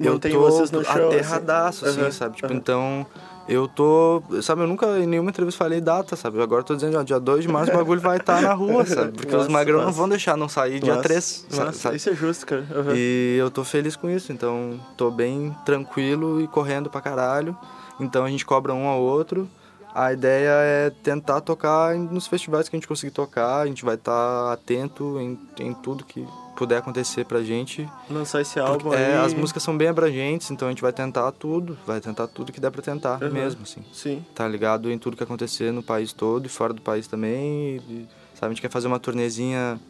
eu 0.00 0.12
Mantém 0.14 0.32
tô 0.32 0.40
vocês 0.40 0.70
no 0.70 0.84
chão, 0.84 1.08
aterradaço, 1.08 1.84
assim. 1.84 1.92
assim, 1.94 2.00
Aham, 2.02 2.10
sabe? 2.12 2.36
Tipo, 2.36 2.48
aham. 2.48 2.56
então, 2.56 3.06
eu 3.48 3.68
tô... 3.68 4.22
Sabe, 4.42 4.62
eu 4.62 4.66
nunca 4.66 4.86
em 4.98 5.06
nenhuma 5.06 5.30
entrevista 5.30 5.62
falei 5.62 5.80
data, 5.80 6.16
sabe? 6.16 6.40
Agora 6.40 6.60
eu 6.60 6.64
tô 6.64 6.74
dizendo, 6.74 6.98
ó, 6.98 7.02
dia 7.02 7.20
2 7.20 7.42
de 7.42 7.48
março 7.48 7.72
o 7.72 7.76
bagulho 7.76 8.00
vai 8.00 8.16
estar 8.16 8.40
na 8.40 8.52
rua, 8.54 8.84
sabe? 8.86 9.12
Porque 9.12 9.28
os 9.28 9.42
Massa, 9.42 9.50
magrão 9.50 9.82
não 9.84 9.92
vão 9.92 10.08
deixar 10.08 10.36
não 10.36 10.48
sair 10.48 10.80
dia 10.80 10.94
Nossa, 10.94 11.02
3, 11.08 11.46
nossa, 11.50 11.72
sabe? 11.72 11.96
Isso 11.96 12.10
é 12.10 12.14
justo, 12.14 12.46
cara. 12.46 12.64
Uhum. 12.74 12.94
E 12.94 13.36
eu 13.38 13.50
tô 13.50 13.62
feliz 13.64 13.96
com 13.96 14.08
isso, 14.08 14.32
então 14.32 14.80
tô 14.96 15.10
bem 15.10 15.54
tranquilo 15.64 16.40
e 16.40 16.48
correndo 16.48 16.88
pra 16.88 17.00
caralho. 17.00 17.56
Então 17.98 18.24
a 18.24 18.30
gente 18.30 18.46
cobra 18.46 18.72
um 18.72 18.86
ao 18.86 19.00
outro. 19.00 19.48
A 19.92 20.12
ideia 20.12 20.50
é 20.50 20.90
tentar 21.02 21.40
tocar 21.40 21.96
nos 21.96 22.26
festivais 22.28 22.68
que 22.68 22.76
a 22.76 22.78
gente 22.78 22.86
conseguir 22.86 23.10
tocar. 23.10 23.62
A 23.62 23.66
gente 23.66 23.84
vai 23.84 23.96
estar 23.96 24.52
atento 24.52 25.18
em, 25.20 25.36
em 25.58 25.74
tudo 25.74 26.04
que 26.04 26.24
puder 26.61 26.77
acontecer 26.77 27.25
pra 27.25 27.42
gente. 27.42 27.88
Lançar 28.11 28.42
esse 28.42 28.55
Porque, 28.61 28.68
álbum 28.70 28.92
é, 28.92 29.16
aí... 29.18 29.25
as 29.25 29.33
músicas 29.33 29.62
são 29.62 29.75
bem 29.75 29.88
abrangentes, 29.88 30.51
então 30.51 30.68
a 30.68 30.70
gente 30.70 30.83
vai 30.83 30.92
tentar 30.92 31.33
tudo. 31.33 31.79
Vai 31.87 32.03
tentar 32.03 32.27
tudo 32.27 32.53
que 32.53 32.61
der 32.61 32.70
pra 32.70 32.83
tentar 32.83 33.18
Uhum. 33.23 33.31
mesmo, 33.33 33.62
assim. 33.62 33.83
Sim. 33.94 34.23
Tá 34.35 34.46
ligado 34.46 34.90
em 34.92 34.99
tudo 34.99 35.16
que 35.16 35.23
acontecer 35.23 35.73
no 35.73 35.83
país 35.83 36.12
todo 36.12 36.44
e 36.44 36.51
fora 36.51 36.75
do 36.75 36.83
país 36.83 37.07
também. 37.07 37.81
E, 37.88 38.07
sabe, 38.35 38.46
a 38.46 38.49
gente 38.51 38.61
quer 38.61 38.70
fazer 38.70 38.88
uma 38.88 38.99
turnezinha 39.01 39.81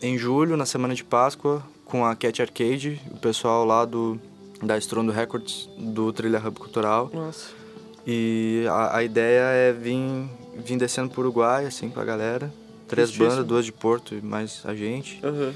em 0.00 0.16
julho, 0.16 0.56
na 0.56 0.64
semana 0.64 0.94
de 0.94 1.04
Páscoa, 1.04 1.62
com 1.84 2.06
a 2.06 2.16
Cat 2.16 2.40
Arcade, 2.40 2.98
o 3.10 3.18
pessoal 3.18 3.66
lá 3.66 3.84
do 3.84 4.18
da 4.62 4.78
Strondo 4.78 5.12
Records, 5.12 5.68
do 5.78 6.10
Trilha 6.10 6.38
Hub 6.38 6.58
Cultural. 6.58 7.10
Nossa. 7.12 7.50
E 8.06 8.64
a, 8.70 8.96
a 8.96 9.04
ideia 9.04 9.42
é 9.42 9.72
vir, 9.74 10.26
vir 10.56 10.78
descendo 10.78 11.10
pro 11.10 11.20
Uruguai, 11.20 11.66
assim, 11.66 11.90
com 11.90 12.00
a 12.00 12.04
galera. 12.04 12.50
Três 12.88 13.08
Justíssimo. 13.10 13.30
bandas, 13.36 13.46
duas 13.46 13.64
de 13.66 13.72
Porto 13.72 14.14
e 14.14 14.22
mais 14.22 14.62
a 14.64 14.74
gente. 14.74 15.20
Uhum. 15.22 15.52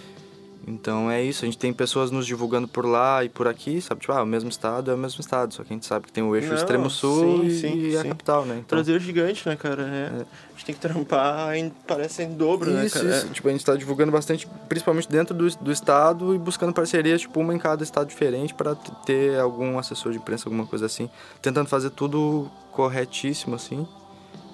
Então 0.66 1.10
é 1.10 1.22
isso, 1.22 1.44
a 1.44 1.46
gente 1.46 1.58
tem 1.58 1.72
pessoas 1.72 2.10
nos 2.10 2.26
divulgando 2.26 2.68
por 2.68 2.84
lá 2.84 3.24
e 3.24 3.28
por 3.28 3.48
aqui, 3.48 3.80
sabe? 3.80 4.00
Tipo, 4.00 4.12
ah, 4.12 4.22
o 4.22 4.26
mesmo 4.26 4.48
estado 4.48 4.90
é 4.90 4.94
o 4.94 4.98
mesmo 4.98 5.20
estado, 5.20 5.52
só 5.52 5.64
que 5.64 5.72
a 5.72 5.74
gente 5.74 5.86
sabe 5.86 6.06
que 6.06 6.12
tem 6.12 6.22
o 6.22 6.36
eixo 6.36 6.48
Não, 6.48 6.56
extremo 6.56 6.88
sul 6.88 7.40
sim, 7.40 7.46
e, 7.46 7.60
sim, 7.60 7.80
e 7.90 7.96
a 7.96 8.02
sim. 8.02 8.08
capital, 8.08 8.44
né? 8.44 8.62
Então, 8.64 8.76
Brasil 8.76 8.96
é 8.96 9.00
gigante, 9.00 9.48
né, 9.48 9.56
cara? 9.56 9.82
É. 9.82 10.06
A 10.06 10.52
gente 10.52 10.64
tem 10.66 10.74
que 10.74 10.80
trampar, 10.80 11.56
em, 11.56 11.70
parece 11.86 12.22
em 12.22 12.32
dobro, 12.34 12.70
né, 12.70 12.86
isso, 12.86 12.94
cara? 12.94 13.16
isso. 13.16 13.28
Tipo, 13.30 13.48
a 13.48 13.52
gente 13.52 13.64
tá 13.64 13.74
divulgando 13.74 14.12
bastante, 14.12 14.46
principalmente 14.68 15.08
dentro 15.08 15.34
do, 15.34 15.48
do 15.56 15.72
estado 15.72 16.34
e 16.34 16.38
buscando 16.38 16.72
parcerias, 16.72 17.22
tipo, 17.22 17.40
uma 17.40 17.52
em 17.54 17.58
cada 17.58 17.82
estado 17.82 18.06
diferente 18.06 18.54
para 18.54 18.74
ter 19.04 19.38
algum 19.40 19.78
assessor 19.78 20.12
de 20.12 20.18
imprensa, 20.18 20.48
alguma 20.48 20.66
coisa 20.66 20.86
assim. 20.86 21.10
Tentando 21.40 21.68
fazer 21.68 21.90
tudo 21.90 22.48
corretíssimo, 22.70 23.56
assim. 23.56 23.86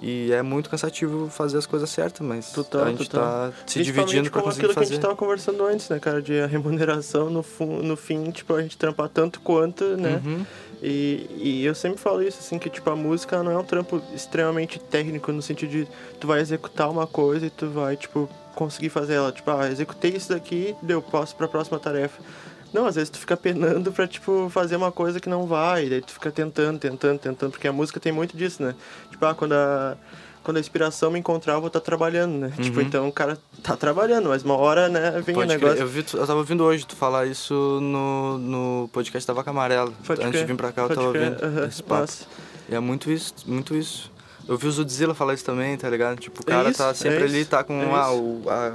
E 0.01 0.31
é 0.31 0.41
muito 0.41 0.69
cansativo 0.69 1.29
fazer 1.29 1.57
as 1.57 1.65
coisas 1.65 1.89
certas, 1.89 2.25
mas 2.25 2.51
Total, 2.51 2.85
a 2.85 2.89
gente 2.89 3.09
total. 3.09 3.51
tá 3.51 3.57
se 3.65 3.83
dividindo 3.83 4.31
pra 4.31 4.41
como 4.41 4.45
conseguir 4.45 4.67
aquilo 4.67 4.73
que 4.73 4.79
a 4.79 4.83
fazer. 4.83 4.93
gente 4.93 5.01
tava 5.01 5.15
conversando 5.15 5.65
antes, 5.65 5.89
né, 5.89 5.99
cara? 5.99 6.21
De 6.21 6.39
a 6.39 6.47
remuneração 6.47 7.29
no, 7.29 7.43
no 7.83 7.97
fim, 7.97 8.31
tipo, 8.31 8.53
a 8.53 8.61
gente 8.61 8.77
trampar 8.77 9.09
tanto 9.09 9.41
quanto, 9.41 9.83
né? 9.97 10.21
Uhum. 10.23 10.45
E, 10.81 11.29
e 11.35 11.65
eu 11.65 11.75
sempre 11.75 11.99
falo 11.99 12.23
isso, 12.23 12.39
assim, 12.39 12.57
que 12.57 12.69
tipo, 12.69 12.89
a 12.89 12.95
música 12.95 13.43
não 13.43 13.51
é 13.51 13.57
um 13.57 13.63
trampo 13.65 14.01
extremamente 14.15 14.79
técnico 14.79 15.31
no 15.33 15.41
sentido 15.41 15.69
de 15.69 15.87
tu 16.17 16.27
vai 16.27 16.39
executar 16.39 16.89
uma 16.89 17.05
coisa 17.05 17.45
e 17.47 17.49
tu 17.49 17.67
vai, 17.67 17.97
tipo, 17.97 18.29
conseguir 18.55 18.87
fazer 18.89 19.15
ela. 19.15 19.31
Tipo, 19.33 19.51
ah, 19.51 19.69
executei 19.69 20.11
isso 20.11 20.29
daqui, 20.29 20.73
deu, 20.81 21.01
posso 21.01 21.35
pra 21.35 21.47
próxima 21.49 21.77
tarefa. 21.77 22.21
Não, 22.73 22.85
às 22.85 22.95
vezes 22.95 23.09
tu 23.09 23.17
fica 23.19 23.35
penando 23.35 23.91
pra, 23.91 24.07
tipo, 24.07 24.49
fazer 24.49 24.75
uma 24.75 24.91
coisa 24.91 25.19
que 25.19 25.27
não 25.29 25.45
vai, 25.47 25.89
daí 25.89 26.01
tu 26.01 26.11
fica 26.13 26.31
tentando, 26.31 26.77
tentando, 26.79 27.17
tentando, 27.19 27.51
porque 27.51 27.67
a 27.67 27.73
música 27.73 27.99
tem 27.99 28.11
muito 28.11 28.37
disso, 28.37 28.61
né? 28.61 28.75
Tipo, 29.09 29.25
ah, 29.25 29.33
quando 29.33 29.53
a, 29.53 29.97
quando 30.43 30.57
a 30.57 30.59
inspiração 30.59 31.09
me 31.09 31.17
encontrar, 31.19 31.53
eu 31.53 31.59
vou 31.61 31.67
estar 31.67 31.79
trabalhando, 31.79 32.33
né? 32.37 32.53
Tipo, 32.61 32.79
Uhum. 32.79 32.85
então 32.85 33.07
o 33.07 33.11
cara 33.11 33.37
tá 33.63 33.75
trabalhando, 33.75 34.29
mas 34.29 34.43
uma 34.43 34.55
hora, 34.55 34.87
né, 34.87 35.11
vem 35.25 35.35
o 35.35 35.39
crer. 35.39 35.47
negócio. 35.47 35.77
Eu, 35.79 35.87
vi, 35.87 36.05
eu 36.13 36.19
tava 36.27 36.35
ouvindo 36.35 36.63
hoje 36.63 36.85
tu 36.85 36.95
falar 36.95 37.25
isso 37.25 37.53
no, 37.81 38.37
no 38.37 38.89
podcast 38.93 39.27
da 39.27 39.33
Vaca 39.33 39.49
Amarela. 39.49 39.91
Pode 40.05 40.21
Antes 40.21 40.31
crer, 40.31 40.45
de 40.45 40.51
vir 40.53 40.57
pra 40.57 40.71
cá, 40.71 40.83
eu 40.83 40.87
pode 40.89 40.99
tava 40.99 41.11
crer, 41.11 41.23
ouvindo 41.33 41.43
aham, 41.45 41.67
esse 41.67 41.81
papo. 41.83 42.01
nossa. 42.01 42.25
E 42.69 42.75
é 42.75 42.79
muito 42.79 43.09
isso, 43.11 43.33
muito 43.47 43.75
isso. 43.75 44.11
Eu 44.47 44.57
vi 44.57 44.67
o 44.67 44.71
Zudzilla 44.71 45.13
falar 45.15 45.33
isso 45.33 45.45
também, 45.45 45.75
tá 45.77 45.89
ligado? 45.89 46.19
Tipo, 46.19 46.41
o 46.41 46.43
É 46.47 46.53
cara 46.55 46.69
isso, 46.69 46.77
tá 46.77 46.93
sempre 46.93 47.21
é 47.21 47.23
ali, 47.23 47.45
tá 47.45 47.63
com 47.63 47.81
é 47.81 47.91
ah, 47.93 48.11
o, 48.11 48.43
a- 48.47 48.73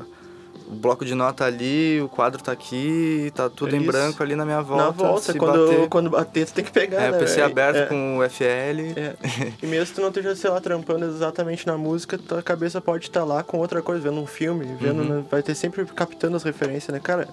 o 0.67 0.75
bloco 0.75 1.05
de 1.05 1.15
nota 1.15 1.45
ali, 1.45 2.01
o 2.01 2.09
quadro 2.09 2.43
tá 2.43 2.53
aqui, 2.53 3.31
tá 3.35 3.49
tudo 3.51 3.75
É 3.75 3.79
em 3.79 3.83
branco 3.83 4.23
ali 4.23 4.35
na 4.35 4.45
minha 4.45 4.63
volta. 4.63 4.85
Na 4.85 4.91
volta, 4.91 5.35
quando, 5.35 5.67
bater. 5.67 5.89
quando 5.89 6.11
bater, 6.11 6.47
tu 6.47 6.55
tem 6.55 6.65
que 6.65 6.73
pegar, 6.73 7.01
É, 7.03 7.11
né? 7.11 7.19
PC 7.19 7.43
aberto 7.43 7.77
É. 7.77 7.87
com 7.87 8.19
o 8.19 8.23
FL. 8.23 8.81
É. 8.97 9.15
E 9.63 9.67
mesmo 9.67 9.95
tu 9.95 10.01
não 10.01 10.09
esteja, 10.09 10.35
sei 10.35 10.51
lá, 10.51 10.61
trampando 10.61 11.05
exatamente 11.05 11.67
na 11.67 11.77
música, 11.77 12.17
tua 12.19 12.43
cabeça 12.43 12.81
pode 12.81 13.05
estar 13.07 13.25
lá 13.25 13.43
com 13.43 13.59
outra 13.59 13.83
coisa, 13.83 14.01
vendo 14.01 14.21
um 14.21 14.27
filme, 14.27 14.65
vendo, 14.81 15.03
Uhum. 15.03 15.09
né? 15.19 15.25
vai 15.31 15.43
ter 15.43 15.55
sempre 15.55 15.85
captando 15.87 16.37
as 16.37 16.43
referências, 16.43 16.93
né, 16.93 17.01
cara? 17.01 17.29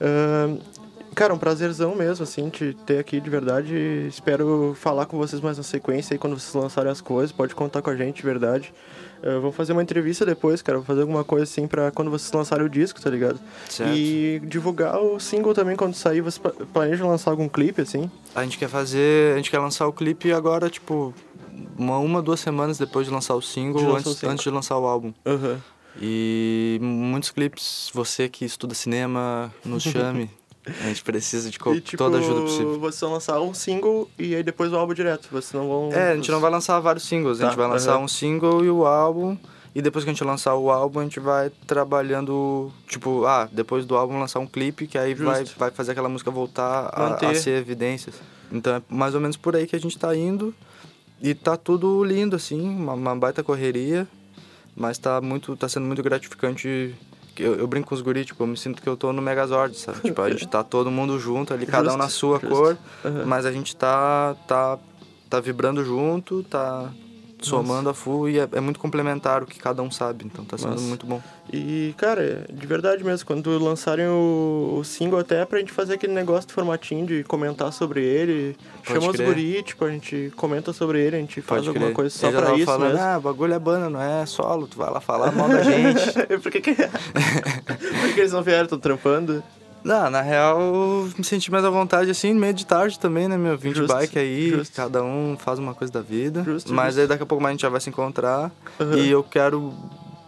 ahn, 0.00 0.58
cara, 1.14 1.34
um 1.34 1.38
prazerzão 1.38 1.94
mesmo, 1.96 2.22
assim, 2.22 2.48
te 2.48 2.74
ter 2.86 2.98
aqui 3.00 3.20
de 3.20 3.28
verdade. 3.28 3.74
Espero 4.08 4.76
falar 4.80 5.06
com 5.06 5.18
vocês 5.18 5.40
mais 5.42 5.56
na 5.58 5.64
sequência 5.64 6.14
aí 6.14 6.18
quando 6.18 6.38
vocês 6.38 6.54
lançarem 6.54 6.92
as 6.92 7.00
coisas. 7.00 7.32
Pode 7.32 7.54
contar 7.54 7.82
com 7.82 7.90
a 7.90 7.96
gente, 7.96 8.16
de 8.18 8.22
verdade. 8.22 8.72
Uh, 9.22 9.40
vou 9.40 9.50
fazer 9.50 9.72
uma 9.72 9.82
entrevista 9.82 10.24
depois, 10.24 10.62
cara. 10.62 10.78
Vou 10.78 10.84
fazer 10.86 11.00
alguma 11.00 11.24
coisa 11.24 11.42
assim 11.44 11.66
pra 11.66 11.90
quando 11.90 12.10
vocês 12.10 12.30
lançarem 12.32 12.64
o 12.64 12.68
disco, 12.68 13.00
tá 13.00 13.10
ligado? 13.10 13.38
Certo. 13.68 13.92
E 13.96 14.40
divulgar 14.44 14.96
o 15.00 15.18
single 15.18 15.52
também 15.54 15.74
quando 15.76 15.94
sair. 15.94 16.20
Você 16.20 16.38
pla- 16.38 16.52
planeja 16.72 17.04
lançar 17.06 17.30
algum 17.32 17.48
clipe, 17.48 17.80
assim? 17.82 18.10
A 18.34 18.42
gente 18.44 18.56
quer 18.58 18.68
fazer. 18.68 19.32
A 19.34 19.36
gente 19.36 19.50
quer 19.50 19.58
lançar 19.58 19.86
o 19.88 19.92
clipe 19.92 20.32
agora, 20.32 20.70
tipo, 20.70 21.12
uma, 21.76 21.98
uma 21.98 22.22
duas 22.22 22.38
semanas 22.40 22.78
depois 22.78 23.06
de 23.06 23.12
lançar 23.12 23.34
o 23.34 23.42
single, 23.42 23.82
lançar 23.82 23.96
antes, 23.98 24.06
o 24.06 24.14
single. 24.14 24.30
antes 24.32 24.44
de 24.44 24.50
lançar 24.50 24.78
o 24.78 24.86
álbum. 24.86 25.12
Aham. 25.26 25.60
E 26.00 26.78
muitos 26.80 27.30
clipes, 27.32 27.90
você 27.92 28.28
que 28.28 28.44
estuda 28.44 28.72
cinema, 28.74 29.52
nos 29.64 29.82
chame. 29.84 30.30
A 30.82 30.88
gente 30.88 31.02
precisa 31.02 31.50
de 31.50 31.56
E, 31.56 31.80
tipo, 31.80 31.96
toda 31.96 32.18
ajuda 32.18 32.40
possível. 32.42 32.78
vocês 32.78 33.00
vão 33.00 33.12
lançar 33.12 33.40
um 33.40 33.52
single 33.54 34.08
e 34.18 34.34
aí 34.34 34.42
depois 34.42 34.72
o 34.72 34.76
álbum 34.76 34.94
direto. 34.94 35.28
Vocês 35.30 35.52
não 35.52 35.68
vão. 35.68 35.92
É, 35.92 36.12
a 36.12 36.16
gente 36.16 36.30
não 36.30 36.40
vai 36.40 36.50
lançar 36.50 36.78
vários 36.80 37.04
singles, 37.04 37.40
a 37.40 37.44
gente 37.44 37.56
Tá, 37.56 37.62
vai 37.62 37.68
lançar 37.70 37.98
um 37.98 38.08
single 38.08 38.64
e 38.64 38.70
o 38.70 38.86
álbum. 38.86 39.36
E 39.74 39.82
depois 39.82 40.04
que 40.04 40.10
a 40.10 40.12
gente 40.12 40.24
lançar 40.24 40.54
o 40.56 40.70
álbum, 40.70 41.00
a 41.00 41.02
gente 41.04 41.20
vai 41.20 41.50
trabalhando. 41.66 42.72
Tipo, 42.88 43.24
ah, 43.26 43.48
depois 43.52 43.84
do 43.86 43.96
álbum 43.96 44.18
lançar 44.18 44.40
um 44.40 44.46
clipe 44.46 44.86
que 44.86 44.98
aí 44.98 45.14
vai, 45.14 45.40
Justo. 45.44 45.58
vai 45.58 45.70
fazer 45.70 45.92
aquela 45.92 46.08
música 46.08 46.30
voltar 46.30 46.90
a, 46.92 47.14
a 47.14 47.34
ser 47.34 47.58
evidências. 47.58 48.14
Então 48.50 48.76
é 48.76 48.82
mais 48.88 49.14
ou 49.14 49.20
menos 49.20 49.36
por 49.36 49.54
aí 49.54 49.66
que 49.66 49.76
a 49.76 49.80
gente 49.80 49.98
tá 49.98 50.16
indo. 50.16 50.54
E 51.20 51.34
tá 51.34 51.56
tudo 51.56 52.02
lindo, 52.04 52.36
assim, 52.36 52.60
uma, 52.60 52.94
uma 52.94 53.14
baita 53.16 53.42
correria. 53.42 54.06
Mas 54.74 54.96
tá, 54.98 55.20
muito, 55.20 55.56
tá 55.56 55.68
sendo 55.68 55.86
muito 55.86 56.02
gratificante. 56.02 56.94
Eu, 57.42 57.54
eu 57.54 57.66
brinco 57.66 57.88
com 57.88 57.94
os 57.94 58.00
guris, 58.00 58.26
tipo, 58.26 58.42
eu 58.42 58.46
me 58.46 58.56
sinto 58.56 58.82
que 58.82 58.88
eu 58.88 58.96
tô 58.96 59.12
no 59.12 59.22
Megazord, 59.22 59.76
sabe? 59.76 60.00
Tipo, 60.00 60.22
a 60.22 60.30
gente 60.30 60.46
tá 60.46 60.62
todo 60.62 60.90
mundo 60.90 61.18
junto 61.18 61.54
ali, 61.54 61.66
cada 61.66 61.92
um 61.92 61.96
na 61.96 62.08
sua 62.08 62.38
justo. 62.38 62.48
cor. 62.54 62.78
Aham. 63.04 63.24
Mas 63.26 63.46
a 63.46 63.52
gente 63.52 63.74
tá, 63.76 64.34
tá, 64.46 64.78
tá 65.28 65.40
vibrando 65.40 65.84
junto, 65.84 66.42
tá 66.44 66.90
somando 67.40 67.88
a 67.88 67.94
full 67.94 68.28
e 68.28 68.38
é, 68.38 68.48
é 68.52 68.60
muito 68.60 68.78
complementar 68.80 69.42
o 69.42 69.46
que 69.46 69.58
cada 69.58 69.82
um 69.82 69.90
sabe. 69.90 70.24
Então 70.26 70.44
tá 70.44 70.56
sendo 70.58 70.70
Nossa. 70.72 70.82
muito 70.84 71.06
bom. 71.06 71.20
E, 71.52 71.94
cara, 71.96 72.44
de 72.52 72.66
verdade 72.66 73.02
mesmo, 73.02 73.26
quando 73.26 73.56
lançarem 73.58 74.06
o, 74.06 74.76
o 74.80 74.84
single 74.84 75.18
até 75.18 75.44
pra 75.44 75.58
gente 75.60 75.72
fazer 75.72 75.94
aquele 75.94 76.12
negócio 76.12 76.46
de 76.48 76.52
formatinho 76.54 77.06
de 77.06 77.24
comentar 77.24 77.72
sobre 77.72 78.04
ele, 78.04 78.56
Pode 78.84 78.98
chama 79.00 79.10
os 79.10 79.16
crer. 79.16 79.26
guri, 79.28 79.62
tipo, 79.62 79.84
a 79.84 79.90
gente 79.90 80.32
comenta 80.36 80.72
sobre 80.72 81.00
ele, 81.00 81.16
a 81.16 81.20
gente 81.20 81.40
faz 81.40 81.60
Pode 81.60 81.68
alguma 81.68 81.86
crer. 81.86 81.94
coisa 81.96 82.10
só 82.10 82.26
Ele 82.26 82.32
já 82.34 82.38
pra 82.38 82.46
tava 82.48 82.58
isso 82.58 82.66
falando, 82.66 82.92
mesmo. 82.92 83.04
ah, 83.06 83.20
bagulho 83.20 83.54
é 83.54 83.58
banda, 83.58 83.88
não 83.88 84.02
é 84.02 84.26
solo, 84.26 84.66
tu 84.66 84.76
vai 84.76 84.90
lá 84.90 85.00
falar 85.00 85.32
mal 85.32 85.48
da 85.48 85.62
gente. 85.64 86.12
Por 86.42 86.52
que 86.52 86.60
que... 86.60 86.74
Por 87.98 88.14
que 88.14 88.20
eles 88.20 88.32
não 88.32 88.42
vieram, 88.42 88.66
tão 88.68 88.78
trampando? 88.78 89.42
Não, 89.84 90.10
na 90.10 90.20
real, 90.20 90.58
me 91.16 91.24
senti 91.24 91.50
mais 91.50 91.64
à 91.64 91.70
vontade 91.70 92.10
assim, 92.10 92.34
meio 92.34 92.52
de 92.54 92.66
tarde 92.66 92.98
também, 92.98 93.28
né, 93.28 93.36
meu? 93.36 93.56
Vim 93.56 93.72
de 93.72 93.82
bike 93.86 94.18
aí, 94.18 94.50
justo. 94.50 94.74
cada 94.74 95.02
um 95.02 95.36
faz 95.38 95.58
uma 95.58 95.74
coisa 95.74 95.92
da 95.92 96.00
vida. 96.02 96.42
Justo, 96.44 96.72
mas 96.74 96.98
aí 96.98 97.06
daqui 97.06 97.22
a 97.22 97.26
pouco 97.26 97.42
mais 97.42 97.52
a 97.52 97.54
gente 97.54 97.62
já 97.62 97.68
vai 97.68 97.80
se 97.80 97.88
encontrar. 97.88 98.50
Aham. 98.80 98.96
E 98.96 99.08
eu 99.10 99.22
quero, 99.22 99.72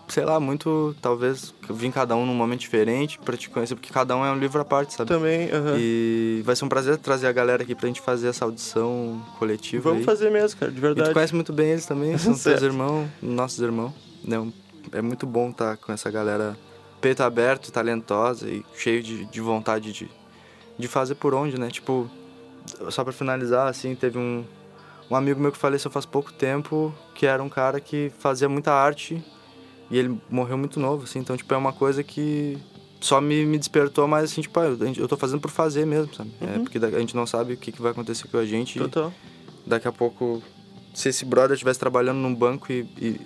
sei 0.08 0.24
lá, 0.24 0.40
muito, 0.40 0.94
talvez, 1.02 1.52
vir 1.68 1.92
cada 1.92 2.16
um 2.16 2.24
num 2.24 2.34
momento 2.34 2.60
diferente 2.60 3.18
pra 3.18 3.36
te 3.36 3.50
conhecer, 3.50 3.74
porque 3.74 3.92
cada 3.92 4.16
um 4.16 4.24
é 4.24 4.30
um 4.32 4.38
livro 4.38 4.60
à 4.60 4.64
parte, 4.64 4.94
sabe? 4.94 5.08
Também, 5.08 5.50
aham. 5.50 5.74
E 5.76 6.42
vai 6.44 6.56
ser 6.56 6.64
um 6.64 6.68
prazer 6.68 6.96
trazer 6.98 7.26
a 7.26 7.32
galera 7.32 7.62
aqui 7.62 7.74
pra 7.74 7.86
gente 7.86 8.00
fazer 8.00 8.28
essa 8.28 8.44
audição 8.44 9.20
coletiva 9.38 9.82
Vamos 9.90 9.98
aí. 10.00 10.04
fazer 10.04 10.30
mesmo, 10.30 10.58
cara, 10.58 10.72
de 10.72 10.78
E 10.78 10.80
verdade. 10.80 11.10
tu 11.10 11.12
conhece 11.12 11.34
muito 11.34 11.52
bem 11.52 11.70
eles 11.72 11.86
também, 11.86 12.16
são 12.18 12.32
teus 12.38 12.62
irmãos, 12.62 13.08
nossos 13.20 13.58
irmãos. 13.60 13.92
Não, 14.24 14.52
é 14.92 15.02
muito 15.02 15.26
bom 15.26 15.50
estar 15.50 15.76
com 15.76 15.92
essa 15.92 16.10
galera 16.10 16.56
peito 17.00 17.22
aberto, 17.22 17.70
talentosa 17.72 18.48
e 18.48 18.64
cheio 18.76 19.02
de, 19.02 19.24
de 19.24 19.40
vontade 19.40 19.92
de, 19.92 20.10
de 20.78 20.88
fazer 20.88 21.14
por 21.14 21.34
onde, 21.34 21.58
né? 21.58 21.68
Tipo, 21.70 22.08
só 22.90 23.02
pra 23.04 23.12
finalizar, 23.12 23.68
assim, 23.68 23.94
teve 23.94 24.18
um, 24.18 24.44
um 25.10 25.16
amigo 25.16 25.40
meu 25.40 25.50
que 25.52 25.58
faleceu 25.58 25.90
faz 25.90 26.04
pouco 26.06 26.32
tempo, 26.32 26.94
que 27.14 27.26
era 27.26 27.42
um 27.42 27.48
cara 27.48 27.80
que 27.80 28.12
fazia 28.18 28.48
muita 28.48 28.72
arte 28.72 29.22
e 29.90 29.98
ele 29.98 30.20
morreu 30.30 30.56
muito 30.58 30.78
novo, 30.78 31.04
assim. 31.04 31.18
Então, 31.20 31.36
tipo, 31.36 31.52
é 31.52 31.56
uma 31.56 31.72
coisa 31.72 32.02
que 32.02 32.58
só 33.00 33.20
me, 33.20 33.44
me 33.46 33.58
despertou 33.58 34.06
mais, 34.06 34.24
assim, 34.30 34.42
tipo, 34.42 34.60
ah, 34.60 34.66
eu, 34.96 35.08
tô 35.08 35.16
fazendo 35.16 35.40
por 35.40 35.50
fazer 35.50 35.86
mesmo, 35.86 36.14
sabe? 36.14 36.30
É, 36.40 36.56
Uhum. 36.58 36.64
porque 36.64 36.78
da- 36.78 36.88
a 36.88 37.00
gente 37.00 37.16
não 37.16 37.26
sabe 37.26 37.54
o 37.54 37.56
que, 37.56 37.72
que 37.72 37.80
vai 37.80 37.92
acontecer 37.92 38.28
com 38.28 38.36
a 38.36 38.44
gente. 38.44 38.78
Total. 38.78 39.12
daqui 39.66 39.88
a 39.88 39.92
pouco, 39.92 40.42
se 40.94 41.08
esse 41.08 41.24
brother 41.24 41.52
estivesse 41.54 41.78
trabalhando 41.80 42.18
num 42.18 42.34
banco 42.34 42.70
e, 42.72 42.80
e 42.98 43.20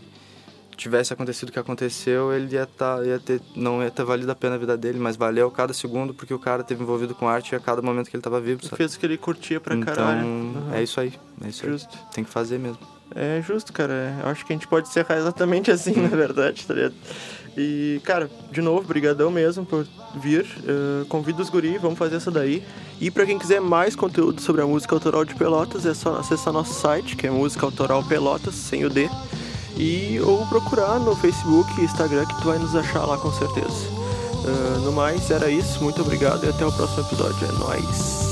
tivesse 0.76 1.12
acontecido 1.12 1.48
o 1.48 1.52
que 1.52 1.58
aconteceu, 1.58 2.32
ele 2.32 2.54
ia, 2.54 2.66
tá, 2.66 3.00
ia 3.04 3.18
ter, 3.18 3.40
não 3.54 3.82
ia 3.82 3.90
ter 3.90 4.04
valido 4.04 4.30
a 4.30 4.34
pena 4.34 4.54
a 4.54 4.58
vida 4.58 4.76
dele, 4.76 4.98
mas 4.98 5.16
valeu 5.16 5.50
cada 5.50 5.72
segundo 5.72 6.14
porque 6.14 6.32
o 6.34 6.38
cara 6.38 6.62
teve 6.62 6.82
envolvido 6.82 7.14
com 7.14 7.28
arte 7.28 7.54
a 7.54 7.60
cada 7.60 7.80
momento 7.82 8.10
que 8.10 8.16
ele 8.16 8.22
tava 8.22 8.40
vivo, 8.40 8.62
sabe? 8.64 8.76
Fez 8.76 8.94
o 8.94 8.98
que 8.98 9.06
ele 9.06 9.16
curtia 9.16 9.60
pra 9.60 9.74
então, 9.74 9.94
caralho. 9.94 10.26
Aham. 10.26 10.74
é 10.74 10.82
isso 10.82 11.00
aí, 11.00 11.12
é 11.44 11.48
isso 11.48 11.64
aí. 11.64 11.72
Justo. 11.72 11.98
Tem 12.12 12.24
que 12.24 12.30
fazer 12.30 12.58
mesmo. 12.58 12.78
É 13.14 13.40
justo, 13.42 13.72
cara. 13.72 14.18
Eu 14.22 14.28
acho 14.28 14.44
que 14.44 14.52
a 14.52 14.56
gente 14.56 14.66
pode 14.66 14.88
encerrar 14.88 15.16
exatamente 15.16 15.70
assim, 15.70 15.94
na 16.00 16.08
verdade, 16.08 16.66
tá 16.66 16.74
ligado? 16.74 16.94
E, 17.56 18.00
cara, 18.04 18.28
de 18.50 18.60
novo, 18.60 18.82
brigadão 18.82 19.30
mesmo 19.30 19.64
por 19.64 19.86
vir. 20.16 20.44
Uh, 20.44 21.04
convido 21.06 21.40
os 21.40 21.48
guri, 21.48 21.78
vamos 21.78 21.98
fazer 21.98 22.16
essa 22.16 22.30
daí. 22.30 22.64
E 23.00 23.10
pra 23.10 23.24
quem 23.24 23.38
quiser 23.38 23.60
mais 23.60 23.94
conteúdo 23.94 24.40
sobre 24.40 24.62
a 24.62 24.66
música 24.66 24.94
autoral 24.94 25.24
de 25.24 25.34
Pelotas, 25.34 25.86
é 25.86 25.94
só 25.94 26.16
acessar 26.16 26.52
nosso 26.52 26.74
site, 26.74 27.16
que 27.16 27.26
é 27.26 27.30
Música 27.30 27.64
Autoral 27.64 28.02
Pelotas, 28.02 28.54
sem 28.54 28.84
o 28.84 28.90
D. 28.90 29.08
E 29.76 30.20
ou 30.20 30.46
procurar 30.46 31.00
no 31.00 31.16
Facebook 31.16 31.80
e 31.80 31.84
Instagram 31.84 32.26
que 32.26 32.40
tu 32.40 32.44
vai 32.44 32.58
nos 32.58 32.74
achar 32.74 33.04
lá 33.04 33.18
com 33.18 33.32
certeza. 33.32 33.88
Uh, 34.44 34.80
no 34.80 34.92
mais, 34.92 35.30
era 35.30 35.50
isso. 35.50 35.82
Muito 35.82 36.02
obrigado 36.02 36.44
e 36.44 36.48
até 36.48 36.64
o 36.64 36.72
próximo 36.72 37.00
episódio. 37.02 37.48
É 37.48 37.52
nóis! 37.52 38.23